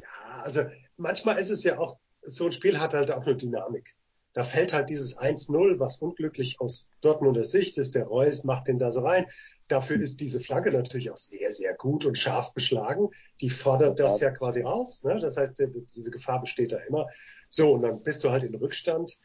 Ja, 0.00 0.42
also 0.42 0.62
manchmal 0.96 1.38
ist 1.38 1.50
es 1.50 1.64
ja 1.64 1.78
auch, 1.78 1.98
so 2.22 2.46
ein 2.46 2.52
Spiel 2.52 2.78
hat 2.78 2.94
halt 2.94 3.10
auch 3.10 3.26
eine 3.26 3.36
Dynamik. 3.36 3.96
Da 4.34 4.44
fällt 4.44 4.72
halt 4.72 4.88
dieses 4.88 5.18
1-0, 5.18 5.78
was 5.78 5.98
unglücklich 5.98 6.60
aus 6.60 6.86
Dortmunder 7.02 7.44
Sicht 7.44 7.76
ist. 7.76 7.94
Der 7.94 8.04
Reus 8.04 8.44
macht 8.44 8.66
den 8.66 8.78
da 8.78 8.90
so 8.90 9.00
rein. 9.00 9.26
Dafür 9.68 9.96
ist 9.96 10.20
diese 10.20 10.40
Flagge 10.40 10.72
natürlich 10.72 11.10
auch 11.10 11.16
sehr, 11.16 11.50
sehr 11.50 11.74
gut 11.74 12.06
und 12.06 12.16
scharf 12.16 12.54
beschlagen. 12.54 13.10
Die 13.40 13.50
fordert 13.50 13.98
das 13.98 14.20
ja 14.20 14.30
quasi 14.30 14.62
raus. 14.62 15.02
Ne? 15.04 15.20
Das 15.20 15.36
heißt, 15.36 15.62
diese 15.94 16.10
Gefahr 16.10 16.40
besteht 16.40 16.72
da 16.72 16.78
immer. 16.78 17.08
So, 17.50 17.72
und 17.72 17.82
dann 17.82 18.02
bist 18.02 18.24
du 18.24 18.30
halt 18.30 18.44
in 18.44 18.54
Rückstand 18.54 19.18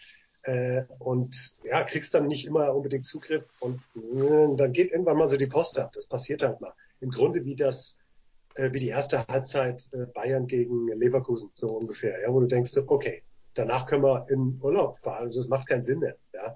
äh, 0.43 0.83
und 0.99 1.57
ja, 1.63 1.83
kriegst 1.83 2.13
dann 2.13 2.27
nicht 2.27 2.45
immer 2.45 2.73
unbedingt 2.73 3.05
Zugriff 3.05 3.53
und 3.59 3.79
äh, 3.95 4.55
dann 4.55 4.73
geht 4.73 4.91
irgendwann 4.91 5.17
mal 5.17 5.27
so 5.27 5.37
die 5.37 5.47
Post 5.47 5.79
ab. 5.79 5.91
Das 5.93 6.07
passiert 6.07 6.41
halt 6.41 6.59
mal. 6.59 6.73
Im 6.99 7.11
Grunde 7.11 7.45
wie 7.45 7.55
das 7.55 7.99
äh, 8.57 8.73
wie 8.73 8.79
die 8.79 8.89
erste 8.89 9.25
Halbzeit 9.27 9.87
äh, 9.93 10.05
Bayern 10.13 10.47
gegen 10.47 10.87
Leverkusen, 10.87 11.51
so 11.53 11.67
ungefähr, 11.67 12.21
ja, 12.21 12.33
wo 12.33 12.39
du 12.39 12.47
denkst, 12.47 12.71
okay, 12.87 13.23
danach 13.53 13.85
können 13.85 14.03
wir 14.03 14.27
in 14.29 14.59
Urlaub 14.61 14.97
fahren, 14.97 15.31
das 15.33 15.47
macht 15.47 15.67
keinen 15.67 15.83
Sinn 15.83 15.99
mehr. 15.99 16.15
Ja. 16.33 16.55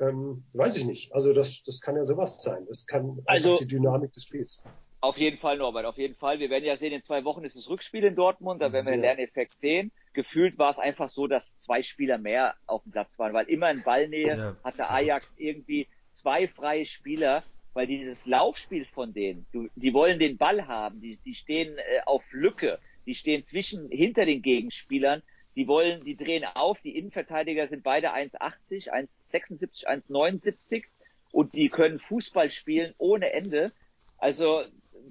Ähm, 0.00 0.44
weiß 0.52 0.76
ich 0.76 0.86
nicht. 0.86 1.14
Also 1.14 1.32
das, 1.32 1.62
das 1.64 1.80
kann 1.80 1.96
ja 1.96 2.04
sowas 2.04 2.42
sein. 2.42 2.64
Das 2.66 2.86
kann 2.86 3.20
also, 3.26 3.56
die 3.56 3.66
Dynamik 3.66 4.12
des 4.12 4.24
Spiels. 4.24 4.64
Auf 5.00 5.18
jeden 5.18 5.36
Fall, 5.36 5.58
Norbert, 5.58 5.84
auf 5.84 5.98
jeden 5.98 6.14
Fall. 6.14 6.38
Wir 6.38 6.48
werden 6.48 6.64
ja 6.64 6.76
sehen, 6.76 6.92
in 6.92 7.02
zwei 7.02 7.24
Wochen 7.24 7.44
ist 7.44 7.56
das 7.56 7.68
Rückspiel 7.68 8.04
in 8.04 8.14
Dortmund, 8.14 8.62
da 8.62 8.72
werden 8.72 8.86
wir 8.86 8.92
den 8.92 9.00
Lerneffekt 9.00 9.58
sehen. 9.58 9.90
Gefühlt 10.12 10.58
war 10.58 10.70
es 10.70 10.78
einfach 10.78 11.10
so, 11.10 11.26
dass 11.26 11.58
zwei 11.58 11.82
Spieler 11.82 12.18
mehr 12.18 12.54
auf 12.66 12.84
dem 12.84 12.92
Platz 12.92 13.18
waren, 13.18 13.32
weil 13.32 13.48
immer 13.48 13.70
in 13.70 13.82
Ballnähe 13.82 14.36
ja. 14.36 14.56
hatte 14.62 14.88
Ajax 14.88 15.34
irgendwie 15.38 15.88
zwei 16.08 16.46
freie 16.46 16.84
Spieler, 16.84 17.42
weil 17.74 17.86
dieses 17.86 18.26
Laufspiel 18.26 18.84
von 18.84 19.12
denen, 19.12 19.46
die 19.52 19.94
wollen 19.94 20.18
den 20.18 20.36
Ball 20.36 20.66
haben, 20.66 21.00
die, 21.00 21.16
die 21.24 21.34
stehen 21.34 21.78
äh, 21.78 22.00
auf 22.04 22.24
Lücke, 22.32 22.78
die 23.06 23.14
stehen 23.14 23.42
zwischen, 23.42 23.88
hinter 23.90 24.26
den 24.26 24.42
Gegenspielern, 24.42 25.22
die 25.56 25.66
wollen, 25.66 26.02
die 26.04 26.16
drehen 26.16 26.44
auf, 26.44 26.80
die 26.80 26.96
Innenverteidiger 26.96 27.68
sind 27.68 27.82
beide 27.82 28.14
1,80, 28.14 28.90
1,76, 28.90 29.86
1,79 29.86 30.84
und 31.30 31.54
die 31.54 31.68
können 31.68 31.98
Fußball 31.98 32.50
spielen 32.50 32.94
ohne 32.98 33.32
Ende. 33.32 33.72
Also 34.18 34.62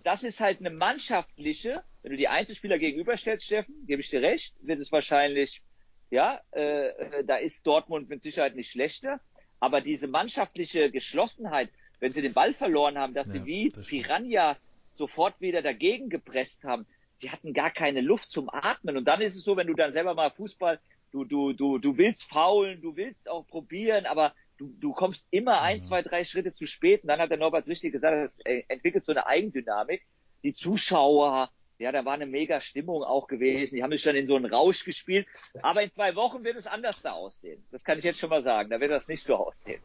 das 0.04 0.24
ist 0.24 0.39
halt 0.39 0.60
eine 0.60 0.69
mannschaftliche, 0.69 1.84
wenn 2.02 2.12
du 2.12 2.17
die 2.17 2.28
Einzelspieler 2.28 2.80
gegenüberstellst, 2.80 3.45
Steffen, 3.45 3.86
gebe 3.86 4.02
ich 4.02 4.10
dir 4.10 4.21
recht, 4.21 4.56
wird 4.62 4.80
es 4.80 4.91
wahrscheinlich, 4.91 5.62
ja, 6.10 6.41
äh, 6.52 6.88
äh 6.88 7.24
da 7.24 7.38
ist 7.38 7.65
Dortmund 7.67 8.10
mit 8.10 8.21
Sicherheit 8.21 8.56
nicht 8.56 8.71
schlechter, 8.71 9.19
aber 9.60 9.82
diese 9.82 10.08
mannschaftliche 10.08 10.89
Geschlossenheit, 10.89 11.69
wenn 12.02 12.12
sie 12.12 12.22
den 12.22 12.34
Ball 12.34 12.54
verloren 12.54 12.98
haben, 12.98 13.14
dass 13.14 13.28
ja, 13.28 13.34
sie 13.34 13.46
wie 13.46 13.70
Piranhas 13.70 14.74
sofort 14.96 15.40
wieder 15.40 15.62
dagegen 15.62 16.10
gepresst 16.10 16.66
haben. 16.66 16.86
Die 17.22 17.30
hatten 17.30 17.54
gar 17.54 17.70
keine 17.70 18.02
Luft 18.02 18.32
zum 18.32 18.50
Atmen. 18.50 18.98
Und 18.98 19.06
dann 19.06 19.22
ist 19.22 19.36
es 19.36 19.44
so, 19.44 19.56
wenn 19.56 19.68
du 19.68 19.76
dann 19.76 19.94
selber 19.94 20.16
mal 20.16 20.32
Fußball, 20.32 20.80
du, 21.12 21.24
du, 21.24 21.54
du, 21.54 21.78
du 21.78 21.98
willst 21.98 22.24
faulen, 22.24 22.82
du 22.82 22.96
willst 22.96 23.30
auch 23.30 23.48
probieren, 23.48 24.08
aber 24.08 24.34
du, 24.58 24.74
du 24.80 24.92
kommst 24.94 25.28
immer 25.30 25.62
ein, 25.62 25.78
mhm. 25.78 25.82
zwei, 25.82 26.02
drei 26.02 26.24
Schritte 26.24 26.54
zu 26.54 26.66
spät. 26.66 27.04
Und 27.04 27.10
dann 27.10 27.20
hat 27.20 27.30
der 27.30 27.38
Norbert 27.38 27.68
richtig 27.68 27.94
gesagt, 27.94 28.16
das 28.16 28.38
entwickelt 28.68 29.06
so 29.06 29.12
eine 29.12 29.28
Eigendynamik. 29.28 30.04
Die 30.44 30.56
Zuschauer, 30.56 31.52
ja, 31.78 31.92
da 31.92 32.04
war 32.04 32.14
eine 32.14 32.26
mega 32.26 32.62
Stimmung 32.62 33.04
auch 33.04 33.28
gewesen. 33.28 33.76
Die 33.76 33.84
haben 33.84 33.92
sich 33.92 34.02
dann 34.02 34.16
in 34.16 34.26
so 34.26 34.36
einen 34.36 34.52
Rausch 34.52 34.84
gespielt. 34.86 35.28
Aber 35.62 35.84
in 35.84 35.92
zwei 35.92 36.16
Wochen 36.16 36.44
wird 36.44 36.58
es 36.58 36.66
anders 36.66 37.04
da 37.04 37.12
aussehen. 37.12 37.64
Das 37.72 37.84
kann 37.84 38.00
ich 38.00 38.04
jetzt 38.04 38.20
schon 38.20 38.32
mal 38.32 38.42
sagen. 38.42 38.72
Da 38.72 38.80
wird 38.80 38.90
das 38.90 39.08
nicht 39.08 39.24
so 39.24 39.36
aussehen. 39.36 39.82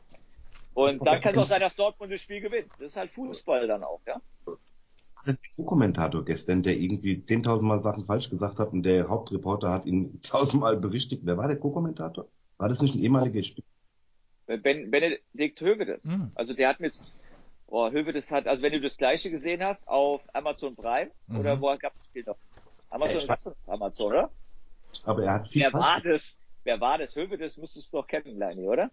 Und 0.76 1.06
dann 1.06 1.22
kann 1.22 1.32
es 1.32 1.38
auch 1.38 1.46
sein, 1.46 1.62
dass 1.62 1.74
Dortmund 1.74 2.12
das 2.12 2.20
Spiel 2.20 2.42
gewinnt. 2.42 2.70
Das 2.78 2.92
ist 2.92 2.96
halt 2.96 3.10
Fußball 3.12 3.66
dann 3.66 3.82
auch, 3.82 4.02
ja. 4.06 4.20
Der 5.26 5.38
Co-Kommentator 5.56 6.22
gestern, 6.22 6.62
der 6.62 6.76
irgendwie 6.76 7.14
10.000 7.14 7.62
Mal 7.62 7.82
Sachen 7.82 8.04
falsch 8.04 8.28
gesagt 8.28 8.58
hat 8.58 8.72
und 8.74 8.82
der 8.82 9.08
Hauptreporter 9.08 9.72
hat 9.72 9.86
ihn 9.86 10.20
tausendmal 10.22 10.76
berichtigt. 10.76 11.22
Wer 11.24 11.38
war 11.38 11.48
der 11.48 11.56
Co-Kommentator? 11.56 12.28
War 12.58 12.68
das 12.68 12.82
nicht 12.82 12.94
ein 12.94 13.00
ehemaliger 13.00 13.42
Spieler? 13.42 13.66
Ben, 14.46 14.90
Benedikt 14.90 15.58
Hövedes. 15.62 16.04
Mhm. 16.04 16.30
Also 16.34 16.52
der 16.52 16.68
hat 16.68 16.78
mit, 16.78 16.92
boah, 17.68 17.90
Hövedes 17.90 18.30
hat, 18.30 18.46
also 18.46 18.62
wenn 18.62 18.72
du 18.72 18.80
das 18.82 18.98
gleiche 18.98 19.30
gesehen 19.30 19.64
hast 19.64 19.88
auf 19.88 20.20
Amazon 20.34 20.76
Prime, 20.76 21.10
mhm. 21.26 21.40
oder 21.40 21.58
wo 21.58 21.74
gab 21.78 21.94
es 21.94 22.00
das 22.00 22.06
Spiel 22.08 22.24
noch? 22.26 22.36
Amazon, 22.90 23.22
ja, 23.26 23.72
Amazon, 23.72 24.06
oder? 24.08 24.30
Aber 25.04 25.24
er 25.24 25.32
hat 25.32 25.48
viel 25.48 25.62
Wer 25.62 25.72
war 25.72 26.02
das? 26.02 26.38
Wer 26.64 26.78
war 26.82 26.98
das? 26.98 27.16
Hövedes 27.16 27.56
müsstest 27.56 27.94
du 27.94 27.96
doch 27.96 28.06
kennen, 28.06 28.36
Leini, 28.36 28.68
oder? 28.68 28.90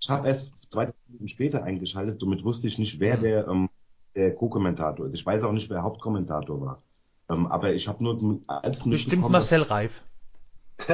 Ich 0.00 0.08
habe 0.08 0.28
erst 0.28 0.72
zwei 0.72 0.92
Minuten 1.08 1.28
später 1.28 1.62
eingeschaltet, 1.62 2.20
somit 2.20 2.42
wusste 2.42 2.68
ich 2.68 2.78
nicht, 2.78 3.00
wer 3.00 3.16
der, 3.18 3.46
ähm, 3.48 3.68
der 4.14 4.34
Co-Kommentator 4.34 5.06
ist. 5.06 5.14
Ich 5.14 5.26
weiß 5.26 5.42
auch 5.42 5.52
nicht, 5.52 5.68
wer 5.68 5.82
Hauptkommentator 5.82 6.60
war. 6.60 6.82
Ähm, 7.28 7.46
aber 7.46 7.74
ich 7.74 7.86
habe 7.86 8.02
nur 8.02 8.40
als 8.46 8.82
Bestimmt 8.82 9.28
Marcel 9.28 9.62
Reif. 9.62 10.02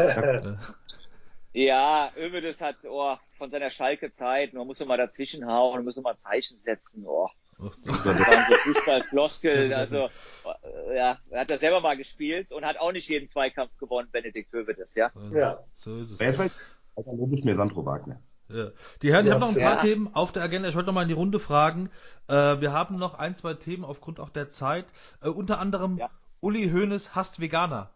ja, 1.52 2.10
Övedes 2.16 2.60
hat 2.60 2.76
oh, 2.88 3.14
von 3.38 3.50
seiner 3.50 3.70
Schalke-Zeit, 3.70 4.52
man 4.52 4.66
muss 4.66 4.84
mal 4.84 4.96
dazwischen 4.96 5.46
hauen, 5.46 5.76
man 5.76 5.84
muss 5.84 5.96
mal 5.96 6.16
Zeichen 6.16 6.58
setzen. 6.58 7.04
Oh. 7.06 7.28
Das 7.58 8.04
waren 8.04 8.44
so 8.50 8.54
Fußballfloskel, 8.54 9.72
also 9.72 10.08
äh, 10.44 10.96
ja, 10.96 11.18
er 11.30 11.40
hat 11.40 11.50
das 11.50 11.60
selber 11.60 11.80
mal 11.80 11.96
gespielt 11.96 12.52
und 12.52 12.66
hat 12.66 12.78
auch 12.78 12.92
nicht 12.92 13.08
jeden 13.08 13.28
Zweikampf 13.28 13.74
gewonnen, 13.78 14.08
Benedikt 14.12 14.52
Hövedes, 14.52 14.94
ja. 14.94 15.10
Ja, 15.32 15.64
so 15.72 15.96
ist 16.00 16.10
es. 16.10 16.20
Wer 16.20 16.30
ist 16.30 16.38
halt, 16.38 16.52
logisch 16.96 17.44
mir 17.44 17.56
Sandro 17.56 17.86
Wagner. 17.86 18.20
Ja. 18.48 18.70
Die 19.02 19.12
Herren, 19.12 19.26
ich 19.26 19.32
habe 19.32 19.40
noch 19.40 19.48
ein 19.48 19.62
paar 19.62 19.76
ja. 19.76 19.82
Themen 19.82 20.14
auf 20.14 20.32
der 20.32 20.42
Agenda. 20.42 20.68
Ich 20.68 20.74
wollte 20.74 20.86
noch 20.86 20.94
mal 20.94 21.02
in 21.02 21.08
die 21.08 21.14
Runde 21.14 21.40
fragen. 21.40 21.90
Äh, 22.28 22.60
wir 22.60 22.72
haben 22.72 22.98
noch 22.98 23.18
ein, 23.18 23.34
zwei 23.34 23.54
Themen 23.54 23.84
aufgrund 23.84 24.20
auch 24.20 24.30
der 24.30 24.48
Zeit. 24.48 24.86
Äh, 25.22 25.28
unter 25.28 25.58
anderem 25.58 25.98
ja. 25.98 26.10
Uli 26.40 26.70
Hoeneß 26.70 27.14
hasst 27.14 27.40
Veganer. 27.40 27.90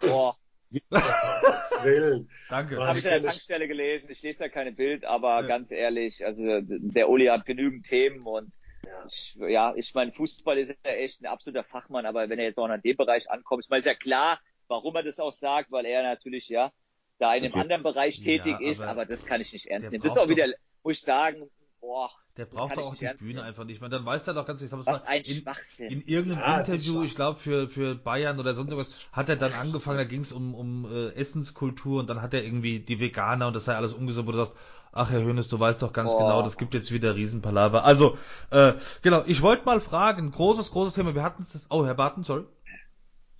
Boah. 0.00 0.36
Willen. 0.70 2.28
Danke. 2.48 2.76
Habe 2.76 2.96
ich 2.96 3.04
an 3.06 3.22
der 3.22 3.30
Tankstelle 3.30 3.66
gelesen. 3.66 4.10
Ich 4.10 4.22
lese 4.22 4.44
da 4.44 4.48
keine 4.48 4.72
Bild, 4.72 5.04
aber 5.04 5.40
ja. 5.40 5.46
ganz 5.46 5.70
ehrlich, 5.70 6.24
also 6.24 6.42
der 6.62 7.08
Uli 7.08 7.26
hat 7.26 7.44
genügend 7.44 7.86
Themen 7.86 8.24
und 8.24 8.54
ja, 8.86 9.04
ich, 9.06 9.34
ja, 9.48 9.74
ich 9.76 9.94
meine, 9.94 10.12
Fußball 10.12 10.58
ist 10.58 10.68
ja 10.84 10.92
echt 10.92 11.22
ein 11.22 11.26
absoluter 11.26 11.64
Fachmann, 11.64 12.06
aber 12.06 12.28
wenn 12.28 12.38
er 12.38 12.46
jetzt 12.46 12.58
auch 12.58 12.68
in 12.68 12.80
dem 12.80 12.96
Bereich 12.96 13.30
ankommt, 13.30 13.64
ist 13.64 13.70
mal 13.70 13.82
sehr 13.82 13.96
klar, 13.96 14.40
warum 14.68 14.94
er 14.96 15.02
das 15.02 15.18
auch 15.18 15.32
sagt, 15.32 15.70
weil 15.72 15.86
er 15.86 16.02
natürlich, 16.02 16.48
ja, 16.48 16.72
da 17.20 17.34
in 17.34 17.44
einem 17.44 17.52
okay. 17.52 17.60
anderen 17.60 17.82
Bereich 17.82 18.20
tätig 18.20 18.56
ja, 18.60 18.70
ist, 18.70 18.82
aber 18.82 19.04
das 19.04 19.24
kann 19.24 19.40
ich 19.40 19.52
nicht 19.52 19.66
ernst 19.66 19.90
nehmen. 19.90 20.02
Das 20.02 20.12
ist 20.12 20.18
auch 20.18 20.28
wieder, 20.28 20.46
muss 20.82 20.96
ich 20.96 21.02
sagen, 21.02 21.48
boah. 21.80 22.10
Der 22.36 22.46
braucht 22.46 22.76
doch 22.76 22.86
auch 22.86 22.94
die 22.94 23.06
Bühne 23.18 23.34
nehmen. 23.34 23.40
einfach 23.40 23.64
nicht. 23.64 23.82
Man, 23.82 23.90
dann 23.90 24.06
weiß 24.06 24.26
er 24.28 24.34
doch 24.34 24.46
ganz, 24.46 24.62
ich 24.62 24.70
glaube, 24.70 24.86
Was 24.86 25.06
ein 25.06 25.22
in, 25.22 25.34
Schwachsinn. 25.34 25.90
In 25.90 26.02
irgendeinem 26.02 26.40
ja, 26.40 26.60
Interview, 26.60 27.02
ich 27.02 27.14
glaube 27.14 27.38
für, 27.38 27.68
für 27.68 27.94
Bayern 27.94 28.40
oder 28.40 28.54
sonst 28.54 28.70
irgendwas, 28.70 29.02
hat 29.12 29.28
er 29.28 29.36
dann 29.36 29.52
angefangen, 29.52 29.98
da 29.98 30.04
ging 30.04 30.22
es 30.22 30.32
um, 30.32 30.54
um 30.54 30.86
äh, 30.90 31.08
Essenskultur 31.14 32.00
und 32.00 32.08
dann 32.08 32.22
hat 32.22 32.32
er 32.32 32.42
irgendwie 32.42 32.80
die 32.80 32.98
Veganer 32.98 33.48
und 33.48 33.54
das 33.54 33.66
sei 33.66 33.74
alles 33.74 33.92
ungesund, 33.92 34.26
wo 34.26 34.32
du 34.32 34.38
sagst, 34.38 34.56
ach 34.92 35.10
Herr 35.10 35.22
Hönes, 35.22 35.48
du 35.48 35.60
weißt 35.60 35.82
doch 35.82 35.92
ganz 35.92 36.12
Boah. 36.12 36.20
genau, 36.20 36.42
das 36.42 36.56
gibt 36.56 36.72
jetzt 36.72 36.92
wieder 36.92 37.14
Riesenpalaver. 37.14 37.84
Also, 37.84 38.16
äh, 38.50 38.72
genau, 39.02 39.22
ich 39.26 39.42
wollte 39.42 39.66
mal 39.66 39.80
fragen, 39.80 40.30
großes, 40.30 40.70
großes 40.70 40.94
Thema, 40.94 41.14
wir 41.14 41.22
hatten 41.22 41.42
es, 41.42 41.66
oh, 41.68 41.84
Herr 41.84 41.94
Barton, 41.94 42.24
sorry. 42.24 42.44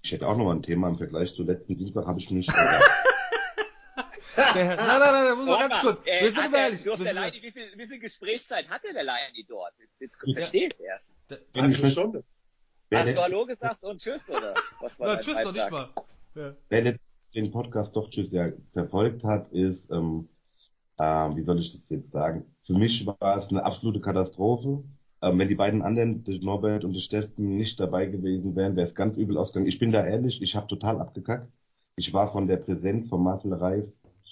Ich 0.03 0.13
hätte 0.13 0.27
auch 0.27 0.37
noch 0.37 0.45
mal 0.45 0.57
ein 0.57 0.63
Thema 0.63 0.89
im 0.89 0.99
Vergleich 0.99 1.35
zu 1.35 1.43
letzten 1.43 1.79
Dienstag, 1.79 2.07
habe 2.07 2.21
ich 2.21 2.31
nicht. 2.31 2.53
nein, 4.37 4.55
nein, 4.55 4.77
nein, 4.77 5.25
nein, 5.25 5.37
muss 5.39 5.47
man 5.47 5.69
ganz 5.69 5.81
kurz. 5.81 6.01
Äh, 6.05 6.23
wir 6.23 6.33
sind 6.33 6.55
ehrlich. 6.55 6.83
Der, 6.83 6.97
der 6.97 7.13
Leini, 7.15 7.43
wie, 7.43 7.51
viel, 7.51 7.73
wie 7.77 7.87
viel 7.87 7.99
Gesprächszeit 7.99 8.69
hatte 8.69 8.93
der 8.93 9.05
Leini 9.05 9.45
dort? 9.49 9.73
Jetzt 9.99 10.17
verstehe 10.17 10.67
ich 10.67 10.73
es 10.73 10.81
erst. 10.81 11.17
Eine 11.55 11.75
Stunde. 11.75 12.25
Hast 12.93 13.17
du 13.17 13.23
Hallo 13.23 13.47
gesagt 13.47 13.83
und 13.85 14.01
Tschüss, 14.01 14.29
oder? 14.31 14.55
Was 14.81 14.99
war 14.99 15.15
Na, 15.15 15.21
Tschüss 15.21 15.43
noch 15.43 15.53
nicht 15.53 15.71
mal. 15.71 15.89
Ja. 16.35 16.55
Wer 16.69 16.99
den 17.35 17.51
Podcast 17.51 17.95
doch 17.95 18.11
Tschüss 18.11 18.31
ja 18.33 18.51
verfolgt 18.73 19.23
hat, 19.23 19.53
ist, 19.53 19.91
ähm, 19.91 20.29
äh, 20.99 21.05
wie 21.05 21.43
soll 21.43 21.61
ich 21.61 21.73
das 21.73 21.89
jetzt 21.89 22.11
sagen? 22.11 22.45
Für 22.63 22.75
mich 22.75 23.07
war 23.07 23.39
es 23.39 23.49
eine 23.49 23.65
absolute 23.65 24.01
Katastrophe. 24.01 24.83
Ähm, 25.23 25.39
wenn 25.39 25.49
die 25.49 25.55
beiden 25.55 25.83
anderen, 25.83 26.25
der 26.25 26.39
Norbert 26.41 26.85
und 26.85 26.95
der 26.95 27.01
Steffen, 27.01 27.57
nicht 27.57 27.79
dabei 27.79 28.07
gewesen 28.07 28.57
wären, 28.57 28.75
wäre 28.75 28.87
es 28.87 28.95
ganz 28.95 29.17
übel 29.17 29.39
ausgegangen. 29.39 29.69
Ich 29.69 29.79
bin 29.79 29.93
da 29.93 30.05
ehrlich, 30.05 30.43
ich 30.43 30.57
habe 30.57 30.67
total 30.67 31.01
abgekackt. 31.01 31.49
Ich 31.97 32.13
war 32.13 32.33
von 32.33 32.49
der 32.49 32.57
Präsenz 32.57 33.09
von 33.09 33.23
Marcel 33.23 33.53
Reif 33.53 33.85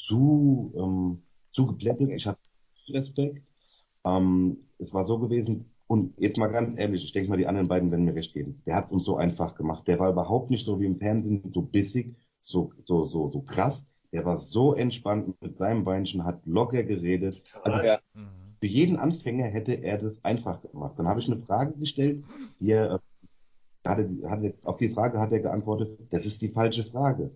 zu, 0.07 0.73
ähm, 0.77 1.23
zu 1.53 1.67
geblättet. 1.67 2.11
Ich 2.11 2.27
hatte 2.27 2.41
Respekt. 2.89 3.43
Ähm, 4.05 4.59
es 4.79 4.93
war 4.95 5.07
so 5.07 5.19
gewesen, 5.19 5.71
und 5.89 6.19
jetzt 6.19 6.37
mal 6.37 6.49
ganz 6.49 6.79
ehrlich, 6.79 7.03
ich 7.03 7.13
denke 7.13 7.31
mal, 7.31 7.39
die 7.39 7.47
anderen 7.47 7.67
beiden 7.67 7.91
werden 7.91 8.05
mir 8.05 8.15
recht 8.15 8.35
geben. 8.35 8.63
Der 8.67 8.77
hat 8.77 8.93
uns 8.93 9.05
so 9.05 9.17
einfach 9.17 9.55
gemacht. 9.55 9.89
Der 9.89 9.99
war 9.99 10.11
überhaupt 10.11 10.51
nicht 10.51 10.67
so 10.67 10.79
wie 10.79 10.85
im 10.85 10.99
Fernsehen, 10.99 11.51
so 11.55 11.63
bissig, 11.63 12.15
so, 12.43 12.73
so, 12.85 13.07
so, 13.07 13.31
so 13.31 13.41
krass. 13.41 13.85
Der 14.13 14.25
war 14.25 14.37
so 14.37 14.75
entspannt 14.75 15.41
mit 15.41 15.57
seinem 15.57 15.85
Beinchen, 15.85 16.25
hat 16.25 16.45
locker 16.45 16.83
geredet. 16.83 17.59
Also, 17.63 17.87
ja. 17.87 18.01
Für 18.61 18.67
jeden 18.67 18.97
Anfänger 18.97 19.47
hätte 19.47 19.73
er 19.75 19.99
das 19.99 20.23
einfach 20.25 20.61
gemacht. 20.61 20.99
Dann 20.99 21.09
habe 21.09 21.21
ich 21.21 21.27
eine 21.27 21.41
Frage 21.41 21.73
gestellt, 21.79 22.25
die 22.61 22.73
er, 22.73 22.95
äh, 22.95 23.89
hatte, 23.89 24.11
hatte, 24.29 24.55
auf 24.65 24.77
die 24.77 24.91
Frage 24.91 25.19
hat 25.19 25.33
er 25.33 25.41
geantwortet, 25.41 25.99
das 26.11 26.25
ist 26.27 26.43
die 26.43 26.49
falsche 26.49 26.85
Frage. 26.85 27.31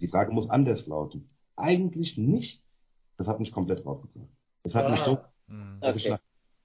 Die 0.00 0.08
Frage 0.08 0.32
muss 0.32 0.50
anders 0.50 0.86
lauten. 0.86 1.30
Eigentlich 1.56 2.18
nichts. 2.18 2.84
Das 3.16 3.28
hat 3.28 3.40
mich 3.40 3.52
komplett 3.52 3.84
rausgebracht. 3.84 4.28
Das 4.62 4.74
hat 4.74 4.86
ah. 4.86 4.90
mich 4.90 5.00
so. 5.00 5.18
Mhm. 5.46 5.78
Okay. 5.80 6.16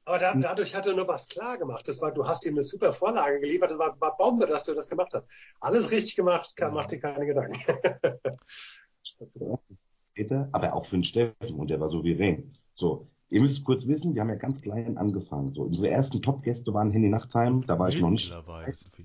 Aber 0.06 0.18
da, 0.18 0.34
dadurch 0.34 0.76
hat 0.76 0.88
er 0.88 0.96
nur 0.96 1.08
was 1.08 1.30
klar 1.30 1.60
gemacht. 1.60 1.88
Das 1.88 2.02
war, 2.02 2.12
du 2.12 2.28
hast 2.28 2.44
ihm 2.44 2.54
eine 2.54 2.64
super 2.64 2.94
Vorlage 2.94 3.40
geliefert. 3.40 3.70
Das 3.70 3.78
war, 3.78 4.02
war 4.02 4.18
Bombe, 4.18 4.48
dass 4.48 4.64
du 4.64 4.74
das 4.74 4.90
gemacht 4.90 5.12
hast. 5.14 5.28
Alles 5.60 5.92
richtig 5.92 6.16
gemacht, 6.16 6.56
kann, 6.56 6.74
mach 6.74 6.88
dir 6.88 7.00
keine 7.00 7.28
Gedanken. 7.28 7.60
aber 10.52 10.74
auch 10.74 10.86
für 10.86 10.98
den 10.98 11.04
Steffen 11.04 11.56
und 11.56 11.70
der 11.70 11.80
war 11.80 11.90
souverän. 11.90 12.58
So, 12.74 13.08
ihr 13.30 13.42
müsst 13.42 13.64
kurz 13.64 13.86
wissen, 13.86 14.16
wir 14.16 14.22
haben 14.22 14.30
ja 14.30 14.36
ganz 14.36 14.62
klein 14.62 14.98
angefangen. 14.98 15.54
So, 15.54 15.62
unsere 15.62 15.90
ersten 15.90 16.24
Top-Gäste 16.24 16.74
waren 16.74 16.92
Henny 16.92 17.10
Nachtheim, 17.10 17.66
da 17.68 17.78
war 17.78 17.90
ich 17.90 18.00
noch 18.00 18.10
nicht. 18.10 18.36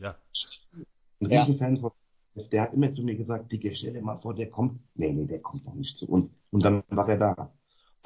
Ja. 0.00 0.16
Ein 1.20 1.26
Riesenfan 1.26 1.76
von 1.78 1.90
der 2.34 2.62
hat 2.62 2.74
immer 2.74 2.92
zu 2.92 3.02
mir 3.02 3.14
gesagt, 3.14 3.52
Digga, 3.52 3.74
stell 3.74 3.92
dir 3.92 4.02
mal 4.02 4.18
vor, 4.18 4.34
der 4.34 4.50
kommt. 4.50 4.80
Nee, 4.94 5.12
nee, 5.12 5.26
der 5.26 5.40
kommt 5.40 5.64
noch 5.66 5.74
nicht 5.74 5.96
zu 5.96 6.08
uns. 6.08 6.30
Und 6.50 6.64
dann 6.64 6.82
war 6.88 7.08
er 7.08 7.18
da. 7.18 7.52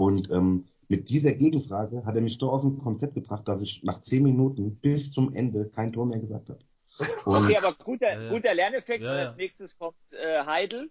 Und 0.01 0.31
ähm, 0.31 0.66
mit 0.89 1.11
dieser 1.11 1.33
Gegenfrage 1.33 2.05
hat 2.05 2.14
er 2.14 2.20
mich 2.20 2.39
so 2.39 2.51
aus 2.51 2.62
dem 2.62 2.79
Konzept 2.79 3.14
gebracht, 3.14 3.47
dass 3.47 3.61
ich 3.61 3.83
nach 3.85 4.03
zehn 4.03 4.22
Minuten 4.22 4.76
bis 4.76 5.11
zum 5.11 5.35
Ende 5.35 5.68
kein 5.70 5.93
Tor 5.93 6.07
mehr 6.07 6.18
gesagt 6.18 6.49
habe. 6.49 6.61
okay, 7.26 7.57
aber 7.59 7.74
guter, 7.74 8.12
ja, 8.12 8.22
ja. 8.22 8.31
guter 8.31 8.55
Lerneffekt. 8.55 9.03
Ja, 9.03 9.12
als 9.12 9.37
nächstes 9.37 9.79
kommt 9.79 9.97
äh, 10.11 10.45
Heidel. 10.45 10.91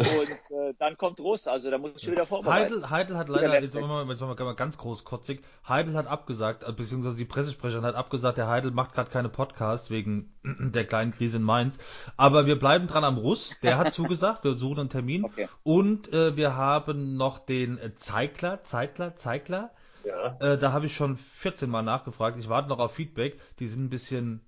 Und 0.00 0.56
äh, 0.56 0.74
dann 0.78 0.96
kommt 0.96 1.20
Russ, 1.20 1.46
also 1.46 1.70
da 1.70 1.76
muss 1.76 1.92
ich 1.96 2.02
schon 2.02 2.12
wieder 2.12 2.26
vorbereiten. 2.26 2.72
Heidel, 2.72 2.90
Heidel 2.90 3.16
hat 3.18 3.28
leider, 3.28 3.60
jetzt 3.60 3.74
machen, 3.78 4.06
wir, 4.06 4.10
jetzt 4.10 4.20
machen 4.20 4.38
wir 4.38 4.54
ganz 4.54 4.78
großkotzig, 4.78 5.42
Heidel 5.68 5.94
hat 5.94 6.06
abgesagt, 6.06 6.66
äh, 6.66 6.72
beziehungsweise 6.72 7.16
die 7.16 7.26
Pressesprecherin 7.26 7.84
hat 7.84 7.94
abgesagt, 7.94 8.38
der 8.38 8.48
Heidel 8.48 8.70
macht 8.70 8.94
gerade 8.94 9.10
keine 9.10 9.28
Podcasts 9.28 9.90
wegen 9.90 10.32
der 10.44 10.86
kleinen 10.86 11.12
Krise 11.12 11.36
in 11.36 11.42
Mainz. 11.42 11.78
Aber 12.16 12.46
wir 12.46 12.58
bleiben 12.58 12.86
dran 12.86 13.04
am 13.04 13.18
Russ, 13.18 13.58
der 13.62 13.76
hat 13.76 13.92
zugesagt, 13.92 14.44
wir 14.44 14.54
suchen 14.54 14.80
einen 14.80 14.88
Termin. 14.88 15.24
Okay. 15.24 15.48
Und 15.62 16.12
äh, 16.12 16.36
wir 16.36 16.56
haben 16.56 17.16
noch 17.16 17.38
den 17.38 17.78
Zeigler, 17.96 18.62
Zeigler, 18.62 19.16
Zeigler. 19.16 19.70
Ja. 20.04 20.36
Äh, 20.40 20.58
da 20.58 20.72
habe 20.72 20.86
ich 20.86 20.96
schon 20.96 21.18
14 21.18 21.68
Mal 21.68 21.82
nachgefragt. 21.82 22.38
Ich 22.38 22.48
warte 22.48 22.70
noch 22.70 22.78
auf 22.78 22.94
Feedback. 22.94 23.38
Die 23.58 23.68
sind 23.68 23.84
ein 23.84 23.90
bisschen 23.90 24.40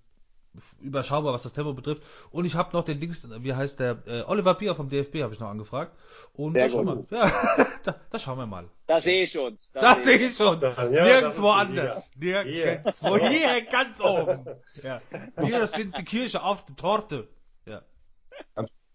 überschaubar, 0.80 1.32
was 1.32 1.42
das 1.42 1.52
Tempo 1.52 1.72
betrifft. 1.72 2.02
Und 2.30 2.44
ich 2.44 2.54
habe 2.54 2.76
noch 2.76 2.84
den 2.84 3.00
Dings, 3.00 3.26
wie 3.42 3.54
heißt 3.54 3.80
der, 3.80 4.02
äh, 4.06 4.22
Oliver 4.22 4.54
Bier 4.54 4.74
vom 4.74 4.88
DFB 4.88 5.22
habe 5.22 5.32
ich 5.32 5.40
noch 5.40 5.48
angefragt. 5.48 5.92
Und 6.34 6.54
da 6.54 6.68
schauen, 6.68 7.06
wir, 7.08 7.18
ja, 7.18 7.32
da, 7.84 7.94
da, 8.10 8.18
schauen 8.18 8.38
wir 8.38 8.46
mal. 8.46 8.68
Da 8.86 9.00
sehe 9.00 9.24
ich 9.24 9.32
schon. 9.32 9.56
Da, 9.72 9.80
da 9.80 9.96
sehe 9.96 10.18
ich 10.18 10.36
schon. 10.36 10.60
Ja, 10.60 10.88
Nirgendwo 10.88 11.48
anders. 11.48 12.10
Nirgendwo. 12.16 13.16
Hier. 13.18 13.28
hier 13.28 13.62
ganz 13.70 14.00
oben. 14.00 14.46
Ja. 14.82 15.00
Wir 15.36 15.66
sind 15.66 15.96
die 15.96 16.04
Kirche 16.04 16.42
auf 16.42 16.64
der 16.66 16.76
Torte. 16.76 17.28
Ja. 17.66 17.82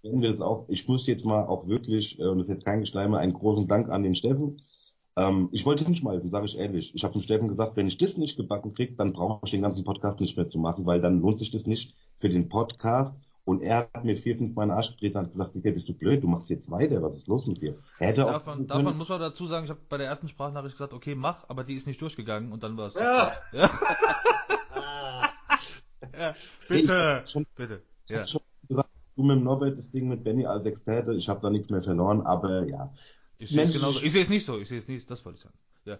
wir 0.03 0.31
das 0.31 0.41
auch. 0.41 0.65
Ich 0.69 0.87
muss 0.87 1.07
jetzt 1.07 1.25
mal 1.25 1.43
auch 1.45 1.67
wirklich, 1.67 2.19
äh, 2.19 2.23
und 2.25 2.37
das 2.37 2.47
ist 2.47 2.55
jetzt 2.55 2.65
kein 2.65 2.81
Geschleime, 2.81 3.17
einen 3.17 3.33
großen 3.33 3.67
Dank 3.67 3.89
an 3.89 4.03
den 4.03 4.15
Steffen 4.15 4.61
ähm, 5.17 5.49
ich 5.51 5.65
wollte 5.65 5.83
hinschmeißen, 5.83 6.29
sage 6.29 6.45
ich 6.45 6.57
ehrlich. 6.57 6.93
Ich 6.93 7.03
habe 7.03 7.13
dem 7.13 7.23
Steffen 7.23 7.47
gesagt, 7.47 7.75
wenn 7.75 7.87
ich 7.87 7.97
das 7.97 8.17
nicht 8.17 8.37
gebacken 8.37 8.75
kriege, 8.75 8.93
dann 8.93 9.13
brauche 9.13 9.41
ich 9.45 9.51
den 9.51 9.63
ganzen 9.63 9.83
Podcast 9.83 10.19
nicht 10.19 10.37
mehr 10.37 10.47
zu 10.47 10.59
machen, 10.59 10.85
weil 10.85 11.01
dann 11.01 11.19
lohnt 11.21 11.39
sich 11.39 11.49
das 11.49 11.65
nicht 11.65 11.95
für 12.19 12.29
den 12.29 12.49
Podcast. 12.49 13.15
Und 13.43 13.61
er 13.61 13.89
hat 13.93 14.03
mir 14.03 14.15
vier, 14.15 14.37
fünf 14.37 14.55
Mal 14.55 14.63
in 14.63 14.69
den 14.69 14.75
Arsch 14.75 14.91
getreten 14.91 15.17
und 15.17 15.23
hat 15.23 15.31
gesagt, 15.31 15.55
Digga, 15.55 15.71
bist 15.71 15.89
du 15.89 15.93
blöd, 15.93 16.21
du 16.21 16.27
machst 16.27 16.49
jetzt 16.49 16.69
weiter, 16.69 17.01
was 17.01 17.17
ist 17.17 17.27
los 17.27 17.47
mit 17.47 17.61
dir? 17.61 17.79
Er 17.97 18.07
hätte 18.09 18.21
darf, 18.21 18.45
man, 18.45 18.67
darf 18.67 18.83
man, 18.83 18.97
muss 18.97 19.09
man 19.09 19.21
dazu 19.21 19.47
sagen, 19.47 19.63
ich 19.63 19.69
habe 19.71 19.79
bei 19.89 19.97
der 19.97 20.07
ersten 20.07 20.27
Sprachnachricht 20.27 20.75
gesagt, 20.75 20.93
okay, 20.93 21.15
mach, 21.15 21.49
aber 21.49 21.63
die 21.63 21.75
ist 21.75 21.87
nicht 21.87 22.01
durchgegangen 22.01 22.51
und 22.51 22.61
dann 22.61 22.77
war 22.77 22.87
es. 22.87 22.95
Ja. 22.95 23.31
ja. 23.53 23.69
ja. 26.19 26.35
Bitte, 26.67 27.23
ich, 27.25 27.47
bitte. 27.55 27.81
Ich 28.09 28.15
ja. 28.15 28.27
schon 28.27 28.41
gesagt, 28.67 28.89
du 29.15 29.23
mit 29.23 29.37
dem 29.37 29.45
Norbert, 29.45 29.79
das 29.79 29.89
Ding 29.91 30.09
mit 30.09 30.25
Benny 30.25 30.45
als 30.45 30.65
Experte, 30.65 31.13
ich 31.13 31.29
habe 31.29 31.39
da 31.41 31.49
nichts 31.49 31.69
mehr 31.69 31.81
verloren, 31.81 32.21
aber 32.21 32.67
ja, 32.67 32.91
ich 33.39 33.49
sehe 33.49 33.63
es 33.63 33.71
genauso. 33.71 34.03
Ich 34.03 34.11
sehe 34.11 34.21
es 34.21 34.29
nicht 34.29 34.45
so. 34.45 34.57
Ich 34.59 34.67
sehe 34.67 34.77
es 34.77 34.87
nicht. 34.87 35.09
Das 35.09 35.23
wollte 35.25 35.37
ich 35.37 35.43
sagen. 35.43 35.57
Ja. 35.87 35.99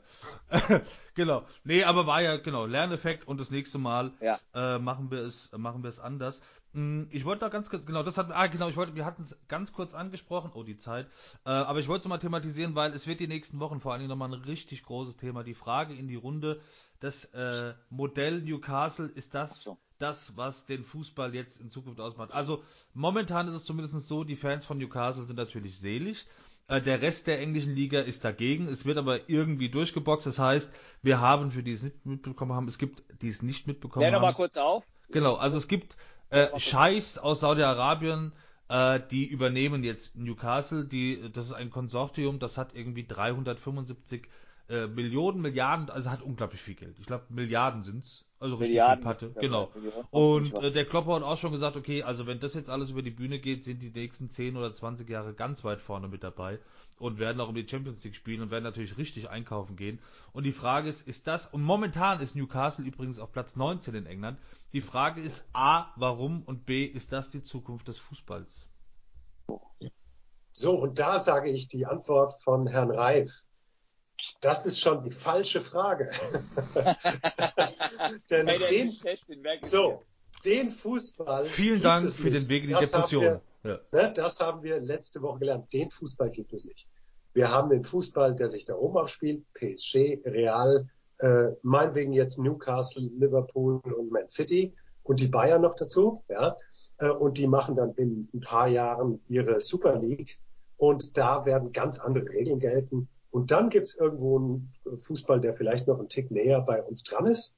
genau. 1.16 1.46
Nee, 1.64 1.84
aber 1.84 2.06
war 2.06 2.22
ja 2.22 2.36
genau 2.38 2.66
Lerneffekt 2.66 3.26
und 3.26 3.40
das 3.40 3.52
nächste 3.52 3.78
Mal 3.78 4.12
ja. 4.20 4.38
äh, 4.54 4.80
machen 4.80 5.10
wir 5.12 5.20
es 5.20 5.52
machen 5.58 5.82
wir 5.82 5.90
es 5.90 6.00
anders. 6.00 6.42
Hm, 6.74 7.08
ich 7.10 7.24
wollte 7.24 7.42
da 7.42 7.50
ganz 7.50 7.70
kurz 7.70 7.86
genau 7.86 8.04
das 8.04 8.18
hat 8.18 8.30
ah 8.32 8.48
genau 8.48 8.68
ich 8.68 8.76
wollte 8.76 8.96
wir 8.96 9.06
hatten 9.06 9.22
es 9.22 9.40
ganz 9.48 9.72
kurz 9.72 9.94
angesprochen. 9.94 10.52
Oh 10.54 10.64
die 10.64 10.78
Zeit. 10.78 11.08
Äh, 11.46 11.52
aber 11.52 11.80
ich 11.80 11.88
wollte 11.88 12.02
es 12.02 12.08
mal 12.10 12.18
thematisieren, 12.18 12.76
weil 12.76 12.94
es 12.94 13.08
wird 13.08 13.22
die 13.22 13.28
nächsten 13.28 13.60
Wochen 13.60 13.80
vor 13.80 13.94
allen 13.94 14.02
Dingen 14.02 14.10
nochmal 14.10 14.34
ein 14.34 14.42
richtig 14.42 14.84
großes 14.84 15.16
Thema. 15.16 15.44
Die 15.44 15.56
Frage 15.56 15.94
in 15.94 16.08
die 16.08 16.16
Runde. 16.16 16.60
Das 17.00 17.26
äh, 17.34 17.74
Modell 17.90 18.42
Newcastle 18.42 19.08
ist 19.08 19.36
das 19.36 19.64
so. 19.64 19.78
das 20.00 20.36
was 20.36 20.66
den 20.66 20.84
Fußball 20.84 21.34
jetzt 21.34 21.62
in 21.62 21.70
Zukunft 21.70 22.02
ausmacht. 22.02 22.34
Also 22.34 22.62
momentan 22.94 23.48
ist 23.48 23.54
es 23.54 23.64
zumindest 23.64 24.06
so. 24.06 24.26
Die 24.26 24.36
Fans 24.36 24.66
von 24.66 24.80
Newcastle 24.80 25.24
sind 25.24 25.38
natürlich 25.38 25.80
selig. 25.80 26.28
Äh, 26.68 26.82
der 26.82 27.02
Rest 27.02 27.28
der 27.28 27.40
englischen 27.40 27.76
Liga 27.76 28.02
ist 28.02 28.26
dagegen. 28.26 28.68
Es 28.68 28.86
wird 28.86 28.98
aber 28.98 29.30
irgendwie 29.30 29.70
durchgeboxt. 29.70 30.28
Das 30.28 30.40
heißt, 30.40 30.74
wir 31.02 31.22
haben 31.22 31.52
für 31.52 31.64
die 31.64 31.72
es 31.72 31.84
nicht 31.84 32.06
mitbekommen 32.06 32.54
haben, 32.54 32.68
es 32.68 32.78
gibt 32.78 33.04
die 33.22 33.30
es 33.30 33.42
nicht 33.42 33.68
mitbekommen 33.68 34.02
Klär 34.02 34.14
haben. 34.14 34.22
noch 34.22 34.28
mal 34.28 34.36
kurz 34.36 34.58
auf. 34.58 34.84
Genau, 35.10 35.36
also 35.36 35.58
es 35.58 35.68
gibt 35.68 35.96
äh, 36.30 36.48
Scheichs 36.60 37.18
aus 37.18 37.40
Saudi-Arabien, 37.40 38.34
äh, 38.68 39.00
die 39.12 39.26
übernehmen 39.26 39.84
jetzt 39.84 40.16
Newcastle. 40.16 40.86
Die, 40.86 41.32
das 41.32 41.46
ist 41.46 41.54
ein 41.54 41.70
Konsortium, 41.70 42.40
das 42.40 42.58
hat 42.58 42.76
irgendwie 42.76 43.08
375 43.08 44.28
äh, 44.70 44.88
Millionen, 44.88 45.42
Milliarden, 45.42 45.90
also 45.90 46.10
hat 46.10 46.22
unglaublich 46.22 46.62
viel 46.62 46.76
Geld. 46.76 46.98
Ich 47.00 47.06
glaube, 47.06 47.26
Milliarden 47.30 47.84
sind's. 47.84 48.26
Also 48.40 48.56
richtig 48.56 48.76
Milliarden 48.76 49.04
viel 49.04 49.04
Patte, 49.04 49.32
genau. 49.40 49.72
Und 50.12 50.54
äh, 50.62 50.72
der 50.72 50.86
Klopper 50.86 51.16
hat 51.16 51.24
auch 51.24 51.38
schon 51.38 51.52
gesagt, 51.52 51.76
okay, 51.76 52.04
also 52.04 52.28
wenn 52.28 52.40
das 52.40 52.54
jetzt 52.54 52.70
alles 52.70 52.92
über 52.92 53.02
die 53.02 53.12
Bühne 53.12 53.40
geht, 53.40 53.64
sind 53.64 53.82
die 53.82 53.90
nächsten 53.90 54.30
10 54.30 54.58
oder 54.58 54.72
20 54.72 55.10
Jahre 55.10 55.34
ganz 55.34 55.64
weit 55.64 55.82
vorne 55.82 56.08
mit 56.08 56.24
dabei 56.24 56.60
und 57.00 57.18
werden 57.18 57.42
auch 57.42 57.50
um 57.50 57.56
die 57.56 57.68
Champions 57.68 58.04
League 58.04 58.16
spielen 58.16 58.42
und 58.42 58.52
werden 58.52 58.64
natürlich 58.64 58.98
richtig 58.98 59.30
einkaufen 59.30 59.76
gehen. 59.76 60.00
Und 60.34 60.44
die 60.44 60.52
Frage 60.52 60.90
ist, 60.90 61.08
ist 61.08 61.28
das, 61.28 61.48
und 61.48 61.64
momentan 61.64 62.20
ist 62.20 62.36
Newcastle 62.36 62.86
übrigens 62.86 63.20
auf 63.20 63.32
Platz 63.32 63.56
19 63.56 63.96
in 63.96 64.06
England, 64.06 64.38
die 64.74 64.82
Frage 64.82 65.22
ist 65.22 65.48
A, 65.54 65.88
warum 65.96 66.44
und 66.44 66.66
B, 66.66 66.86
ist 66.86 67.12
das 67.12 67.30
die 67.30 67.42
Zukunft 67.42 67.88
des 67.88 68.00
Fußballs? 68.00 68.68
So, 70.52 70.76
und 70.76 71.00
da 71.00 71.20
sage 71.20 71.50
ich 71.50 71.68
die 71.68 71.86
Antwort 71.86 72.34
von 72.34 72.68
Herrn 72.68 72.92
Reif. 72.92 73.44
Das 74.42 74.66
ist 74.66 74.80
schon 74.80 75.04
die 75.04 75.12
falsche 75.12 75.62
Frage. 75.62 76.12
Denn 78.30 78.48
hey, 78.48 78.60
den, 78.70 78.92
so, 79.64 80.04
den 80.46 80.72
Fußball. 80.72 81.46
Vielen 81.46 81.82
Dank 81.82 82.10
für 82.12 82.30
nicht. 82.30 82.44
den 82.44 82.50
Weg 82.50 82.64
in 82.64 82.70
die 82.70 82.74
das 82.76 82.92
Depression. 82.92 83.24
Wir, 83.24 83.42
ja. 83.64 83.80
ne, 83.92 84.14
das 84.14 84.40
haben 84.40 84.64
wir 84.64 84.80
letzte 84.80 85.22
Woche 85.22 85.40
gelernt. 85.40 85.72
Den 85.74 85.90
Fußball 85.90 86.30
gibt 86.30 86.54
es 86.54 86.66
nicht. 86.66 86.88
Wir 87.34 87.52
haben 87.52 87.70
den 87.70 87.84
Fußball, 87.84 88.36
der 88.36 88.50
sich 88.50 88.66
da 88.66 88.76
oben 88.76 88.98
abspielt. 88.98 89.44
PSG, 89.54 90.22
Real, 90.26 90.90
äh, 91.20 91.50
meinetwegen 91.62 92.14
jetzt 92.14 92.40
Newcastle, 92.40 93.10
Liverpool 93.18 93.80
und 93.84 94.12
Man 94.12 94.28
City 94.28 94.74
und 95.04 95.20
die 95.20 95.28
Bayern 95.28 95.62
noch 95.62 95.76
dazu. 95.76 96.24
Ja, 96.30 96.56
äh, 97.00 97.10
und 97.10 97.38
die 97.38 97.48
machen 97.48 97.76
dann 97.76 97.94
in 97.94 98.30
ein 98.34 98.40
paar 98.40 98.68
Jahren 98.68 99.22
ihre 99.28 99.60
Super 99.60 100.00
League. 100.00 100.40
Und 100.78 101.18
da 101.18 101.46
werden 101.46 101.72
ganz 101.72 102.00
andere 102.00 102.30
Regeln 102.30 102.60
gelten. 102.60 103.08
Und 103.38 103.52
dann 103.52 103.70
gibt 103.70 103.86
es 103.86 103.96
irgendwo 103.96 104.40
einen 104.40 104.98
Fußball, 104.98 105.40
der 105.40 105.54
vielleicht 105.54 105.88
noch 105.88 106.00
einen 106.00 106.10
Tick 106.10 106.32
näher 106.32 106.60
bei 106.60 106.82
uns 106.82 107.04
dran 107.04 107.28
ist, 107.28 107.54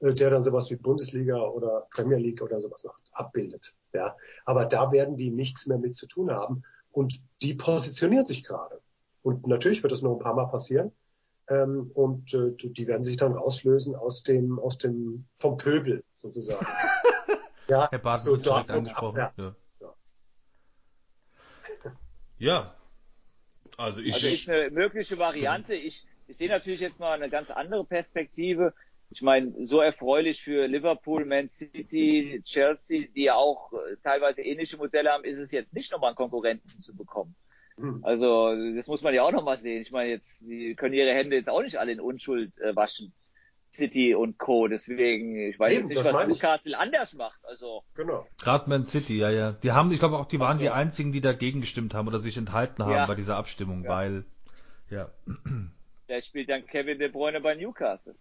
äh, 0.00 0.12
der 0.12 0.28
dann 0.28 0.42
sowas 0.42 0.70
wie 0.70 0.76
Bundesliga 0.76 1.40
oder 1.40 1.86
Premier 1.90 2.18
League 2.18 2.42
oder 2.42 2.60
sowas 2.60 2.84
noch 2.84 2.98
abbildet. 3.12 3.74
Ja, 3.94 4.14
aber 4.44 4.66
da 4.66 4.92
werden 4.92 5.16
die 5.16 5.30
nichts 5.30 5.66
mehr 5.66 5.78
mit 5.78 5.94
zu 5.94 6.06
tun 6.06 6.30
haben 6.30 6.64
und 6.90 7.18
die 7.40 7.54
positionieren 7.54 8.26
sich 8.26 8.44
gerade. 8.44 8.82
Und 9.22 9.46
natürlich 9.46 9.82
wird 9.82 9.94
das 9.94 10.02
noch 10.02 10.12
ein 10.12 10.18
paar 10.18 10.34
Mal 10.34 10.48
passieren. 10.48 10.92
Ähm, 11.48 11.90
und 11.94 12.34
äh, 12.34 12.52
die 12.52 12.86
werden 12.86 13.02
sich 13.02 13.16
dann 13.16 13.32
rauslösen 13.32 13.96
aus 13.96 14.24
dem, 14.24 14.58
aus 14.58 14.76
dem, 14.76 15.24
vom 15.32 15.56
Pöbel 15.56 16.04
sozusagen. 16.12 16.66
ja, 17.68 17.88
Herr 17.90 17.98
Barth 18.00 18.20
so 18.20 18.36
dort 18.36 18.68
angesprochen. 18.68 19.18
Abwärts, 19.18 19.80
ja. 19.80 19.94
So. 21.82 21.90
ja. 22.36 22.74
Also 23.82 24.00
ich. 24.00 24.14
Also 24.14 24.26
ist 24.28 24.48
eine 24.48 24.70
mögliche 24.70 25.18
Variante. 25.18 25.74
Ich, 25.74 26.04
ich 26.28 26.36
sehe 26.36 26.48
natürlich 26.48 26.80
jetzt 26.80 27.00
mal 27.00 27.12
eine 27.12 27.28
ganz 27.28 27.50
andere 27.50 27.84
Perspektive. 27.84 28.72
Ich 29.10 29.20
meine, 29.20 29.66
so 29.66 29.80
erfreulich 29.80 30.42
für 30.42 30.66
Liverpool, 30.66 31.26
Man 31.26 31.48
City, 31.48 32.40
Chelsea, 32.44 33.08
die 33.14 33.24
ja 33.24 33.34
auch 33.34 33.72
äh, 33.72 33.96
teilweise 34.02 34.40
ähnliche 34.40 34.78
Modelle 34.78 35.10
haben, 35.10 35.24
ist 35.24 35.38
es 35.38 35.50
jetzt 35.52 35.74
nicht 35.74 35.92
nochmal 35.92 36.08
einen 36.08 36.16
Konkurrenten 36.16 36.80
zu 36.80 36.96
bekommen. 36.96 37.34
Hm. 37.76 38.00
Also 38.02 38.54
das 38.74 38.86
muss 38.86 39.02
man 39.02 39.14
ja 39.14 39.22
auch 39.22 39.32
nochmal 39.32 39.58
sehen. 39.58 39.82
Ich 39.82 39.90
meine, 39.90 40.10
jetzt, 40.10 40.40
die 40.42 40.74
können 40.74 40.94
ihre 40.94 41.12
Hände 41.12 41.36
jetzt 41.36 41.50
auch 41.50 41.62
nicht 41.62 41.76
alle 41.76 41.92
in 41.92 42.00
Unschuld 42.00 42.58
äh, 42.60 42.74
waschen. 42.74 43.12
City 43.72 44.14
und 44.14 44.38
Co. 44.38 44.68
Deswegen, 44.68 45.36
ich 45.38 45.58
weiß 45.58 45.78
Eben, 45.78 45.88
nicht, 45.88 46.04
was 46.04 46.26
Newcastle 46.26 46.78
anders 46.78 47.14
macht. 47.14 47.44
Also 47.44 47.82
genau. 47.94 48.26
Gerade 48.40 48.68
Man 48.68 48.86
City, 48.86 49.18
ja, 49.18 49.30
ja. 49.30 49.52
Die 49.52 49.72
haben, 49.72 49.90
ich 49.92 49.98
glaube 49.98 50.18
auch, 50.18 50.26
die 50.26 50.38
waren 50.38 50.56
okay. 50.56 50.66
die 50.66 50.70
einzigen, 50.70 51.12
die 51.12 51.20
dagegen 51.20 51.60
gestimmt 51.60 51.94
haben 51.94 52.06
oder 52.08 52.20
sich 52.20 52.36
enthalten 52.36 52.84
haben 52.84 52.92
ja. 52.92 53.06
bei 53.06 53.14
dieser 53.14 53.36
Abstimmung, 53.36 53.84
ja. 53.84 53.90
weil, 53.90 54.24
ja. 54.90 55.10
Da 56.08 56.20
spielt 56.20 56.50
dann 56.50 56.66
Kevin 56.66 56.98
De 56.98 57.08
Bruyne 57.08 57.40
bei 57.40 57.54
Newcastle. 57.54 58.14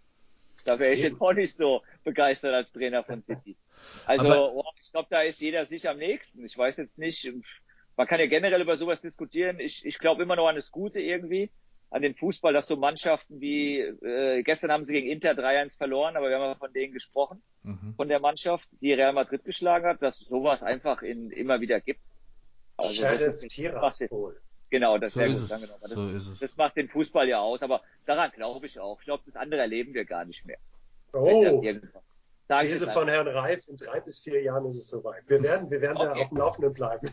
Da 0.64 0.80
wäre 0.80 0.93
ich 0.93 1.02
jetzt 1.02 1.20
auch 1.20 1.34
nicht 1.34 1.54
so 1.54 1.82
begeistert 2.04 2.54
als 2.54 2.72
Trainer 2.72 3.04
von 3.04 3.22
City. 3.22 3.58
Also, 4.06 4.30
oh, 4.30 4.64
ich 4.80 4.91
glaube, 4.91 5.08
da 5.10 5.22
ist 5.22 5.41
jeder 5.41 5.66
sich 5.66 5.89
am 5.89 5.97
nächsten. 5.97 6.45
Ich 6.45 6.56
weiß 6.56 6.78
jetzt 6.78 6.99
nicht, 6.99 7.34
man 7.97 8.06
kann 8.06 8.20
ja 8.20 8.28
generell 8.28 8.62
über 8.62 8.78
sowas 8.78 9.02
diskutieren. 9.02 9.60
Ich, 9.60 9.84
ich 9.84 9.97
glaube 9.97 10.22
immer 10.22 10.36
noch 10.36 10.47
an 10.47 10.56
das 10.56 10.70
Gute 10.70 10.99
irgendwie, 10.99 11.49
an 11.92 12.02
den 12.02 12.16
Fußball, 12.16 12.54
dass 12.54 12.68
so 12.68 12.78
Mannschaften 12.78 13.42
wie, 13.42 13.80
äh, 13.80 14.44
gestern 14.44 14.72
haben 14.72 14.86
sie 14.86 14.94
gegen 14.94 15.10
Inter 15.10 15.32
3-1 15.32 15.78
verloren, 15.78 16.16
aber 16.16 16.30
wir 16.30 16.38
haben 16.38 16.44
ja 16.44 16.56
von 16.56 16.72
denen 16.72 16.94
gesprochen, 16.94 17.44
mhm. 17.64 17.94
von 17.96 18.08
der 18.08 18.22
Mannschaft, 18.22 18.68
die 18.80 18.94
Real 18.94 19.12
Madrid 19.12 19.44
geschlagen 19.44 19.86
hat, 19.86 20.02
dass 20.02 20.20
sowas 20.20 20.64
einfach 20.64 21.02
in, 21.02 21.32
immer 21.32 21.60
wieder 21.60 21.82
gibt. 21.82 22.00
Also 22.78 22.94
Sheriff 22.94 23.46
Tiraspol. 23.48 24.39
Genau, 24.70 24.98
das 24.98 25.14
so 25.14 25.20
wäre 25.20 25.34
gut. 25.34 25.52
Danke 25.52 25.68
das, 25.68 25.92
so 25.92 26.10
ist 26.10 26.28
es. 26.30 26.39
das 26.39 26.56
macht 26.56 26.78
den 26.78 26.88
Fußball 26.88 27.28
ja 27.28 27.42
aus, 27.42 27.62
aber 27.62 27.82
daran 28.06 28.32
glaube 28.32 28.66
ich 28.68 28.80
auch. 28.80 29.00
Ich 29.02 29.06
glaube, 29.06 29.24
das 29.26 29.36
andere 29.36 29.60
erleben 29.60 29.94
wir 29.94 30.06
gar 30.06 30.24
nicht 30.24 30.46
mehr. 30.46 30.58
Oh. 31.12 31.62
These 32.48 32.89
von 32.92 33.10
Herrn 33.10 33.28
Reif, 33.28 33.68
in 33.68 33.76
drei 33.76 34.00
bis 34.00 34.20
vier 34.20 34.42
Jahren 34.42 34.66
ist 34.66 34.78
es 34.78 34.89
soweit. 34.89 35.24
Wir 35.28 35.44
werden, 35.44 35.70
wir 35.70 35.82
werden 35.82 35.98
okay. 35.98 36.12
da 36.16 36.22
auf 36.22 36.30
dem 36.30 36.38
Laufenden 36.38 36.74
bleiben. 36.74 37.10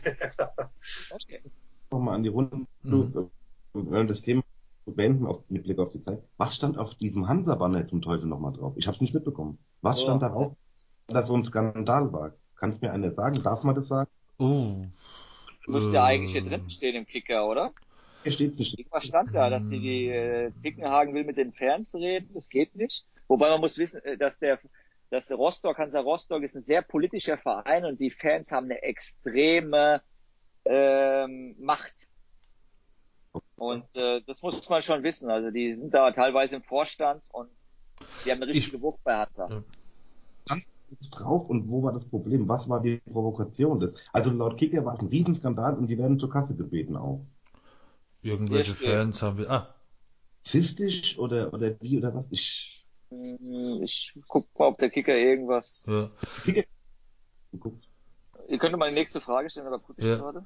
okay. 1.11 1.41
Nochmal 1.91 2.15
an 2.15 2.23
die 2.23 2.29
Runde, 2.29 2.65
mhm. 2.83 3.29
Äh, 3.93 4.05
das 4.05 4.21
Thema 4.21 4.43
zu 4.85 4.93
beenden 4.93 5.25
auf, 5.25 5.43
mit 5.49 5.63
Blick 5.63 5.79
auf 5.79 5.91
die 5.91 6.01
Zeit. 6.01 6.21
Was 6.37 6.55
stand 6.55 6.77
auf 6.77 6.95
diesem 6.95 7.27
Hansa-Banner 7.27 7.87
zum 7.87 8.01
Teufel 8.01 8.27
nochmal 8.27 8.53
drauf? 8.53 8.73
Ich 8.77 8.87
habe 8.87 8.95
es 8.95 9.01
nicht 9.01 9.13
mitbekommen. 9.13 9.59
Was 9.81 9.99
oh. 9.99 10.03
stand 10.03 10.21
darauf, 10.21 10.55
dass 11.07 11.27
so 11.27 11.35
ein 11.35 11.43
Skandal 11.43 12.11
war? 12.11 12.33
Kann 12.55 12.77
mir 12.81 12.91
einer 12.91 13.11
sagen? 13.11 13.41
Darf 13.43 13.63
man 13.63 13.75
das 13.75 13.87
sagen? 13.87 14.09
Oh. 14.37 14.85
Müsste 15.67 15.91
ja 15.91 16.05
eigentlich 16.05 16.31
hier 16.31 16.43
drin 16.43 16.69
stehen 16.69 16.95
im 16.95 17.05
Kicker, 17.05 17.47
oder? 17.47 17.71
Hier 18.23 18.31
steht 18.31 18.57
nicht. 18.57 18.77
Was 18.89 19.05
stand 19.05 19.33
da, 19.33 19.49
dass 19.49 19.67
die, 19.67 19.79
die 19.79 20.07
äh, 20.07 20.51
Pickenhagen 20.61 21.13
will 21.13 21.23
mit 21.23 21.37
den 21.37 21.51
Fans 21.51 21.95
reden? 21.95 22.31
Das 22.33 22.49
geht 22.49 22.75
nicht. 22.75 23.05
Wobei 23.27 23.49
man 23.49 23.61
muss 23.61 23.77
wissen, 23.77 24.03
äh, 24.03 24.17
dass 24.17 24.39
der 24.39 24.59
dass 25.09 25.27
der 25.27 25.37
Rostock, 25.37 25.77
Hansa 25.77 25.99
Rostock 25.99 26.43
ist 26.43 26.55
ein 26.55 26.61
sehr 26.61 26.81
politischer 26.81 27.37
Verein 27.37 27.85
und 27.85 27.99
die 27.99 28.11
Fans 28.11 28.51
haben 28.51 28.65
eine 28.65 28.83
extreme 28.83 30.01
ähm, 30.65 31.55
Macht. 31.59 32.09
Und 33.55 33.95
äh, 33.95 34.21
das 34.25 34.41
muss 34.41 34.69
man 34.69 34.81
schon 34.81 35.03
wissen. 35.03 35.29
Also 35.29 35.51
die 35.51 35.73
sind 35.73 35.93
da 35.93 36.11
teilweise 36.11 36.55
im 36.55 36.63
Vorstand 36.63 37.27
und 37.31 37.49
die 38.25 38.31
haben 38.31 38.41
eine 38.41 38.47
richtige 38.47 38.77
ich, 38.77 38.81
Wucht 38.81 39.03
bei 39.03 39.15
Hansa. 39.15 39.49
Ja. 40.47 40.57
drauf 41.11 41.49
und 41.49 41.69
wo 41.69 41.83
war 41.83 41.91
das 41.91 42.05
Problem? 42.05 42.47
Was 42.47 42.67
war 42.69 42.81
die 42.81 42.97
Provokation 43.11 43.79
des? 43.79 43.93
Also 44.13 44.31
laut 44.31 44.57
Kicker 44.57 44.85
war 44.85 44.95
es 44.95 45.01
ein 45.01 45.07
Riesenskandal 45.07 45.77
und 45.77 45.87
die 45.87 45.97
werden 45.97 46.19
zur 46.19 46.29
Kasse 46.29 46.55
gebeten 46.55 46.95
auch. 46.95 47.25
Irgendwelche 48.21 48.75
Fans 48.75 49.21
haben 49.21 49.37
wir. 49.37 49.49
Ah. 49.49 49.75
Zistisch 50.41 51.17
oder 51.19 51.53
oder 51.53 51.79
wie 51.81 51.97
oder 51.97 52.15
was? 52.15 52.27
Ich 52.31 52.85
hm, 53.09 53.81
ich 53.83 54.13
guck 54.27 54.47
mal, 54.57 54.67
ob 54.67 54.77
der 54.77 54.89
Kicker 54.89 55.15
irgendwas. 55.15 55.85
Ja. 55.87 56.11
Kicker. 56.43 56.63
Ihr 58.49 58.57
könnt 58.57 58.75
mal 58.75 58.89
die 58.89 58.95
nächste 58.95 59.21
Frage 59.21 59.49
stellen, 59.49 59.67
oder 59.67 59.77
gucke 59.77 60.01
ich 60.01 60.07
ja. 60.07 60.15
gerade? 60.15 60.45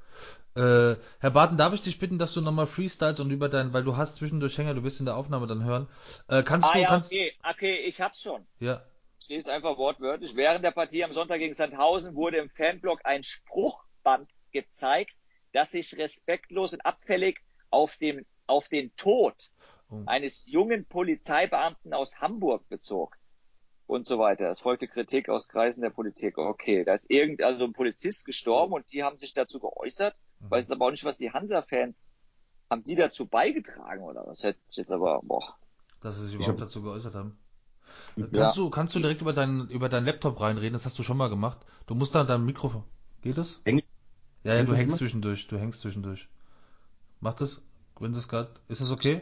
Äh, 0.56 1.02
Herr 1.22 1.32
Barton, 1.32 1.58
darf 1.58 1.74
ich 1.74 1.82
dich 1.82 2.00
bitten, 2.00 2.20
dass 2.20 2.34
du 2.34 2.42
nochmal 2.42 2.68
freestyles 2.68 3.22
und 3.22 3.32
über 3.32 3.48
dein, 3.48 3.72
weil 3.72 3.86
du 3.86 3.96
hast 3.96 4.18
zwischendurch 4.18 4.58
Hänger, 4.58 4.74
du 4.74 4.82
bist 4.82 5.00
in 5.00 5.06
der 5.06 5.16
Aufnahme 5.16 5.48
dann 5.48 5.64
hören. 5.64 5.88
Äh, 6.28 6.44
kannst 6.44 6.68
ah, 6.68 6.74
du, 6.74 6.80
ja, 6.80 6.88
kannst... 6.90 7.12
okay, 7.14 7.34
okay, 7.50 7.76
ich 7.76 8.02
hab's 8.02 8.22
schon. 8.22 8.46
Ja. 8.60 8.84
Ich 9.22 9.30
lese 9.30 9.54
einfach 9.54 9.78
wortwörtlich. 9.78 10.36
Während 10.36 10.66
der 10.66 10.72
Partie 10.72 11.06
am 11.06 11.14
Sonntag 11.14 11.40
gegen 11.40 11.54
Sandhausen 11.54 12.14
wurde 12.14 12.38
im 12.38 12.50
Fanblock 12.50 13.06
ein 13.06 13.24
Spruchband 13.24 14.30
gezeigt, 14.52 15.16
das 15.54 15.72
sich 15.72 15.98
respektlos 15.98 16.74
und 16.74 16.86
abfällig 16.86 17.40
auf 17.70 17.96
dem, 17.96 18.26
auf 18.48 18.68
den 18.68 18.94
Tod 18.98 19.34
oh. 19.90 20.04
eines 20.08 20.46
jungen 20.46 20.86
Polizeibeamten 20.86 21.94
aus 21.94 22.20
Hamburg 22.20 22.68
bezog 22.68 23.16
und 23.88 24.06
so 24.06 24.18
weiter. 24.20 24.50
Es 24.50 24.60
folgte 24.60 24.88
Kritik 24.88 25.30
aus 25.30 25.48
Kreisen 25.48 25.82
der 25.82 25.90
Politik. 25.90 26.38
Okay, 26.38 26.84
da 26.84 26.94
ist 26.94 27.10
irgend, 27.10 27.42
also 27.42 27.66
ein 27.66 27.74
Polizist 27.74 28.26
gestorben 28.26 28.74
und 28.74 28.92
die 28.92 29.04
haben 29.04 29.18
sich 29.18 29.34
dazu 29.34 29.60
geäußert, 29.60 30.18
mhm. 30.40 30.52
weiß 30.52 30.72
aber 30.72 30.86
auch 30.86 30.92
nicht, 30.92 31.06
was 31.06 31.18
die 31.18 31.32
Hansa-Fans, 31.32 32.10
haben 32.70 32.84
die 32.84 32.96
dazu 32.96 33.28
beigetragen 33.28 34.04
oder 34.04 34.26
was? 34.26 34.44
Hätte 34.44 34.60
ich 34.70 34.78
jetzt 34.78 34.92
aber, 34.92 35.22
boah. 35.24 35.56
Dass 36.02 36.18
sie 36.18 36.26
sich 36.26 36.36
überhaupt 36.36 36.60
hab... 36.60 36.68
dazu 36.68 36.82
geäußert 36.82 37.16
haben. 37.16 37.38
Ja. 38.16 38.28
Kannst 38.28 38.58
du, 38.58 38.70
kannst 38.70 38.96
du 38.96 39.00
direkt 39.00 39.22
über 39.22 39.34
deinen, 39.34 39.70
über 39.70 39.90
deinen 39.90 40.06
Laptop 40.06 40.42
reinreden? 40.42 40.74
Das 40.74 40.86
hast 40.86 40.98
du 40.98 41.04
schon 41.04 41.18
mal 41.18 41.30
gemacht. 41.30 41.60
Du 41.86 41.96
musst 41.96 42.16
da 42.16 42.24
dein 42.24 42.46
Mikrofon. 42.46 42.84
Geht 43.22 43.38
das? 43.38 43.62
Häng 43.66 43.82
ja, 44.44 44.56
ja, 44.56 44.64
du 44.64 44.76
hängst 44.76 44.98
zwischendurch. 44.98 45.48
Du 45.48 45.58
hängst 45.58 45.80
zwischendurch. 45.82 46.28
Mach 47.22 47.34
das, 47.36 47.62
wenn 48.00 48.12
das 48.14 48.28
gerade, 48.28 48.50
ist 48.68 48.82
das 48.82 48.92
okay? 48.92 49.22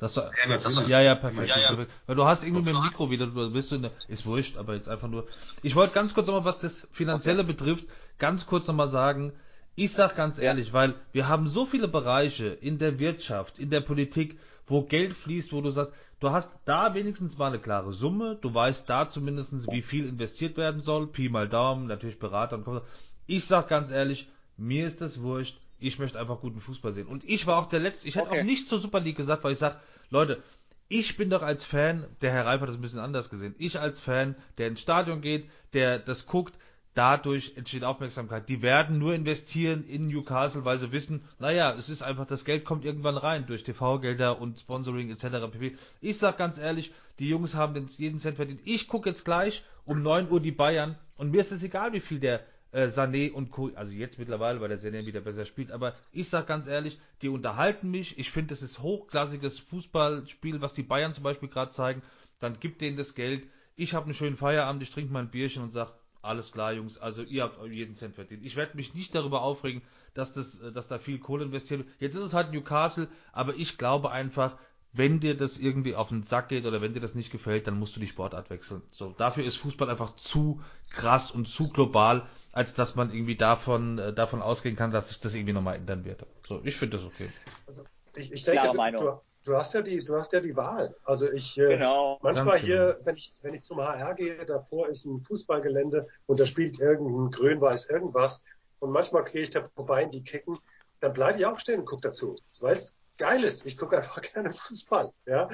Dass 0.00 0.14
du, 0.14 0.22
ja, 0.22 0.56
das 0.56 0.88
ja, 0.88 1.00
ja, 1.02 1.14
perfekt. 1.14 1.50
Ja, 1.50 1.74
ja. 1.74 1.86
Weil 2.06 2.16
du 2.16 2.24
hast 2.24 2.42
irgendwie 2.42 2.62
mit 2.62 2.74
dem 2.74 2.82
Mikro 2.82 3.10
wieder, 3.10 3.26
du 3.26 3.50
bist 3.52 3.70
du 3.70 3.76
in 3.76 3.82
der, 3.82 3.90
ist 4.08 4.24
wurscht, 4.24 4.56
aber 4.56 4.74
jetzt 4.74 4.88
einfach 4.88 5.08
nur. 5.08 5.26
Ich 5.62 5.74
wollte 5.74 5.92
ganz 5.92 6.14
kurz 6.14 6.26
nochmal, 6.26 6.46
was 6.46 6.60
das 6.60 6.88
Finanzielle 6.90 7.42
okay. 7.42 7.52
betrifft, 7.52 7.84
ganz 8.18 8.46
kurz 8.46 8.66
nochmal 8.66 8.88
sagen, 8.88 9.34
ich 9.76 9.92
sag 9.92 10.16
ganz 10.16 10.38
ehrlich, 10.38 10.72
weil 10.72 10.94
wir 11.12 11.28
haben 11.28 11.48
so 11.48 11.66
viele 11.66 11.86
Bereiche 11.86 12.46
in 12.46 12.78
der 12.78 12.98
Wirtschaft, 12.98 13.58
in 13.58 13.68
der 13.68 13.80
Politik, 13.80 14.38
wo 14.66 14.82
Geld 14.82 15.12
fließt, 15.12 15.52
wo 15.52 15.60
du 15.60 15.68
sagst, 15.68 15.92
du 16.18 16.30
hast 16.30 16.66
da 16.66 16.94
wenigstens 16.94 17.36
mal 17.36 17.48
eine 17.48 17.58
klare 17.58 17.92
Summe, 17.92 18.38
du 18.40 18.54
weißt 18.54 18.88
da 18.88 19.06
zumindestens, 19.08 19.66
wie 19.70 19.82
viel 19.82 20.08
investiert 20.08 20.56
werden 20.56 20.80
soll, 20.80 21.08
Pi 21.08 21.28
mal 21.28 21.48
Daumen, 21.48 21.88
natürlich 21.88 22.18
Berater 22.18 22.56
und 22.56 22.82
Ich 23.26 23.44
sag 23.44 23.68
ganz 23.68 23.90
ehrlich, 23.90 24.30
mir 24.60 24.86
ist 24.86 25.00
das 25.00 25.22
wurscht. 25.22 25.58
Ich 25.78 25.98
möchte 25.98 26.20
einfach 26.20 26.40
guten 26.40 26.60
Fußball 26.60 26.92
sehen. 26.92 27.06
Und 27.06 27.24
ich 27.24 27.46
war 27.46 27.58
auch 27.58 27.68
der 27.68 27.80
Letzte. 27.80 28.06
Ich 28.06 28.16
hätte 28.16 28.28
okay. 28.28 28.40
auch 28.40 28.44
nicht 28.44 28.68
zur 28.68 28.78
Super 28.78 29.00
League 29.00 29.16
gesagt, 29.16 29.42
weil 29.42 29.52
ich 29.52 29.58
sage, 29.58 29.80
Leute, 30.10 30.42
ich 30.88 31.16
bin 31.16 31.30
doch 31.30 31.42
als 31.42 31.64
Fan, 31.64 32.04
der 32.20 32.32
Herr 32.32 32.46
Reif 32.46 32.60
hat 32.60 32.68
das 32.68 32.76
ein 32.76 32.82
bisschen 32.82 32.98
anders 32.98 33.30
gesehen. 33.30 33.54
Ich 33.58 33.78
als 33.78 34.00
Fan, 34.00 34.36
der 34.58 34.68
ins 34.68 34.80
Stadion 34.80 35.22
geht, 35.22 35.48
der 35.72 35.98
das 35.98 36.26
guckt, 36.26 36.54
dadurch 36.94 37.52
entsteht 37.56 37.84
Aufmerksamkeit. 37.84 38.48
Die 38.48 38.60
werden 38.60 38.98
nur 38.98 39.14
investieren 39.14 39.84
in 39.84 40.06
Newcastle, 40.06 40.64
weil 40.64 40.76
sie 40.76 40.92
wissen, 40.92 41.24
naja, 41.38 41.72
es 41.72 41.88
ist 41.88 42.02
einfach, 42.02 42.26
das 42.26 42.44
Geld 42.44 42.64
kommt 42.64 42.84
irgendwann 42.84 43.16
rein 43.16 43.46
durch 43.46 43.64
TV-Gelder 43.64 44.40
und 44.40 44.58
Sponsoring 44.58 45.10
etc. 45.10 45.50
pp. 45.50 45.76
Ich 46.00 46.18
sag 46.18 46.36
ganz 46.36 46.58
ehrlich, 46.58 46.92
die 47.18 47.28
Jungs 47.28 47.54
haben 47.54 47.74
den, 47.74 47.86
jeden 47.86 48.18
Cent 48.18 48.36
verdient. 48.36 48.60
Ich 48.64 48.88
gucke 48.88 49.08
jetzt 49.08 49.24
gleich 49.24 49.62
um 49.84 50.02
9 50.02 50.30
Uhr 50.30 50.40
die 50.40 50.52
Bayern 50.52 50.98
und 51.16 51.30
mir 51.30 51.40
ist 51.40 51.52
es 51.52 51.62
egal, 51.62 51.92
wie 51.92 52.00
viel 52.00 52.18
der 52.18 52.44
äh, 52.72 52.86
Sané 52.86 53.32
und 53.32 53.50
Co. 53.50 53.70
Also 53.74 53.92
jetzt 53.92 54.18
mittlerweile, 54.18 54.60
weil 54.60 54.68
der 54.68 54.78
Sané 54.78 55.06
wieder 55.06 55.20
besser 55.20 55.46
spielt. 55.46 55.72
Aber 55.72 55.94
ich 56.12 56.28
sag 56.28 56.46
ganz 56.46 56.66
ehrlich, 56.66 56.98
die 57.22 57.28
unterhalten 57.28 57.90
mich. 57.90 58.18
Ich 58.18 58.30
finde, 58.30 58.48
das 58.48 58.62
ist 58.62 58.80
hochklassiges 58.80 59.58
Fußballspiel, 59.60 60.60
was 60.60 60.74
die 60.74 60.82
Bayern 60.82 61.14
zum 61.14 61.24
Beispiel 61.24 61.48
gerade 61.48 61.70
zeigen. 61.70 62.02
Dann 62.38 62.58
gibt 62.58 62.80
denen 62.80 62.96
das 62.96 63.14
Geld. 63.14 63.46
Ich 63.76 63.94
habe 63.94 64.04
einen 64.04 64.14
schönen 64.14 64.36
Feierabend, 64.36 64.82
ich 64.82 64.90
trinke 64.90 65.12
mein 65.12 65.30
Bierchen 65.30 65.62
und 65.62 65.72
sag, 65.72 65.94
alles 66.22 66.52
klar, 66.52 66.74
Jungs, 66.74 66.98
also 66.98 67.22
ihr 67.22 67.44
habt 67.44 67.64
jeden 67.66 67.94
Cent 67.94 68.14
verdient. 68.14 68.44
Ich 68.44 68.56
werde 68.56 68.76
mich 68.76 68.94
nicht 68.94 69.14
darüber 69.14 69.42
aufregen, 69.42 69.80
dass, 70.12 70.34
das, 70.34 70.60
dass 70.74 70.88
da 70.88 70.98
viel 70.98 71.18
Kohle 71.18 71.44
investiert 71.44 71.80
wird. 71.80 71.88
Jetzt 71.98 72.14
ist 72.14 72.22
es 72.22 72.34
halt 72.34 72.52
Newcastle, 72.52 73.08
aber 73.32 73.54
ich 73.56 73.78
glaube 73.78 74.10
einfach, 74.10 74.58
wenn 74.92 75.20
dir 75.20 75.36
das 75.36 75.58
irgendwie 75.58 75.94
auf 75.94 76.08
den 76.08 76.24
Sack 76.24 76.48
geht 76.48 76.66
oder 76.66 76.80
wenn 76.80 76.94
dir 76.94 77.00
das 77.00 77.14
nicht 77.14 77.30
gefällt, 77.30 77.66
dann 77.66 77.78
musst 77.78 77.94
du 77.96 78.00
die 78.00 78.06
Sportart 78.06 78.50
wechseln. 78.50 78.82
So, 78.90 79.14
dafür 79.16 79.44
ist 79.44 79.56
Fußball 79.56 79.88
einfach 79.88 80.14
zu 80.14 80.60
krass 80.94 81.30
und 81.30 81.48
zu 81.48 81.68
global, 81.70 82.26
als 82.52 82.74
dass 82.74 82.96
man 82.96 83.12
irgendwie 83.12 83.36
davon, 83.36 83.98
äh, 83.98 84.12
davon 84.12 84.42
ausgehen 84.42 84.76
kann, 84.76 84.90
dass 84.90 85.08
sich 85.08 85.20
das 85.20 85.34
irgendwie 85.34 85.52
nochmal 85.52 85.76
ändern 85.76 86.04
wird. 86.04 86.26
So, 86.46 86.60
ich 86.64 86.76
finde 86.76 86.96
das 86.96 87.06
okay. 87.06 87.28
Also, 87.66 87.84
ich, 88.16 88.32
ich 88.32 88.42
denke, 88.42 88.68
du, 88.96 89.20
du, 89.44 89.56
hast 89.56 89.74
ja 89.74 89.82
die, 89.82 89.98
du 89.98 90.14
hast 90.14 90.32
ja 90.32 90.40
die 90.40 90.56
Wahl. 90.56 90.96
Also 91.04 91.30
ich, 91.30 91.56
äh, 91.58 91.76
genau. 91.76 92.18
manchmal 92.22 92.56
Ganz 92.56 92.64
hier, 92.64 92.94
genau. 92.94 93.06
wenn 93.06 93.16
ich, 93.16 93.34
wenn 93.42 93.54
ich 93.54 93.62
zum 93.62 93.78
HR 93.78 94.14
gehe, 94.14 94.44
davor 94.44 94.88
ist 94.88 95.04
ein 95.04 95.22
Fußballgelände 95.22 96.08
und 96.26 96.40
da 96.40 96.46
spielt 96.46 96.80
irgendein 96.80 97.30
Grün-Weiß 97.30 97.90
irgendwas 97.90 98.44
und 98.80 98.90
manchmal 98.90 99.24
gehe 99.24 99.42
ich 99.42 99.50
da 99.50 99.62
vorbei 99.62 100.02
in 100.02 100.10
die 100.10 100.24
Kicken, 100.24 100.58
dann 100.98 101.12
bleibe 101.12 101.38
ich 101.38 101.46
auch 101.46 101.58
stehen 101.60 101.80
und 101.80 101.86
gucke 101.86 102.02
dazu, 102.02 102.34
weil 102.60 102.74
es 102.74 102.99
geil 103.20 103.44
ist. 103.44 103.66
Ich 103.66 103.76
gucke 103.76 103.96
einfach 103.96 104.20
gerne 104.32 104.50
Fußball. 104.50 105.10
Ja? 105.26 105.48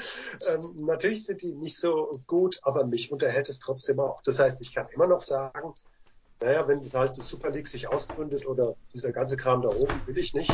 Ähm, 0.49 0.77
natürlich 0.87 1.27
sind 1.27 1.43
die 1.43 1.53
nicht 1.53 1.77
so 1.79 2.13
gut, 2.27 2.61
aber 2.63 2.87
mich 2.87 3.13
unterhält 3.13 3.49
es 3.49 3.59
trotzdem 3.59 3.99
auch. 3.99 4.23
Das 4.23 4.39
heißt, 4.39 4.63
ich 4.63 4.73
kann 4.75 4.89
immer 4.95 5.07
noch 5.07 5.21
sagen, 5.21 5.75
naja, 6.41 6.67
wenn 6.69 6.81
halt 6.81 7.17
die 7.17 7.23
Super 7.23 7.51
League 7.51 7.67
sich 7.67 7.89
ausgründet 7.89 8.47
oder 8.47 8.77
dieser 8.93 9.13
ganze 9.13 9.37
Kram 9.37 9.63
da 9.63 9.69
oben 9.69 10.01
will 10.07 10.17
ich 10.19 10.33
nicht, 10.35 10.53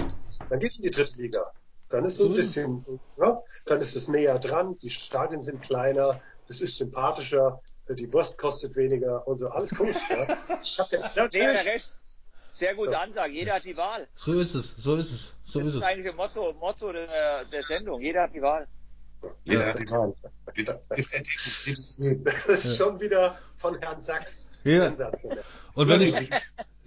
dann 0.48 0.58
geht 0.58 0.76
in 0.76 0.82
die 0.82 0.90
dritte 0.90 1.20
Liga. 1.20 1.44
Dann 1.90 2.04
ist 2.04 2.16
so 2.16 2.26
ein 2.26 2.34
bisschen, 2.34 2.84
ja, 3.18 3.42
dann 3.66 3.80
ist 3.80 3.94
es 3.94 4.08
näher 4.08 4.38
dran, 4.38 4.76
die 4.76 4.88
Stadien 4.88 5.42
sind 5.42 5.60
kleiner, 5.60 6.22
es 6.48 6.62
ist 6.62 6.76
sympathischer, 6.76 7.60
die 7.88 8.10
Wurst 8.12 8.38
kostet 8.38 8.76
weniger 8.76 9.26
und 9.26 9.38
so, 9.38 9.48
alles 9.48 9.78
cool. 9.78 9.94
Ja. 10.08 10.38
Ich 10.62 10.78
hab 10.78 11.32
ja, 11.34 11.44
recht. 11.44 11.86
Sehr 12.54 12.74
gute 12.74 12.98
Ansage. 12.98 13.32
Jeder 13.32 13.54
hat 13.54 13.64
die 13.64 13.76
Wahl. 13.76 14.06
So 14.14 14.38
ist 14.38 14.54
es, 14.54 14.74
so 14.78 14.96
ist 14.96 15.12
es, 15.12 15.34
so 15.52 15.58
das 15.58 15.68
ist, 15.68 15.74
ist 15.74 15.82
eigentlich 15.82 16.06
das 16.06 16.16
Motto, 16.16 16.54
Motto 16.54 16.92
der, 16.92 17.44
der 17.44 17.62
Sendung. 17.64 18.00
Jeder 18.00 18.22
hat 18.22 18.34
die 18.34 18.40
Wahl. 18.40 18.66
Jeder 19.44 19.66
hat 19.66 19.78
die 19.78 19.90
Wahl. 19.90 20.14
Das 22.24 22.46
ist 22.48 22.78
schon 22.78 22.98
wieder 23.00 23.38
von 23.56 23.78
Herrn 23.78 24.00
Sachs. 24.00 24.60
Ja. 24.64 24.84
Sensationell. 24.84 25.44
Und 25.74 25.88
wenn 25.88 26.00
ich, 26.00 26.14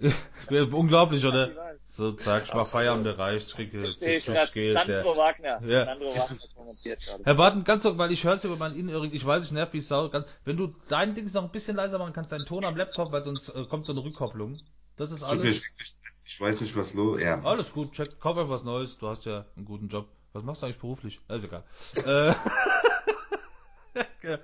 unglaublich, 0.72 1.24
oder? 1.24 1.76
So, 1.84 2.12
zack, 2.12 2.44
ich 2.46 2.54
mach 2.54 2.66
Feierabend 2.66 3.06
erreicht, 3.06 3.54
kriege 3.54 3.84
Tschüss 3.84 4.52
geht. 4.52 4.72
Sandro 4.72 5.16
Wagner. 5.16 5.62
Ja. 5.64 5.84
Sandro 5.84 6.08
Wagner 6.08 6.36
kommentiert 6.56 7.00
gerade. 7.00 7.24
Herr 7.24 7.34
Barton, 7.36 7.62
ganz 7.62 7.84
so, 7.84 7.96
weil 7.96 8.10
ich 8.10 8.24
höre 8.24 8.34
es 8.34 8.42
über 8.42 8.56
meinen 8.56 8.76
Innenohrring, 8.76 9.12
ich 9.12 9.24
weiß, 9.24 9.44
ich 9.44 9.52
nerv 9.52 9.72
wie 9.72 9.80
Sau. 9.80 10.08
Ganz, 10.08 10.26
wenn 10.44 10.56
du 10.56 10.74
dein 10.88 11.14
Dings 11.14 11.34
noch 11.34 11.44
ein 11.44 11.52
bisschen 11.52 11.76
leiser 11.76 11.98
machen 11.98 12.12
kannst, 12.12 12.32
deinen 12.32 12.46
Ton 12.46 12.64
am 12.64 12.76
Laptop, 12.76 13.12
weil 13.12 13.22
sonst 13.22 13.48
äh, 13.48 13.64
kommt 13.70 13.86
so 13.86 13.92
eine 13.92 14.02
Rückkopplung. 14.02 14.58
Das 14.96 15.12
ist 15.12 15.22
alles. 15.22 15.62
Ich 16.36 16.40
weiß 16.42 16.60
nicht, 16.60 16.76
was 16.76 16.92
los, 16.92 17.18
ja. 17.18 17.42
Alles 17.44 17.72
gut, 17.72 17.92
check, 17.92 18.20
kauf 18.20 18.36
einfach 18.36 18.50
was 18.50 18.62
Neues, 18.62 18.98
du 18.98 19.08
hast 19.08 19.24
ja 19.24 19.46
einen 19.56 19.64
guten 19.64 19.88
Job. 19.88 20.06
Was 20.34 20.42
machst 20.42 20.60
du 20.60 20.66
eigentlich 20.66 20.78
beruflich? 20.78 21.18
ist 21.30 21.44
egal. 21.44 21.64
äh, 23.94 24.36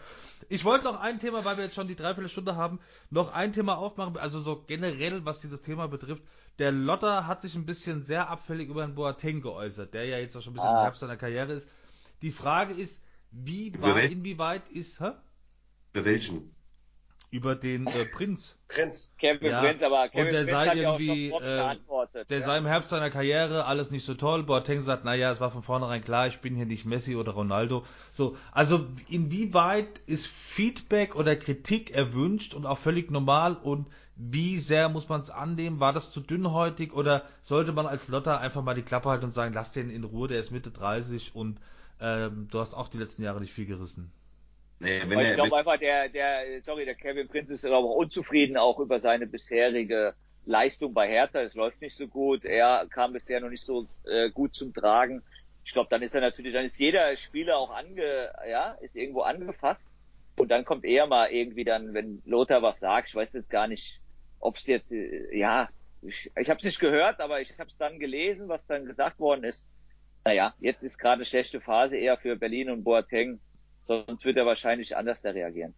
ich 0.48 0.64
wollte 0.64 0.86
noch 0.86 0.98
ein 0.98 1.20
Thema, 1.20 1.44
weil 1.44 1.58
wir 1.58 1.64
jetzt 1.64 1.74
schon 1.74 1.88
die 1.88 1.94
Dreiviertelstunde 1.94 2.56
haben, 2.56 2.80
noch 3.10 3.30
ein 3.34 3.52
Thema 3.52 3.76
aufmachen, 3.76 4.16
also 4.16 4.40
so 4.40 4.64
generell, 4.66 5.26
was 5.26 5.42
dieses 5.42 5.60
Thema 5.60 5.86
betrifft. 5.86 6.22
Der 6.58 6.72
Lotter 6.72 7.26
hat 7.26 7.42
sich 7.42 7.56
ein 7.56 7.66
bisschen 7.66 8.04
sehr 8.04 8.30
abfällig 8.30 8.70
über 8.70 8.86
den 8.86 8.94
Boateng 8.94 9.42
geäußert, 9.42 9.92
der 9.92 10.06
ja 10.06 10.16
jetzt 10.16 10.34
auch 10.34 10.40
schon 10.40 10.52
ein 10.52 10.54
bisschen 10.54 10.70
ah. 10.70 10.78
im 10.78 10.84
Herbst 10.84 11.00
seiner 11.00 11.18
Karriere 11.18 11.52
ist. 11.52 11.68
Die 12.22 12.32
Frage 12.32 12.72
ist, 12.72 13.04
wie 13.32 13.78
war, 13.82 14.00
inwieweit 14.00 14.66
ist, 14.70 14.98
hä? 14.98 15.10
Für 15.92 16.06
welchen? 16.06 16.54
Über 17.32 17.56
den 17.56 17.86
äh, 17.86 18.04
Prinz. 18.04 18.56
Prinz. 18.68 19.16
Kevin 19.18 19.50
ja. 19.50 19.60
Prinz, 19.60 19.82
aber 19.82 20.08
Kevin 20.10 20.26
und 20.26 20.32
der 20.32 20.38
Prinz 20.40 20.50
sei 20.50 20.74
irgendwie, 20.74 21.30
äh, 21.30 21.76
der 22.28 22.38
ja. 22.38 22.44
sei 22.44 22.58
im 22.58 22.66
Herbst 22.66 22.90
seiner 22.90 23.08
Karriere 23.08 23.64
alles 23.64 23.90
nicht 23.90 24.04
so 24.04 24.12
toll. 24.12 24.42
Boateng 24.42 24.82
sagt, 24.82 25.04
naja, 25.04 25.32
es 25.32 25.40
war 25.40 25.50
von 25.50 25.62
vornherein 25.62 26.04
klar, 26.04 26.26
ich 26.26 26.40
bin 26.40 26.54
hier 26.54 26.66
nicht 26.66 26.84
Messi 26.84 27.16
oder 27.16 27.32
Ronaldo. 27.32 27.84
So, 28.12 28.36
also 28.52 28.86
inwieweit 29.08 30.00
ist 30.06 30.26
Feedback 30.26 31.16
oder 31.16 31.34
Kritik 31.34 31.90
erwünscht 31.90 32.52
und 32.52 32.66
auch 32.66 32.78
völlig 32.78 33.10
normal 33.10 33.56
und 33.56 33.86
wie 34.14 34.58
sehr 34.58 34.90
muss 34.90 35.08
man 35.08 35.22
es 35.22 35.30
annehmen? 35.30 35.80
War 35.80 35.94
das 35.94 36.10
zu 36.10 36.20
dünnhäutig 36.20 36.92
oder 36.92 37.24
sollte 37.40 37.72
man 37.72 37.86
als 37.86 38.08
Lotter 38.08 38.40
einfach 38.40 38.62
mal 38.62 38.74
die 38.74 38.82
Klappe 38.82 39.08
halten 39.08 39.24
und 39.24 39.32
sagen, 39.32 39.54
lass 39.54 39.72
den 39.72 39.88
in 39.88 40.04
Ruhe, 40.04 40.28
der 40.28 40.38
ist 40.38 40.50
Mitte 40.50 40.70
30 40.70 41.34
und 41.34 41.58
ähm, 41.98 42.46
du 42.50 42.60
hast 42.60 42.74
auch 42.74 42.88
die 42.88 42.98
letzten 42.98 43.22
Jahre 43.22 43.40
nicht 43.40 43.54
viel 43.54 43.64
gerissen? 43.64 44.12
Nee, 44.82 45.00
wenn 45.06 45.20
ich 45.20 45.34
glaube 45.34 45.56
einfach, 45.56 45.78
der, 45.78 46.08
der, 46.08 46.60
sorry, 46.62 46.84
der 46.84 46.96
Kevin 46.96 47.28
Prince 47.28 47.54
ist 47.54 47.64
aber 47.64 47.78
unzufrieden 47.84 48.56
auch 48.56 48.80
über 48.80 48.98
seine 48.98 49.28
bisherige 49.28 50.14
Leistung 50.44 50.92
bei 50.92 51.08
Hertha. 51.08 51.40
Es 51.40 51.54
läuft 51.54 51.80
nicht 51.80 51.94
so 51.94 52.08
gut. 52.08 52.44
Er 52.44 52.86
kam 52.90 53.12
bisher 53.12 53.40
noch 53.40 53.48
nicht 53.48 53.62
so 53.62 53.86
äh, 54.04 54.30
gut 54.30 54.56
zum 54.56 54.74
Tragen. 54.74 55.22
Ich 55.64 55.72
glaube, 55.72 55.88
dann 55.88 56.02
ist 56.02 56.16
er 56.16 56.20
natürlich, 56.20 56.52
dann 56.52 56.64
ist 56.64 56.80
jeder 56.80 57.14
Spieler 57.14 57.58
auch 57.58 57.70
ange, 57.70 58.32
ja, 58.50 58.72
ist 58.80 58.96
irgendwo 58.96 59.20
angefasst. 59.20 59.86
Und 60.36 60.50
dann 60.50 60.64
kommt 60.64 60.84
er 60.84 61.06
mal 61.06 61.30
irgendwie 61.30 61.62
dann, 61.62 61.94
wenn 61.94 62.20
Lothar 62.24 62.62
was 62.62 62.80
sagt, 62.80 63.10
ich 63.10 63.14
weiß 63.14 63.34
jetzt 63.34 63.50
gar 63.50 63.68
nicht, 63.68 64.00
ob 64.40 64.56
es 64.56 64.66
jetzt, 64.66 64.90
äh, 64.90 65.36
ja, 65.36 65.68
ich, 66.02 66.28
ich 66.36 66.50
habe 66.50 66.58
es 66.58 66.64
nicht 66.64 66.80
gehört, 66.80 67.20
aber 67.20 67.40
ich 67.40 67.56
habe 67.56 67.70
es 67.70 67.76
dann 67.76 68.00
gelesen, 68.00 68.48
was 68.48 68.66
dann 68.66 68.84
gesagt 68.84 69.20
worden 69.20 69.44
ist. 69.44 69.68
Naja, 70.24 70.54
jetzt 70.58 70.82
ist 70.82 70.98
gerade 70.98 71.16
eine 71.16 71.24
schlechte 71.24 71.60
Phase 71.60 71.96
eher 71.96 72.16
für 72.16 72.34
Berlin 72.34 72.70
und 72.70 72.82
Boateng 72.82 73.38
Sonst 73.86 74.24
wird 74.24 74.36
er 74.36 74.46
wahrscheinlich 74.46 74.96
anders 74.96 75.22
da 75.22 75.30
reagieren. 75.30 75.74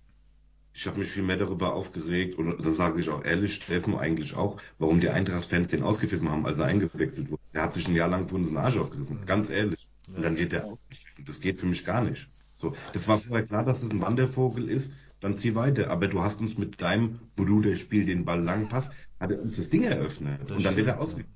Ich 0.77 0.87
habe 0.87 0.99
mich 0.99 1.09
viel 1.09 1.23
mehr 1.23 1.37
darüber 1.37 1.75
aufgeregt, 1.75 2.37
und 2.37 2.59
das 2.59 2.77
sage 2.77 2.99
ich 3.01 3.09
auch 3.09 3.25
ehrlich, 3.25 3.55
Steffen 3.55 3.97
eigentlich 3.97 4.35
auch, 4.35 4.61
warum 4.79 5.01
die 5.01 5.09
Eintracht-Fans 5.09 5.69
den 5.69 5.85
ausgepfiffen 5.85 6.29
haben, 6.29 6.45
als 6.47 6.59
er 6.59 6.65
eingewechselt 6.65 7.31
wurde. 7.31 7.43
Der 7.55 7.63
hat 7.63 7.75
sich 7.75 7.87
ein 7.87 7.95
Jahr 7.95 8.09
lang 8.09 8.29
von 8.29 8.41
uns 8.41 8.49
den 8.49 8.57
Arsch 8.57 8.77
aufgerissen, 8.77 9.25
ganz 9.25 9.51
ehrlich. 9.51 9.89
Und 10.09 10.25
dann 10.25 10.35
geht 10.35 10.53
der 10.53 10.65
ausgepfiffen. 10.65 11.25
Das 11.25 11.41
geht 11.41 11.61
für 11.61 11.67
mich 11.67 11.85
gar 11.85 12.03
nicht. 12.03 12.27
So, 12.55 12.75
das 12.93 13.07
war 13.07 13.19
vorher 13.19 13.47
klar, 13.47 13.65
dass 13.65 13.83
es 13.83 13.91
ein 13.91 14.01
Wandervogel 14.01 14.69
ist, 14.69 14.93
dann 15.21 15.37
zieh 15.37 15.55
weiter. 15.55 15.91
Aber 15.91 16.09
du 16.09 16.21
hast 16.21 16.41
uns 16.41 16.59
mit 16.59 16.81
deinem, 16.81 17.21
wo 17.37 17.45
du 17.45 17.61
der 17.61 17.77
Spiel 17.77 18.05
den 18.05 18.25
Ball 18.25 18.43
lang 18.43 18.69
passt, 18.69 18.93
hat 19.21 19.31
er 19.31 19.41
uns 19.41 19.57
das 19.57 19.71
Ding 19.71 19.85
eröffnet. 19.85 20.41
Das 20.43 20.57
und 20.57 20.65
dann 20.65 20.77
wird 20.77 20.89
er 20.89 21.01
ausgepfiffen. 21.01 21.33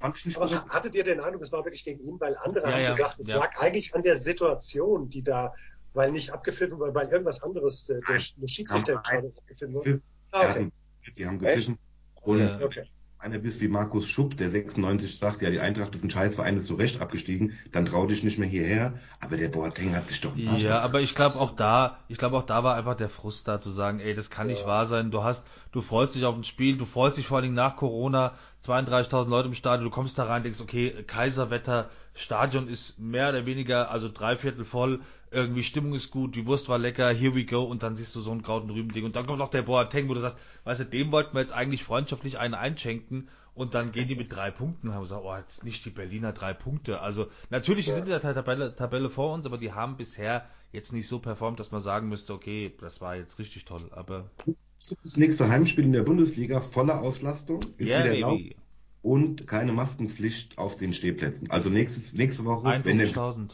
Aber 0.00 0.64
hattet 0.68 0.94
ihr 0.94 1.04
den 1.04 1.20
Eindruck, 1.20 1.42
es 1.42 1.52
war 1.52 1.64
wirklich 1.64 1.84
gegen 1.84 2.00
ihn, 2.00 2.18
weil 2.18 2.34
andere 2.38 2.66
ja, 2.66 2.72
haben 2.72 2.82
ja, 2.82 2.90
gesagt, 2.90 3.18
es 3.18 3.28
ja. 3.28 3.36
lag 3.36 3.58
eigentlich 3.58 3.94
an 3.94 4.02
der 4.02 4.16
Situation, 4.16 5.10
die 5.10 5.22
da 5.22 5.52
weil 5.94 6.12
nicht 6.12 6.30
abgepfiffen, 6.30 6.78
weil, 6.78 6.94
weil 6.94 7.08
irgendwas 7.08 7.42
anderes 7.42 7.88
äh, 7.88 8.00
der, 8.08 8.20
der 8.36 8.48
Schiedsrichter 8.48 8.96
abgepfiffen 8.98 9.74
wurde. 9.74 10.00
Ah, 10.32 10.50
okay. 10.50 10.70
Die 11.16 11.26
haben 11.26 11.38
gepfiffen. 11.38 11.78
Und 12.22 12.62
okay 12.62 12.86
einer 13.20 13.38
bist 13.38 13.60
wie 13.60 13.68
Markus 13.68 14.08
Schupp, 14.08 14.36
der 14.38 14.48
96 14.48 15.18
sagt, 15.18 15.42
ja, 15.42 15.50
die 15.50 15.60
Eintracht 15.60 15.94
ist 15.94 16.02
ein 16.02 16.10
Scheißverein, 16.10 16.56
ist 16.56 16.66
so 16.66 16.76
recht 16.76 17.02
abgestiegen, 17.02 17.52
dann 17.70 17.84
trau 17.84 18.06
dich 18.06 18.24
nicht 18.24 18.38
mehr 18.38 18.48
hierher. 18.48 18.94
Aber 19.20 19.36
der 19.36 19.48
Boateng 19.48 19.94
hat 19.94 20.08
sich 20.08 20.22
doch 20.22 20.34
nicht. 20.34 20.62
Ja, 20.62 20.80
aber 20.80 21.00
ich 21.00 21.14
glaube 21.14 21.36
auch 21.36 21.50
da, 21.50 21.98
ich 22.08 22.16
glaube 22.16 22.38
auch 22.38 22.44
da 22.46 22.64
war 22.64 22.76
einfach 22.76 22.94
der 22.94 23.10
Frust 23.10 23.46
da 23.46 23.60
zu 23.60 23.68
sagen, 23.68 24.00
ey, 24.00 24.14
das 24.14 24.30
kann 24.30 24.48
ja. 24.48 24.54
nicht 24.54 24.66
wahr 24.66 24.86
sein. 24.86 25.10
Du 25.10 25.22
hast, 25.22 25.46
du 25.70 25.82
freust 25.82 26.14
dich 26.14 26.24
auf 26.24 26.34
ein 26.34 26.44
Spiel, 26.44 26.78
du 26.78 26.86
freust 26.86 27.18
dich 27.18 27.26
vor 27.26 27.36
allen 27.36 27.44
Dingen 27.44 27.54
nach 27.54 27.76
Corona, 27.76 28.34
32.000 28.64 29.28
Leute 29.28 29.48
im 29.48 29.54
Stadion, 29.54 29.84
du 29.84 29.94
kommst 29.94 30.18
da 30.18 30.24
rein, 30.24 30.42
denkst, 30.42 30.60
okay, 30.60 31.04
Kaiserwetter, 31.06 31.90
Stadion 32.14 32.68
ist 32.68 32.98
mehr 32.98 33.28
oder 33.28 33.44
weniger, 33.44 33.90
also 33.90 34.08
dreiviertel 34.08 34.64
voll, 34.64 35.00
irgendwie 35.30 35.62
Stimmung 35.62 35.94
ist 35.94 36.10
gut, 36.10 36.34
die 36.34 36.46
Wurst 36.46 36.68
war 36.68 36.78
lecker, 36.78 37.10
here 37.10 37.34
we 37.34 37.44
go, 37.44 37.62
und 37.62 37.82
dann 37.82 37.96
siehst 37.96 38.14
du 38.16 38.20
so 38.20 38.32
ein 38.32 38.42
grauten 38.42 38.70
Rüben-Ding. 38.70 39.04
Und 39.04 39.16
dann 39.16 39.26
kommt 39.26 39.38
noch 39.38 39.50
der 39.50 39.62
Boateng, 39.62 40.08
wo 40.08 40.14
du 40.14 40.20
sagst, 40.20 40.38
weißt 40.64 40.80
du, 40.80 40.84
dem 40.84 41.12
wollten 41.12 41.34
wir 41.34 41.40
jetzt 41.40 41.52
eigentlich 41.52 41.84
freundschaftlich 41.84 42.38
einen 42.38 42.54
einschenken, 42.54 43.28
und 43.54 43.74
dann 43.74 43.92
gehen 43.92 44.08
die 44.08 44.14
mit 44.14 44.32
drei 44.32 44.50
Punkten, 44.50 44.94
haben 44.94 45.02
gesagt, 45.02 45.22
oh, 45.24 45.36
jetzt 45.36 45.64
nicht 45.64 45.84
die 45.84 45.90
Berliner 45.90 46.32
drei 46.32 46.54
Punkte. 46.54 47.00
Also, 47.00 47.26
natürlich, 47.50 47.86
die 47.86 47.90
sind 47.90 48.04
in 48.04 48.10
der 48.10 48.20
Tabelle, 48.20 48.74
Tabelle 48.74 49.10
vor 49.10 49.34
uns, 49.34 49.44
aber 49.44 49.58
die 49.58 49.72
haben 49.72 49.96
bisher 49.96 50.46
jetzt 50.72 50.92
nicht 50.92 51.08
so 51.08 51.18
performt, 51.18 51.58
dass 51.58 51.72
man 51.72 51.80
sagen 51.80 52.08
müsste, 52.08 52.32
okay, 52.32 52.72
das 52.80 53.00
war 53.00 53.16
jetzt 53.16 53.38
richtig 53.38 53.64
toll, 53.64 53.82
aber. 53.90 54.30
Das 54.46 55.16
nächste 55.16 55.48
Heimspiel 55.48 55.84
in 55.84 55.92
der 55.92 56.04
Bundesliga, 56.04 56.60
volle 56.60 56.98
Auslastung, 57.00 57.60
ist 57.76 57.90
yeah, 57.90 58.04
wieder 58.04 58.14
erlaubt. 58.14 58.54
Und 59.02 59.46
keine 59.46 59.72
Maskenpflicht 59.72 60.58
auf 60.58 60.76
den 60.76 60.94
Stehplätzen. 60.94 61.50
Also 61.50 61.70
nächstes, 61.70 62.12
nächste 62.12 62.44
Woche, 62.44 62.68
51.000. 62.68 63.50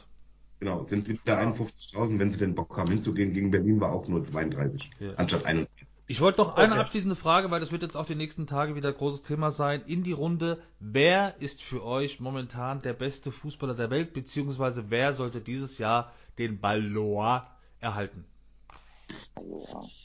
Genau, 0.58 0.86
sind 0.86 1.08
wieder 1.08 1.38
51.000, 1.38 2.18
wenn 2.18 2.32
sie 2.32 2.38
den 2.38 2.54
Bock 2.54 2.76
haben 2.78 2.90
hinzugehen. 2.90 3.32
Gegen 3.32 3.50
Berlin 3.50 3.80
war 3.80 3.92
auch 3.92 4.08
nur 4.08 4.24
32, 4.24 4.90
ja. 5.00 5.14
anstatt 5.16 5.44
41. 5.44 5.86
Ich 6.08 6.20
wollte 6.20 6.40
noch 6.40 6.56
eine 6.56 6.74
okay. 6.74 6.80
abschließende 6.82 7.16
Frage, 7.16 7.50
weil 7.50 7.58
das 7.58 7.72
wird 7.72 7.82
jetzt 7.82 7.96
auch 7.96 8.06
die 8.06 8.14
nächsten 8.14 8.46
Tage 8.46 8.76
wieder 8.76 8.90
ein 8.90 8.94
großes 8.94 9.24
Thema 9.24 9.50
sein, 9.50 9.82
in 9.86 10.04
die 10.04 10.12
Runde. 10.12 10.62
Wer 10.78 11.34
ist 11.40 11.62
für 11.62 11.84
euch 11.84 12.20
momentan 12.20 12.80
der 12.80 12.92
beste 12.92 13.32
Fußballer 13.32 13.74
der 13.74 13.90
Welt, 13.90 14.12
beziehungsweise 14.12 14.84
wer 14.88 15.12
sollte 15.12 15.40
dieses 15.40 15.78
Jahr 15.78 16.12
den 16.38 16.60
Ballon 16.60 17.42
erhalten? 17.80 18.24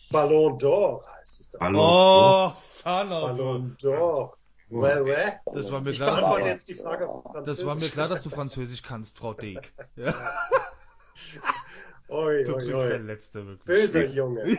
Ballon 0.10 0.58
d'Or 0.58 1.06
heißt 1.06 1.40
es. 1.40 1.52
Ballon 1.52 1.76
oh, 1.80 2.52
Ballon 2.84 3.78
d'Or. 3.78 4.34
Ouais, 4.72 5.02
ouais. 5.02 5.40
Das 5.54 5.70
war 5.72 5.82
mir 5.82 5.92
klar, 5.92 6.20
dass 6.22 6.36
du, 6.38 6.46
jetzt 6.46 6.68
die 6.70 6.74
Frage 6.74 7.08
das 7.46 7.66
war 7.66 7.76
mir 7.76 7.90
klar, 7.90 8.08
dass 8.08 8.24
du 8.24 8.30
Französisch 8.30 8.82
kannst, 8.82 9.18
Frau 9.18 9.34
Deek. 9.34 9.74
Ja. 9.98 10.16
oi, 12.08 12.44
du 12.44 12.56
bist 12.56 12.70
der 12.70 13.00
Letzte, 13.00 13.46
wirklich. 13.46 13.66
Böser 13.66 14.06
Junge. 14.08 14.58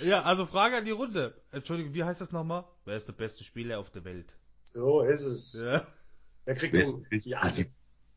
ja, 0.00 0.22
also 0.22 0.46
Frage 0.46 0.76
an 0.76 0.84
die 0.84 0.92
Runde. 0.92 1.34
Entschuldigung, 1.50 1.94
wie 1.94 2.04
heißt 2.04 2.20
das 2.20 2.30
nochmal? 2.30 2.64
Wer 2.84 2.96
ist 2.96 3.08
der 3.08 3.12
beste 3.14 3.42
Spieler 3.42 3.80
auf 3.80 3.90
der 3.90 4.04
Welt? 4.04 4.32
So 4.64 5.02
ist 5.02 5.26
es. 5.26 5.64
Ja. 5.64 5.84
Wer 6.44 6.54
kriegt 6.54 6.76
den? 6.76 7.04
Ja, 7.24 7.40
also, 7.40 7.64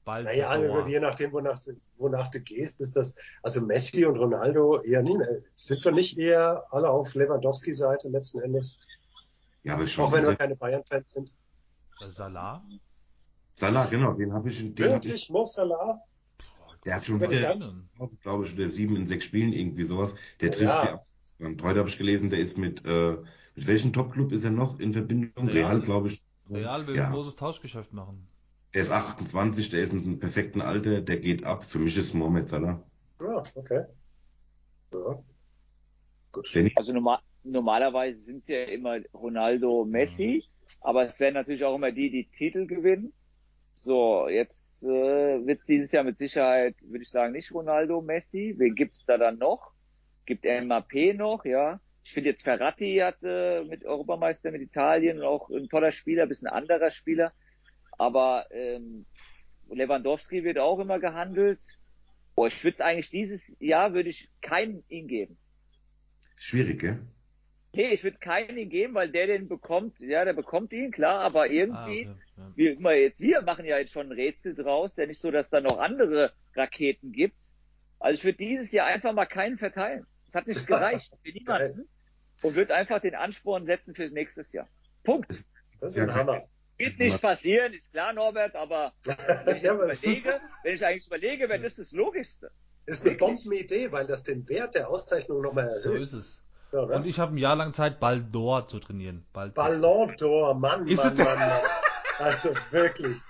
Bald 0.06 0.26
naja, 0.26 0.48
also, 0.48 0.88
je 0.88 1.00
nachdem, 1.00 1.34
wonach, 1.34 1.60
wonach 1.98 2.30
du 2.30 2.40
gehst, 2.40 2.80
ist 2.80 2.96
das, 2.96 3.16
also 3.44 3.66
Messi 3.66 4.06
und 4.06 4.18
Ronaldo 4.18 4.82
eher 4.82 5.02
nicht 5.02 5.18
mehr. 5.18 5.42
Sind 5.52 5.84
wir 5.84 5.92
nicht 5.92 6.18
eher 6.18 6.64
alle 6.70 6.90
auf 6.90 7.14
Lewandowski-Seite 7.14 8.08
letzten 8.08 8.40
Endes? 8.40 8.80
Ja, 9.64 9.74
aber 9.74 9.88
schon. 9.88 10.06
Auch 10.06 10.12
wenn 10.12 10.26
wir 10.26 10.36
keine 10.36 10.56
Bayern-Fans 10.56 11.12
sind. 11.12 11.34
Salah? 12.08 12.64
Salah, 13.56 13.86
genau, 13.86 14.14
den 14.14 14.34
habe 14.34 14.50
ich. 14.50 14.60
Den 14.60 14.78
Wirklich? 14.78 15.16
Ich, 15.16 15.30
Mo 15.30 15.46
Salah? 15.46 16.00
Der 16.86 16.96
hat 16.96 17.06
schon 17.06 17.20
wieder, 17.20 17.58
glaube 18.22 18.46
ich, 18.46 18.56
der 18.56 18.70
sieben 18.70 18.96
in 18.96 19.06
sechs 19.06 19.26
Spielen 19.26 19.52
irgendwie 19.52 19.84
sowas. 19.84 20.16
Der 20.40 20.52
trifft 20.52 20.74
ja. 20.74 21.02
die 21.40 21.46
Und 21.46 21.62
heute 21.64 21.80
habe 21.80 21.90
ich 21.90 21.98
gelesen, 21.98 22.30
der 22.30 22.40
ist 22.40 22.58
mit, 22.58 22.86
äh, 22.86 23.18
mit 23.56 23.68
welchem 23.68 23.92
Topclub 23.92 24.32
ist 24.32 24.46
er 24.46 24.52
noch 24.52 24.80
in 24.80 24.94
Verbindung? 24.94 25.50
Real, 25.50 25.66
Real 25.66 25.82
glaube 25.82 26.10
ich. 26.10 26.22
Real 26.50 26.88
will 26.88 26.96
ja. 26.96 27.08
ein 27.08 27.12
großes 27.12 27.36
Tauschgeschäft 27.36 27.92
machen. 27.92 28.26
Der 28.74 28.84
ist 28.84 28.92
28, 28.92 29.70
der 29.70 29.84
ist 29.84 29.92
in 29.92 30.04
einem 30.04 30.20
perfekten 30.20 30.62
Alter, 30.62 31.02
der 31.02 31.18
geht 31.18 31.46
ab. 31.46 31.64
Für 31.64 31.80
mich 31.80 31.98
ist 31.98 32.14
Mohamed 32.14 32.48
Salah. 32.48 32.82
Ja, 33.20 33.44
okay. 33.56 33.84
Ja. 34.94 35.24
Gut. 36.32 36.72
Also 36.76 36.94
normal, 36.94 37.20
normalerweise 37.52 38.22
sind 38.22 38.38
es 38.38 38.48
ja 38.48 38.64
immer 38.64 39.00
Ronaldo, 39.14 39.86
Messi, 39.86 40.44
aber 40.82 41.08
es 41.08 41.20
werden 41.20 41.36
natürlich 41.36 41.64
auch 41.64 41.76
immer 41.76 41.92
die, 41.92 42.10
die 42.10 42.30
Titel 42.38 42.66
gewinnen. 42.68 43.14
So, 43.82 44.28
jetzt 44.28 44.84
äh, 44.84 45.46
wird 45.46 45.62
es 45.62 45.66
dieses 45.66 45.92
Jahr 45.92 46.04
mit 46.04 46.18
Sicherheit, 46.18 46.76
würde 46.82 47.04
ich 47.04 47.10
sagen, 47.10 47.34
nicht 47.34 47.54
Ronaldo, 47.54 48.02
Messi. 48.02 48.56
Wen 48.58 48.76
gibt's 48.76 49.06
da 49.06 49.18
dann 49.18 49.38
noch? 49.38 49.72
Gibt 50.26 50.44
MAP 50.44 51.16
noch, 51.16 51.46
ja. 51.46 51.80
Ich 52.04 52.14
finde 52.14 52.30
jetzt 52.30 52.44
Ferrati 52.44 52.98
hat 52.98 53.18
äh, 53.24 53.64
mit 53.64 53.86
Europameister 53.86 54.52
mit 54.52 54.62
Italien 54.62 55.22
auch 55.22 55.50
ein 55.50 55.70
toller 55.70 55.92
Spieler, 55.92 56.24
ein 56.24 56.30
bisschen 56.30 56.48
anderer 56.48 56.92
Spieler. 56.92 57.34
Aber 57.98 58.46
ähm, 58.52 59.06
Lewandowski 59.70 60.44
wird 60.44 60.58
auch 60.58 60.80
immer 60.80 61.00
gehandelt. 61.00 61.60
Boah, 62.36 62.48
ich 62.48 62.64
würde 62.64 62.76
es 62.76 62.82
eigentlich 62.82 63.10
dieses 63.10 63.56
Jahr 63.60 63.94
würde 63.94 64.10
ich 64.10 64.30
keinen 64.42 64.84
ihn 64.90 65.08
geben. 65.08 65.38
Schwierig, 66.40 66.80
gell? 66.80 67.00
Nee, 67.78 67.94
ich 67.94 68.04
würde 68.04 68.18
keinen 68.18 68.58
ihn 68.58 68.72
geben, 68.72 68.96
weil 68.96 69.12
der 69.12 69.28
den 69.28 69.48
bekommt, 69.48 70.00
ja, 70.00 70.26
der 70.26 70.34
bekommt 70.34 70.74
ihn, 70.74 70.90
klar, 70.90 71.20
aber 71.20 71.46
irgendwie, 71.46 72.08
ah, 72.08 72.12
okay. 72.12 72.16
ja. 72.36 72.52
wir, 72.56 72.72
immer 72.72 72.94
jetzt, 72.94 73.22
wir 73.22 73.44
machen 73.44 73.66
ja 73.66 73.78
jetzt 73.78 73.94
schon 73.94 74.08
ein 74.08 74.14
Rätsel 74.14 74.56
draus, 74.56 74.96
ja 74.96 75.06
nicht 75.06 75.22
so, 75.22 75.30
dass 75.30 75.52
da 75.52 75.62
noch 75.62 75.78
andere 75.78 76.34
Raketen 76.56 77.12
gibt. 77.12 77.38
Also 78.00 78.18
ich 78.18 78.26
würde 78.26 78.40
dieses 78.40 78.72
Jahr 78.72 78.88
einfach 78.88 79.14
mal 79.14 79.28
keinen 79.28 79.60
verteilen. 79.60 80.08
Es 80.28 80.34
hat 80.34 80.48
nicht 80.48 80.66
gereicht 80.68 81.14
für 81.24 81.32
niemanden 81.32 81.88
und 82.42 82.56
würde 82.56 82.74
einfach 82.74 83.00
den 83.00 83.14
Ansporn 83.14 83.68
setzen 83.68 83.94
fürs 83.94 84.12
nächste 84.12 84.42
Jahr. 84.58 84.68
Punkt. 85.04 85.30
Das 85.30 85.92
ist 85.92 86.00
ein 86.00 86.16
Hammer. 86.16 86.42
Wird 86.80 86.98
nicht 86.98 87.22
passieren, 87.22 87.76
ist 87.76 87.92
klar, 87.92 88.12
Norbert, 88.12 88.56
aber 88.56 88.94
wenn 89.46 89.56
ich 89.56 89.62
ja, 89.62 89.76
überlege, 89.76 90.40
wenn 90.64 90.74
ich 90.74 90.84
eigentlich 90.84 91.06
überlege, 91.06 91.48
wäre 91.48 91.62
das 91.62 91.76
das 91.76 91.92
Logischste. 91.92 92.50
Ist 92.88 93.06
eine 93.06 93.18
Bombenidee, 93.18 93.92
weil 93.92 94.08
das 94.08 94.24
den 94.24 94.50
Wert 94.50 94.74
der 94.74 94.90
Auszeichnung 94.90 95.44
nochmal 95.44 95.68
erhöht. 95.68 95.84
So 95.84 95.94
ist 95.94 96.14
es. 96.14 96.42
Ja, 96.72 96.86
ne? 96.86 96.96
Und 96.96 97.06
ich 97.06 97.20
habe 97.20 97.34
ein 97.34 97.38
Jahr 97.38 97.56
lang 97.56 97.74
Zeit, 97.74 98.00
Ballon 98.00 98.68
zu 98.68 98.80
trainieren. 98.80 99.26
Ball 99.34 99.50
Ballon 99.52 100.12
d'Or, 100.12 100.54
Mann, 100.54 100.88
ist 100.88 100.98
Mann, 100.98 101.08
es 101.08 101.18
Mann, 101.18 101.40
Mann. 101.40 101.52
Also 102.20 102.50
wirklich. 102.72 103.22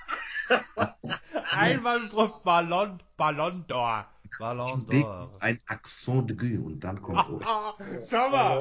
Einmal 1.52 2.08
pro 2.08 2.30
Ballon, 2.44 3.04
Ballon 3.18 3.66
d'Or. 3.68 4.06
Ballon 4.40 4.86
d'Or. 4.86 5.30
Ein 5.40 5.60
Accent 5.68 6.30
de 6.30 6.38
Guy 6.38 6.58
und 6.58 6.80
dann 6.80 7.02
kommt 7.02 7.44
Sag 8.00 8.32
mal. 8.32 8.60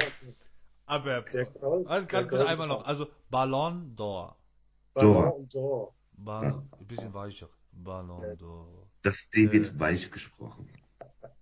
Aber, 0.86 1.24
also, 1.24 2.06
kann 2.06 2.28
bitte 2.28 2.46
einmal 2.46 2.66
noch. 2.66 2.84
Also, 2.84 3.06
Ballon 3.30 3.94
d'Or. 3.96 4.36
Ballon 4.94 5.48
d'Or. 5.48 5.92
Ballon, 6.12 6.68
ein 6.78 6.86
bisschen 6.86 7.14
weicher. 7.14 7.48
Ballon 7.72 8.20
d'Or. 8.36 8.88
Das 9.02 9.30
D 9.30 9.52
wird 9.52 9.68
äh. 9.68 9.80
weich 9.80 10.10
gesprochen. 10.10 10.68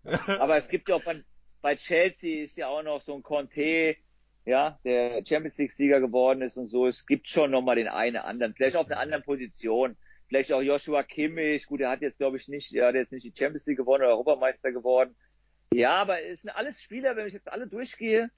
Aber 0.05 0.57
es 0.57 0.69
gibt 0.69 0.89
ja 0.89 0.97
auch 0.97 1.05
bei, 1.05 1.25
bei 1.65 1.77
Chelsea 1.77 2.45
ist 2.45 2.59
ja 2.59 2.69
auch 2.69 2.83
noch 2.83 3.01
so 3.01 3.15
ein 3.15 3.23
Conte, 3.23 3.97
ja, 4.45 4.79
der 4.85 5.25
Champions 5.25 5.57
League 5.57 5.73
Sieger 5.73 5.99
geworden 5.99 6.43
ist 6.43 6.59
und 6.59 6.69
so. 6.69 6.87
Es 6.87 7.07
gibt 7.07 7.27
schon 7.27 7.51
nochmal 7.51 7.77
den 7.77 7.89
einen 7.89 8.19
anderen, 8.19 8.53
vielleicht 8.53 8.77
auf 8.77 8.87
einer 8.87 9.01
anderen 9.01 9.23
Position. 9.25 9.97
Vielleicht 10.29 10.53
auch 10.53 10.61
Joshua 10.61 11.03
Kimmich. 11.03 11.65
Gut, 11.65 11.81
er 11.81 11.89
hat 11.89 12.03
jetzt, 12.03 12.19
glaube 12.19 12.37
ich, 12.37 12.49
nicht, 12.49 12.75
er 12.75 12.89
hat 12.89 12.97
jetzt 12.97 13.13
nicht 13.13 13.25
die 13.25 13.33
Champions 13.35 13.65
League 13.65 13.79
gewonnen 13.79 14.03
oder 14.03 14.11
Europameister 14.11 14.73
geworden. 14.73 15.17
Ja, 15.73 15.95
aber 15.95 16.23
es 16.23 16.43
sind 16.43 16.51
alles 16.51 16.83
Spieler, 16.83 17.17
wenn 17.17 17.29
ich 17.29 17.33
jetzt 17.33 17.51
alle 17.51 17.67
durchgehe, 17.67 18.31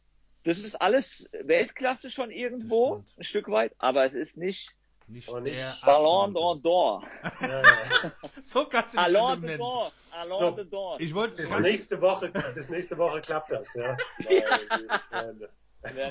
das 0.44 0.58
ist 0.58 0.76
alles 0.76 1.28
Weltklasse 1.32 2.10
schon 2.10 2.30
irgendwo, 2.30 3.02
ein 3.18 3.24
Stück 3.24 3.48
weit, 3.48 3.72
aber 3.78 4.04
es 4.04 4.14
ist 4.14 4.36
nicht 4.36 4.70
nicht, 5.08 5.28
oh, 5.28 5.38
nicht 5.38 5.60
Ballon 5.84 6.34
d'Or. 6.34 7.02
Ja, 7.40 7.62
ja. 7.62 7.62
so 8.42 8.66
kannst 8.66 8.94
du 8.94 8.98
Allons 8.98 9.40
de 9.40 9.56
d'Or. 9.56 9.92
Allons 10.10 10.38
so, 10.38 10.50
d'Or. 10.50 11.00
Ich 11.00 11.14
wollte 11.14 11.36
bis 11.36 11.58
nächste 11.60 12.00
Woche, 12.00 12.30
bis 12.54 12.68
nächste 12.68 12.98
Woche 12.98 13.20
klappt 13.20 13.50
das, 13.50 13.74
ja. 13.74 13.96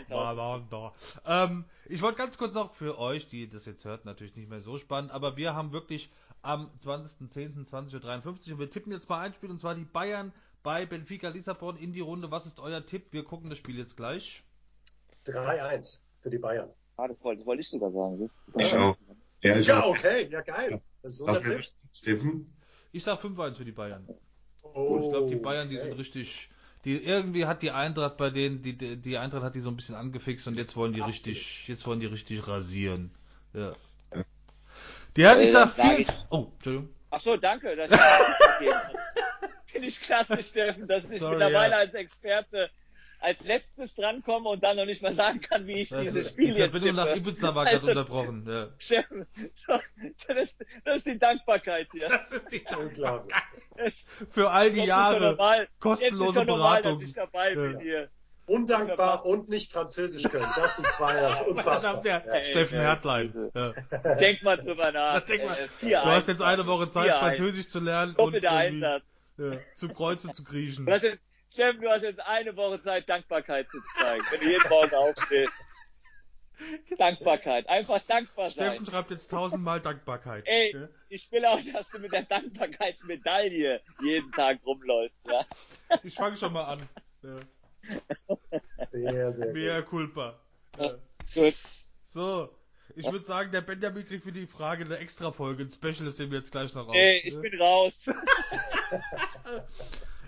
Ballon 0.09 0.67
d'Or. 0.69 0.93
Ähm, 1.25 1.65
ich 1.85 2.01
wollte 2.01 2.17
ganz 2.17 2.37
kurz 2.37 2.53
noch 2.53 2.73
für 2.73 2.97
euch, 2.97 3.27
die 3.27 3.49
das 3.49 3.65
jetzt 3.65 3.85
hört, 3.85 4.05
natürlich 4.05 4.35
nicht 4.35 4.49
mehr 4.49 4.61
so 4.61 4.77
spannend, 4.77 5.11
aber 5.11 5.35
wir 5.35 5.55
haben 5.55 5.73
wirklich 5.73 6.09
am 6.41 6.71
20.10.20.53 6.79 8.47
Uhr 8.47 8.53
und 8.53 8.59
wir 8.59 8.69
tippen 8.69 8.91
jetzt 8.91 9.09
mal 9.09 9.19
ein 9.19 9.33
Spiel 9.33 9.49
und 9.49 9.59
zwar 9.59 9.75
die 9.75 9.85
Bayern 9.85 10.31
bei 10.63 10.85
Benfica 10.85 11.29
Lissabon 11.29 11.75
in 11.75 11.91
die 11.91 12.01
Runde. 12.01 12.31
Was 12.31 12.45
ist 12.45 12.59
euer 12.59 12.85
Tipp? 12.85 13.07
Wir 13.11 13.23
gucken 13.23 13.49
das 13.49 13.59
Spiel 13.59 13.77
jetzt 13.77 13.97
gleich. 13.97 14.43
3-1 15.25 16.01
für 16.21 16.29
die 16.29 16.37
Bayern. 16.37 16.69
Ah, 16.97 17.07
das 17.07 17.23
wollte, 17.23 17.39
das 17.39 17.47
wollte 17.47 17.61
ich 17.61 17.69
sogar 17.69 17.91
sagen. 17.91 18.29
Ich 18.57 18.75
auch. 18.75 18.97
Ja, 19.41 19.57
ich 19.57 19.67
ja 19.67 19.83
auch. 19.83 19.89
okay, 19.89 20.27
ja 20.31 20.41
geil. 20.41 20.81
So 21.03 21.27
Steffen? 21.93 22.51
Ich 22.91 23.03
sag 23.03 23.21
5-1 23.21 23.55
für 23.55 23.65
die 23.65 23.71
Bayern. 23.71 24.07
Oh, 24.73 25.01
ich 25.03 25.09
glaube, 25.09 25.29
die 25.29 25.35
Bayern, 25.35 25.67
okay. 25.67 25.75
die 25.75 25.81
sind 25.81 25.97
richtig. 25.97 26.49
Die, 26.85 27.03
irgendwie 27.03 27.45
hat 27.45 27.61
die 27.61 27.71
Eintracht 27.71 28.17
bei 28.17 28.29
denen, 28.29 28.61
die, 28.61 28.77
die 28.77 29.17
Eintracht 29.17 29.43
hat 29.43 29.55
die 29.55 29.59
so 29.59 29.71
ein 29.71 29.75
bisschen 29.75 29.95
angefixt 29.95 30.47
und 30.47 30.55
jetzt 30.55 30.75
wollen 30.75 30.93
die 30.93 31.01
Absolut. 31.01 31.27
richtig, 31.27 31.67
jetzt 31.67 31.85
wollen 31.87 31.99
die 31.99 32.05
richtig 32.05 32.47
rasieren. 32.47 33.11
Ja. 33.53 33.73
Die 35.17 35.27
hat, 35.27 35.39
ich 35.39 35.51
sag 35.51 35.71
viel. 35.71 36.05
Oh, 36.29 36.47
Entschuldigung. 36.55 36.89
Ach 37.09 37.21
so, 37.21 37.37
danke, 37.37 37.73
ich 37.73 37.89
Finde 39.65 39.87
ich 39.87 40.01
klasse, 40.01 40.43
Steffen, 40.43 40.87
dass 40.87 41.09
ich 41.09 41.19
Sorry, 41.19 41.37
mittlerweile 41.37 41.71
ja. 41.71 41.79
als 41.79 41.93
Experte 41.93 42.69
als 43.19 43.43
letztes 43.43 43.95
drankomme 43.95 44.49
und 44.49 44.63
dann 44.63 44.77
noch 44.77 44.85
nicht 44.85 45.01
mal 45.01 45.13
sagen 45.13 45.41
kann, 45.41 45.67
wie 45.67 45.81
ich 45.81 45.93
also, 45.93 46.03
dieses 46.03 46.29
Spiel 46.29 46.53
die 46.53 46.59
jetzt 46.59 46.71
Verbindung 46.71 46.95
nach 46.95 47.15
Ibiza 47.15 47.55
war 47.55 47.65
also, 47.65 47.87
unterbrochen. 47.87 48.45
Ja. 48.47 49.03
das, 50.27 50.57
das, 50.83 50.95
ist 50.97 51.05
die 51.05 51.17
Dankbarkeit 51.17 51.87
hier. 51.91 52.07
Das 52.07 52.31
ist 52.31 52.51
die 52.51 52.63
Dankbarkeit. 52.63 53.43
Für 54.31 54.51
all 54.51 54.71
die 54.71 54.83
Jahre 54.83 55.31
normal, 55.31 55.67
kostenlose 55.79 56.45
Beratung. 56.45 56.99
Normal, 56.99 57.13
dabei 57.15 57.55
bin 57.55 57.79
hier. 57.79 58.09
Undankbar 58.47 59.25
und 59.25 59.49
nicht 59.49 59.71
Französisch 59.71 60.23
können. 60.23 60.45
Das 60.55 60.75
sind 60.75 60.87
zwei, 60.89 61.19
das 61.19 61.41
ist 61.41 61.47
unfassbar. 61.47 62.01
Der 62.01 62.23
ja. 62.27 62.43
Steffen 62.43 62.79
Hertlein. 62.79 63.51
Ja. 63.55 63.73
Denk 64.19 64.43
mal 64.43 64.57
drüber 64.57 64.91
nach. 64.91 65.21
Denk 65.21 65.45
mal, 65.45 65.57
äh, 65.57 65.89
du 65.89 66.05
hast 66.05 66.27
jetzt 66.27 66.43
eine 66.43 66.67
Woche 66.67 66.89
Zeit, 66.89 67.09
Französisch 67.17 67.69
zu 67.69 67.79
lernen 67.79 68.15
und 68.15 68.45
Einsatz. 68.45 69.03
Ja, 69.37 69.57
zum 69.75 69.93
Kreuze 69.93 70.31
zu 70.31 70.43
kriechen. 70.43 70.85
Steffen, 71.55 71.81
du 71.81 71.89
hast 71.89 72.03
jetzt 72.03 72.19
eine 72.19 72.53
Woche 72.57 72.81
Zeit, 72.81 73.07
Dankbarkeit 73.07 73.69
zu 73.69 73.77
zeigen, 73.97 74.25
wenn 74.29 74.41
du 74.41 74.45
jeden 74.45 74.69
Morgen 74.69 74.93
aufstehst. 74.93 75.53
Dankbarkeit, 76.97 77.67
einfach 77.69 78.01
dankbar 78.07 78.49
sein. 78.49 78.71
Steffen 78.71 78.85
schreibt 78.85 79.11
jetzt 79.11 79.29
tausendmal 79.29 79.79
Dankbarkeit. 79.79 80.43
Ey, 80.47 80.73
ja? 80.73 80.89
ich 81.07 81.31
will 81.31 81.45
auch, 81.45 81.59
dass 81.73 81.89
du 81.89 81.99
mit 81.99 82.11
der 82.11 82.23
Dankbarkeitsmedaille 82.23 83.81
jeden 84.01 84.31
Tag 84.33 84.59
rumläufst, 84.65 85.17
ja. 85.29 85.45
Ich 86.03 86.15
fange 86.15 86.35
schon 86.35 86.51
mal 86.51 86.65
an. 86.65 86.89
Ja. 87.23 87.35
Sehr, 88.91 89.31
sehr 89.31 89.53
Mehr 89.53 89.81
gut. 89.81 89.89
culpa. 89.89 90.39
Ja. 90.77 90.89
Gut. 91.33 91.55
So, 92.05 92.49
ich 92.95 93.09
würde 93.09 93.25
sagen, 93.25 93.51
der 93.51 93.61
Benjamin 93.61 94.05
kriegt 94.05 94.25
für 94.25 94.31
die 94.33 94.47
Frage 94.47 94.83
eine 94.83 94.97
extra 94.97 95.31
Folge, 95.31 95.63
ein 95.63 95.71
Special, 95.71 96.07
ist 96.07 96.19
dem 96.19 96.33
jetzt 96.33 96.51
gleich 96.51 96.73
noch 96.73 96.87
raus. 96.87 96.95
Ey, 96.95 97.21
ich 97.25 97.35
ne? 97.35 97.41
bin 97.41 97.61
raus. 97.61 98.05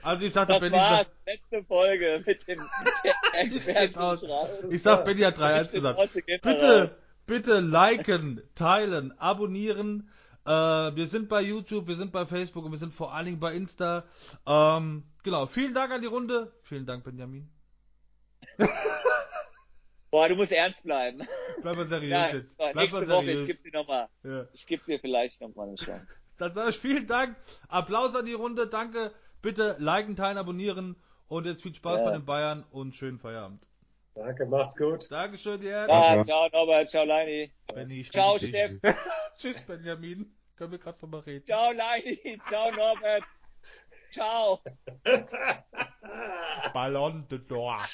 Also 0.03 0.25
ich 0.25 0.33
sagte, 0.33 0.53
das 0.53 0.61
Benny 0.61 0.75
war's. 0.75 1.13
Sagt, 1.13 1.25
letzte 1.25 1.63
Folge 1.63 2.23
mit 2.25 2.47
dem 2.47 2.61
ich, 4.71 4.81
sag, 4.81 5.05
Benny 5.05 5.21
hat 5.21 5.35
3-1 5.35 5.71
gesagt. 5.71 5.99
Bitte, 6.41 6.91
bitte 7.25 7.59
liken, 7.59 8.41
teilen, 8.55 9.17
abonnieren. 9.19 10.09
Äh, 10.45 10.49
wir 10.49 11.07
sind 11.07 11.29
bei 11.29 11.41
YouTube, 11.41 11.87
wir 11.87 11.95
sind 11.95 12.11
bei 12.11 12.25
Facebook 12.25 12.65
und 12.65 12.71
wir 12.71 12.77
sind 12.77 12.93
vor 12.93 13.13
allen 13.13 13.25
Dingen 13.25 13.39
bei 13.39 13.53
Insta. 13.53 14.03
Ähm, 14.45 15.03
genau, 15.23 15.45
vielen 15.45 15.73
Dank 15.73 15.91
an 15.91 16.01
die 16.01 16.07
Runde. 16.07 16.53
Vielen 16.63 16.85
Dank, 16.85 17.03
Benjamin. 17.03 17.49
Boah, 20.09 20.29
du 20.29 20.35
musst 20.35 20.53
ernst 20.53 20.83
bleiben. 20.83 21.27
Bleib 21.61 21.75
mal 21.75 21.85
seriös 21.85 22.09
ja, 22.09 22.27
jetzt. 22.29 22.57
Bleib 22.57 22.91
mal 22.91 23.05
seriös. 23.05 23.09
Woche, 23.09 23.31
ich 23.31 23.47
geb 23.47 23.63
dir 23.63 23.77
noch 23.77 23.87
mal. 23.87 24.07
Ja. 24.23 24.45
Ich 24.53 24.65
gebe 24.65 24.83
dir 24.85 24.99
vielleicht 24.99 25.41
noch 25.41 25.53
mal 25.53 25.67
eine 25.67 25.75
Chance. 25.75 26.07
Dann 26.37 26.53
sage 26.53 26.69
ich 26.69 26.77
vielen 26.77 27.07
Dank. 27.07 27.35
Applaus 27.67 28.15
an 28.15 28.25
die 28.25 28.33
Runde. 28.33 28.67
Danke 28.67 29.11
Bitte 29.41 29.75
liken, 29.79 30.15
teilen, 30.15 30.37
abonnieren 30.37 30.95
und 31.27 31.45
jetzt 31.45 31.63
viel 31.63 31.75
Spaß 31.75 31.99
ja. 31.99 32.05
bei 32.05 32.11
den 32.11 32.25
Bayern 32.25 32.65
und 32.71 32.95
schönen 32.95 33.19
Feierabend. 33.19 33.67
Danke, 34.15 34.45
macht's 34.47 34.75
gut. 34.75 35.09
Dankeschön, 35.11 35.61
dir. 35.61 35.85
Ja, 35.87 36.25
ciao 36.25 36.49
Norbert, 36.51 36.89
ciao 36.89 37.05
Leini. 37.05 37.51
Benni, 37.73 38.03
ciao 38.03 38.39
Steff. 38.39 38.79
Tschüss 39.37 39.61
Benjamin. 39.61 40.35
Können 40.55 40.71
wir 40.71 40.79
gerade 40.79 40.97
von 40.97 41.11
mal 41.11 41.19
reden. 41.19 41.45
Ciao 41.45 41.71
Leini, 41.71 42.39
ciao 42.49 42.71
Norbert. 42.71 43.23
Ciao. 44.11 44.59
Ballon 46.73 47.27
de 47.27 47.37
d'Or. 47.37 47.85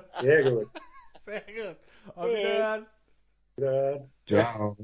Sehr 0.00 0.50
gut. 0.50 0.70
Sehr 1.20 1.40
gut. 1.40 1.76
Auf 2.16 2.26
Wiedersehen. 2.26 2.86
Ciao. 4.26 4.76